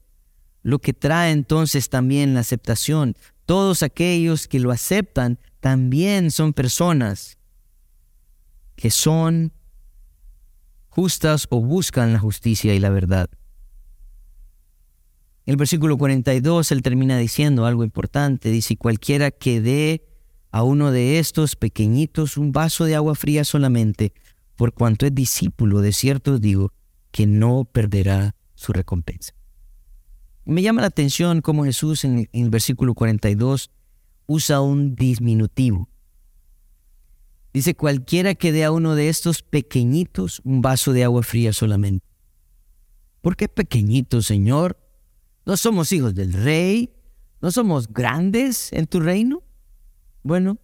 lo 0.68 0.80
que 0.80 0.94
trae 0.94 1.32
entonces 1.32 1.90
también 1.90 2.34
la 2.34 2.42
aceptación. 2.42 3.16
Todos 3.48 3.82
aquellos 3.82 4.46
que 4.50 4.60
lo 4.60 4.72
aceptan 4.72 5.40
también 5.62 6.32
son 6.32 6.52
personas 6.52 7.38
que 8.76 8.92
son 8.92 9.54
justas 10.90 11.48
o 11.50 11.62
buscan 11.62 12.12
la 12.12 12.20
justicia 12.20 12.76
y 12.76 12.80
la 12.80 12.90
verdad. 12.90 13.30
El 15.46 15.56
versículo 15.56 15.98
42 15.98 16.74
él 16.74 16.82
termina 16.82 17.18
diciendo 17.18 17.66
algo 17.66 17.86
importante. 17.86 18.52
Dice, 18.52 18.76
cualquiera 18.76 19.32
que 19.32 19.62
dé 19.62 20.06
a 20.52 20.64
uno 20.64 20.92
de 20.92 21.18
estos 21.18 21.56
pequeñitos 21.56 22.36
un 22.36 22.52
vaso 22.52 22.84
de 22.84 22.96
agua 22.96 23.16
fría 23.16 23.46
solamente, 23.46 24.12
por 24.58 24.74
cuanto 24.74 25.06
es 25.06 25.16
discípulo, 25.16 25.80
de 25.80 25.94
cierto 25.94 26.38
digo, 26.38 26.74
que 27.12 27.26
no 27.26 27.64
perderá 27.64 28.36
su 28.56 28.74
recompensa. 28.74 29.37
Me 30.48 30.62
llama 30.62 30.80
la 30.80 30.88
atención 30.88 31.42
cómo 31.42 31.66
Jesús 31.66 32.06
en, 32.06 32.30
el 32.32 32.50
versículo 32.50 32.94
42 32.94 33.70
usa 34.28 34.62
un 34.62 34.96
disminutivo. 34.96 35.90
Dice, 37.54 37.76
cualquiera 37.76 38.34
que 38.34 38.54
dé 38.54 38.64
a 38.64 38.72
uno 38.72 38.96
de 38.96 39.10
estos 39.10 39.42
pequeñitos 39.42 40.42
un 40.46 40.62
vaso 40.62 40.94
de 40.94 41.04
agua 41.04 41.22
fría 41.24 41.52
solamente. 41.52 42.06
¿Por 43.20 43.36
qué 43.36 43.50
pequeñito, 43.50 44.22
Señor? 44.22 44.80
¿No 45.46 45.58
somos 45.58 45.92
hijos 45.92 46.16
del 46.16 46.32
rey? 46.32 46.94
¿No 47.42 47.52
somos 47.52 47.90
grandes 47.90 48.72
en 48.72 48.88
tu 48.88 49.02
reino? 49.02 49.44
Bueno, 50.24 50.60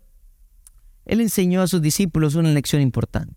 él 1.04 1.20
enseñó 1.20 1.62
a 1.62 1.68
sus 1.68 1.82
discípulos 1.82 2.36
una 2.36 2.54
lección 2.54 2.82
importante. 2.82 3.36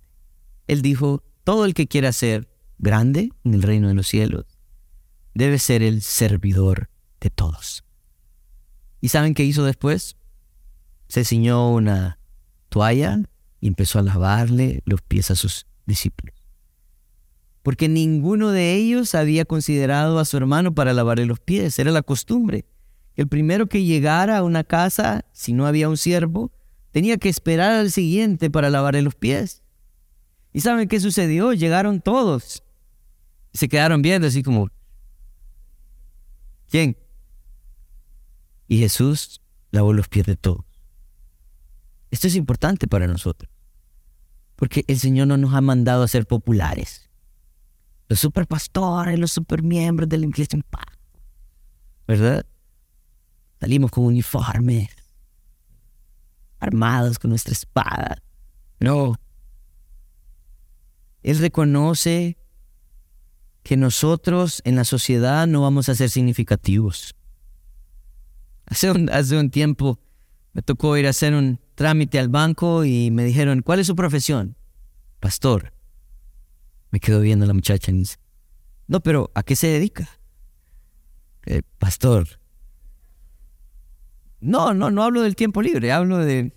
Él 0.68 0.80
dijo, 0.80 1.24
todo 1.42 1.64
el 1.64 1.74
que 1.74 1.88
quiera 1.88 2.12
ser 2.12 2.48
grande 2.78 3.32
en 3.42 3.54
el 3.54 3.62
reino 3.62 3.88
de 3.88 3.94
los 3.94 4.06
cielos 4.06 4.55
debe 5.36 5.58
ser 5.58 5.82
el 5.82 6.00
servidor 6.00 6.88
de 7.20 7.28
todos. 7.28 7.84
¿Y 9.02 9.08
saben 9.08 9.34
qué 9.34 9.44
hizo 9.44 9.64
después? 9.64 10.16
Se 11.08 11.24
ciñó 11.24 11.70
una 11.72 12.18
toalla 12.70 13.20
y 13.60 13.68
empezó 13.68 13.98
a 13.98 14.02
lavarle 14.02 14.82
los 14.86 15.02
pies 15.02 15.30
a 15.30 15.34
sus 15.34 15.66
discípulos. 15.84 16.34
Porque 17.62 17.88
ninguno 17.88 18.50
de 18.50 18.74
ellos 18.74 19.14
había 19.14 19.44
considerado 19.44 20.18
a 20.18 20.24
su 20.24 20.38
hermano 20.38 20.74
para 20.74 20.94
lavarle 20.94 21.26
los 21.26 21.40
pies. 21.40 21.78
Era 21.78 21.90
la 21.90 22.02
costumbre. 22.02 22.64
El 23.14 23.28
primero 23.28 23.66
que 23.66 23.84
llegara 23.84 24.38
a 24.38 24.42
una 24.42 24.64
casa, 24.64 25.26
si 25.32 25.52
no 25.52 25.66
había 25.66 25.90
un 25.90 25.98
siervo, 25.98 26.50
tenía 26.92 27.18
que 27.18 27.28
esperar 27.28 27.72
al 27.72 27.90
siguiente 27.90 28.50
para 28.50 28.70
lavarle 28.70 29.02
los 29.02 29.14
pies. 29.14 29.62
¿Y 30.54 30.60
saben 30.60 30.88
qué 30.88 30.98
sucedió? 30.98 31.52
Llegaron 31.52 32.00
todos. 32.00 32.62
Se 33.52 33.68
quedaron 33.68 34.00
viendo 34.00 34.28
así 34.28 34.42
como, 34.42 34.70
¿quién? 36.68 36.96
Y 38.68 38.78
Jesús 38.78 39.40
lavó 39.70 39.92
los 39.92 40.08
pies 40.08 40.26
de 40.26 40.36
todos. 40.36 40.64
Esto 42.10 42.26
es 42.28 42.36
importante 42.36 42.86
para 42.86 43.06
nosotros, 43.06 43.50
porque 44.54 44.84
el 44.86 44.98
Señor 44.98 45.28
no 45.28 45.36
nos 45.36 45.54
ha 45.54 45.60
mandado 45.60 46.02
a 46.02 46.08
ser 46.08 46.26
populares. 46.26 47.10
Los 48.08 48.20
superpastores, 48.20 49.18
los 49.18 49.32
supermiembros 49.32 50.08
de 50.08 50.18
la 50.18 50.26
iglesia. 50.26 50.60
¿Verdad? 52.06 52.46
Salimos 53.60 53.90
con 53.90 54.04
uniformes, 54.04 54.88
armados 56.60 57.18
con 57.18 57.30
nuestra 57.30 57.52
espada. 57.52 58.22
No. 58.78 59.16
Él 61.22 61.38
reconoce 61.38 62.38
que 63.66 63.76
nosotros 63.76 64.62
en 64.64 64.76
la 64.76 64.84
sociedad 64.84 65.44
no 65.48 65.62
vamos 65.62 65.88
a 65.88 65.96
ser 65.96 66.08
significativos. 66.08 67.16
Hace 68.64 68.92
un, 68.92 69.10
hace 69.10 69.36
un 69.36 69.50
tiempo 69.50 69.98
me 70.52 70.62
tocó 70.62 70.96
ir 70.96 71.08
a 71.08 71.10
hacer 71.10 71.34
un 71.34 71.58
trámite 71.74 72.20
al 72.20 72.28
banco 72.28 72.84
y 72.84 73.10
me 73.10 73.24
dijeron, 73.24 73.62
¿cuál 73.62 73.80
es 73.80 73.88
su 73.88 73.96
profesión? 73.96 74.54
Pastor. 75.18 75.72
Me 76.92 77.00
quedo 77.00 77.20
viendo 77.20 77.44
la 77.44 77.54
muchacha 77.54 77.90
y 77.90 77.94
dice, 77.94 78.18
no, 78.86 79.00
pero 79.00 79.32
¿a 79.34 79.42
qué 79.42 79.56
se 79.56 79.66
dedica? 79.66 80.08
Eh, 81.44 81.62
pastor. 81.78 82.38
No, 84.38 84.74
no, 84.74 84.92
no 84.92 85.02
hablo 85.02 85.22
del 85.22 85.34
tiempo 85.34 85.60
libre, 85.60 85.90
hablo 85.90 86.18
de, 86.18 86.52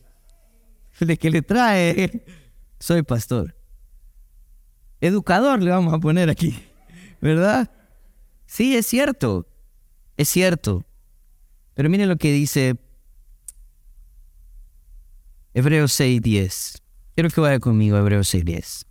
de 0.99 1.17
que 1.17 1.31
le 1.31 1.41
trae. 1.41 2.23
Soy 2.79 3.01
pastor. 3.01 3.55
Educador 5.01 5.63
le 5.63 5.71
vamos 5.71 5.91
a 5.91 5.97
poner 5.97 6.29
aquí, 6.29 6.68
¿verdad? 7.21 7.71
Sí, 8.45 8.75
es 8.75 8.87
cierto, 8.87 9.47
es 10.17 10.29
cierto. 10.29 10.85
Pero 11.73 11.89
miren 11.89 12.09
lo 12.09 12.17
que 12.17 12.31
dice 12.31 12.77
Hebreos 15.53 15.99
6.10. 15.99 16.81
Quiero 17.15 17.29
que 17.29 17.41
vaya 17.41 17.59
conmigo 17.59 17.95
a 17.95 17.99
Hebreos 17.99 18.33
6.10. 18.33 18.85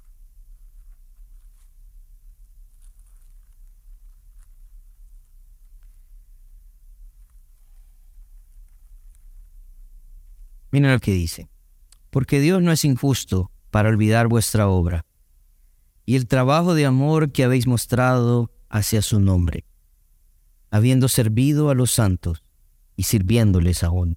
Miren 10.71 10.93
lo 10.93 10.99
que 11.01 11.13
dice. 11.13 11.49
Porque 12.11 12.41
Dios 12.41 12.63
no 12.63 12.73
es 12.73 12.85
injusto 12.85 13.51
para 13.71 13.89
olvidar 13.89 14.29
vuestra 14.29 14.69
obra 14.69 15.08
y 16.09 16.17
el 16.17 16.27
trabajo 16.27 16.75
de 16.75 16.87
amor 16.87 17.33
que 17.33 17.45
habéis 17.45 17.67
mostrado 17.67 18.51
hacia 18.71 19.03
su 19.03 19.21
nombre, 19.21 19.67
habiendo 20.71 21.07
servido 21.07 21.69
a 21.69 21.75
los 21.75 21.91
santos 21.91 22.43
y 22.97 23.03
sirviéndoles 23.03 23.83
aún. 23.83 24.17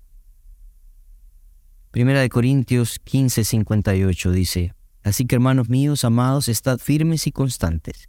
Primera 1.91 2.21
de 2.21 2.29
Corintios 2.29 2.97
15, 2.99 3.43
58 3.43 4.31
dice, 4.31 4.73
Así 5.03 5.25
que 5.25 5.35
hermanos 5.35 5.67
míos, 5.67 6.05
amados, 6.05 6.47
estad 6.47 6.79
firmes 6.79 7.27
y 7.27 7.33
constantes, 7.33 8.07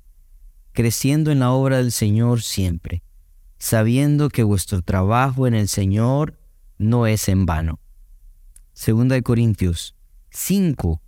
creciendo 0.71 1.33
en 1.33 1.41
la 1.41 1.51
obra 1.51 1.79
del 1.79 1.91
Señor 1.91 2.43
siempre, 2.43 3.03
sabiendo 3.59 4.29
que 4.29 4.45
vuestro 4.45 4.83
trabajo 4.83 5.49
en 5.49 5.55
el 5.55 5.67
Señor 5.67 6.39
no 6.79 7.09
es 7.09 7.29
en 7.29 7.47
vano. 7.47 7.81
Segunda 8.75 9.17
de 9.17 9.25
Corintios 9.25 9.97
5, 10.31 11.03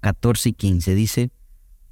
14 0.00 0.48
y 0.48 0.52
15 0.52 0.94
dice, 0.96 1.30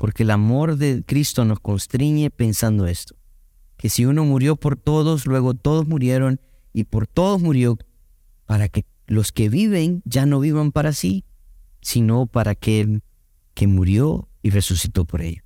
porque 0.01 0.23
el 0.23 0.31
amor 0.31 0.79
de 0.79 1.05
Cristo 1.07 1.45
nos 1.45 1.61
constriñe 1.61 2.31
pensando 2.31 2.87
esto, 2.87 3.17
que 3.77 3.91
si 3.91 4.07
uno 4.07 4.25
murió 4.25 4.57
por 4.57 4.79
todos, 4.79 5.27
luego 5.27 5.53
todos 5.53 5.87
murieron 5.87 6.41
y 6.73 6.85
por 6.85 7.07
todos 7.07 7.43
murió, 7.43 7.77
para 8.47 8.71
que 8.71 8.87
los 9.07 9.31
que 9.31 9.51
viven 9.51 10.01
ya 10.07 10.25
no 10.25 10.41
vivan 10.41 10.73
para 10.73 10.95
sí, 10.95 11.27
sino 11.83 12.25
para 12.25 12.53
aquel 12.53 13.03
que 13.53 13.67
murió 13.67 14.31
y 14.41 14.49
resucitó 14.49 15.05
por 15.05 15.21
ellos. 15.21 15.45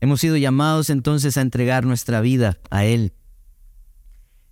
Hemos 0.00 0.22
sido 0.22 0.38
llamados 0.38 0.88
entonces 0.88 1.36
a 1.36 1.42
entregar 1.42 1.84
nuestra 1.84 2.22
vida 2.22 2.58
a 2.70 2.86
Él 2.86 3.12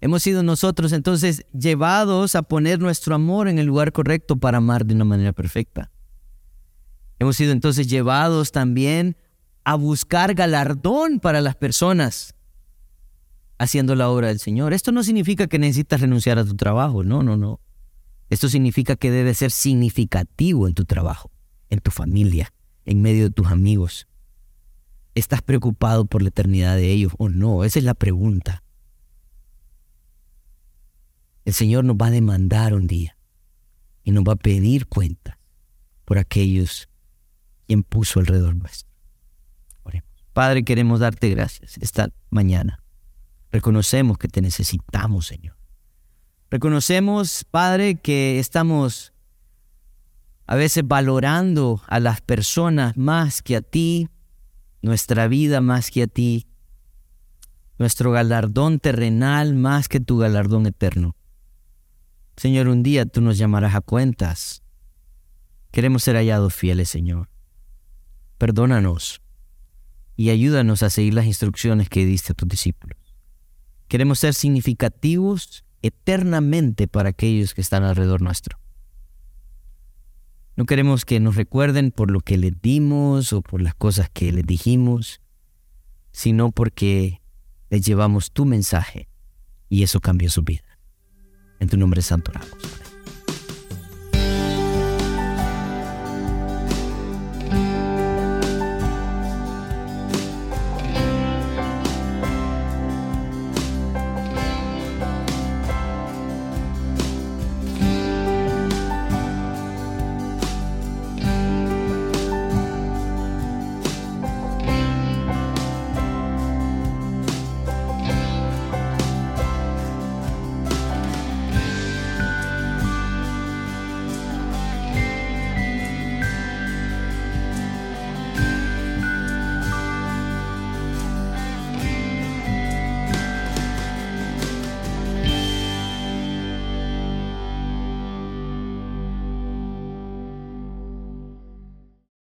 Hemos 0.03 0.23
sido 0.23 0.43
nosotros 0.43 0.93
entonces 0.93 1.47
llevados 1.59 2.35
a 2.35 2.43
poner 2.43 2.81
nuestro 2.81 3.15
amor 3.15 3.49
en 3.49 3.59
el 3.59 3.67
lugar 3.67 3.93
correcto 3.93 4.37
para 4.37 4.59
amar 4.59 4.85
de 4.85 4.95
una 4.95 5.07
manera 5.07 5.33
perfecta. 5.33 5.91
Hemos 7.19 7.37
sido 7.37 7.53
entonces 7.53 7.89
llevados 7.89 8.53
también 8.53 9.17
a 9.65 9.75
buscar 9.75 10.35
galardón 10.35 11.21
para 11.21 11.41
las 11.41 11.57
personas 11.57 12.35
haciendo 13.59 13.95
la 13.95 14.09
obra 14.09 14.29
del 14.29 14.39
Señor. 14.39 14.73
Esto 14.73 14.93
no 14.93 15.03
significa 15.03 15.49
que 15.49 15.59
necesitas 15.59 16.01
renunciar 16.01 16.39
a 16.39 16.45
tu 16.45 16.57
trabajo, 16.57 17.03
no, 17.03 17.23
no, 17.23 17.37
no. 17.37 17.61
Esto 18.31 18.49
significa 18.49 18.97
que 18.97 19.11
debe 19.11 19.35
ser 19.35 19.51
significativo 19.51 20.69
en 20.69 20.75
tu 20.75 20.85
trabajo, 20.85 21.31
en 21.71 21.81
tu 21.81 21.91
familia, 21.91 22.53
en 22.85 23.03
medio 23.03 23.25
de 23.25 23.31
tus 23.31 23.49
amigos. 23.49 24.07
¿Estás 25.15 25.43
preocupado 25.43 26.05
por 26.05 26.23
la 26.23 26.29
eternidad 26.29 26.77
de 26.77 26.93
ellos 26.93 27.13
o 27.19 27.29
no? 27.29 27.65
Esa 27.65 27.79
es 27.79 27.85
la 27.85 27.95
pregunta. 27.95 28.63
El 31.45 31.55
Señor 31.55 31.85
nos 31.85 31.97
va 31.97 32.07
a 32.07 32.11
demandar 32.11 32.75
un 32.75 32.87
día 32.87 33.17
y 34.05 34.13
nos 34.13 34.23
va 34.25 34.35
a 34.35 34.37
pedir 34.37 34.87
cuenta 34.87 35.39
por 36.05 36.19
aquellos 36.19 36.88
quien 37.69 37.85
puso 37.85 38.19
alrededor 38.19 38.57
nuestro. 38.57 38.89
Padre, 40.33 40.63
queremos 40.63 41.01
darte 41.01 41.31
gracias 41.31 41.79
esta 41.79 42.11
mañana. 42.31 42.81
Reconocemos 43.51 44.19
que 44.19 44.29
te 44.29 44.41
necesitamos, 44.41 45.27
Señor. 45.27 45.57
Reconocemos, 46.49 47.45
Padre, 47.51 47.97
que 47.97 48.39
estamos 48.39 49.13
a 50.47 50.55
veces 50.55 50.87
valorando 50.87 51.83
a 51.89 51.99
las 51.99 52.21
personas 52.21 52.97
más 52.97 53.43
que 53.43 53.57
a 53.57 53.63
ti, 53.63 54.09
nuestra 54.81 55.27
vida 55.27 55.61
más 55.61 55.91
que 55.91 56.05
a 56.05 56.07
ti, 56.07 56.47
nuestro 57.77 58.13
galardón 58.13 58.79
terrenal 58.79 59.57
más 59.57 59.89
que 59.89 59.99
tu 59.99 60.19
galardón 60.19 60.67
eterno. 60.67 61.17
Señor, 62.37 62.69
un 62.69 62.85
día 62.85 63.07
tú 63.07 63.21
nos 63.21 63.39
llamarás 63.39 63.75
a 63.75 63.81
cuentas 63.81 64.63
Queremos 65.71 66.03
ser 66.03 66.17
hallados 66.17 66.55
fieles, 66.55 66.89
Señor. 66.89 67.29
Perdónanos 68.39 69.21
y 70.17 70.31
ayúdanos 70.31 70.83
a 70.83 70.91
seguir 70.91 71.15
las 71.15 71.27
instrucciones 71.27 71.89
que 71.89 72.07
diste 72.07 72.33
a 72.33 72.35
tus 72.35 72.49
discípulos. 72.49 72.99
Queremos 73.89 74.19
ser 74.19 74.35
significativos 74.35 75.65
eternamente 75.83 76.89
para 76.89 77.11
aquellos 77.11 77.55
que 77.55 77.61
están 77.61 77.85
alrededor 77.85 78.23
nuestro. 78.23 78.59
No 80.57 80.67
queremos 80.67 81.05
que 81.05 81.21
nos 81.21 81.37
recuerden 81.37 81.93
por 81.93 82.11
lo 82.11 82.21
que 82.21 82.37
les 82.37 82.61
dimos 82.61 83.33
o 83.33 83.43
por 83.43 83.63
las 83.63 83.75
cosas 83.75 84.11
que 84.11 84.33
les 84.33 84.45
dijimos, 84.45 85.21
sino 86.11 86.51
porque 86.51 87.23
les 87.71 87.87
llevamos 87.87 88.33
tu 88.33 88.45
mensaje 88.45 89.09
y 89.69 89.85
eso 89.85 90.01
cambió 90.01 90.31
su 90.31 90.43
vida. 90.43 90.79
En 91.61 91.69
tu 91.69 91.77
nombre 91.77 92.03
santo 92.03 92.33
oramos. 92.33 92.88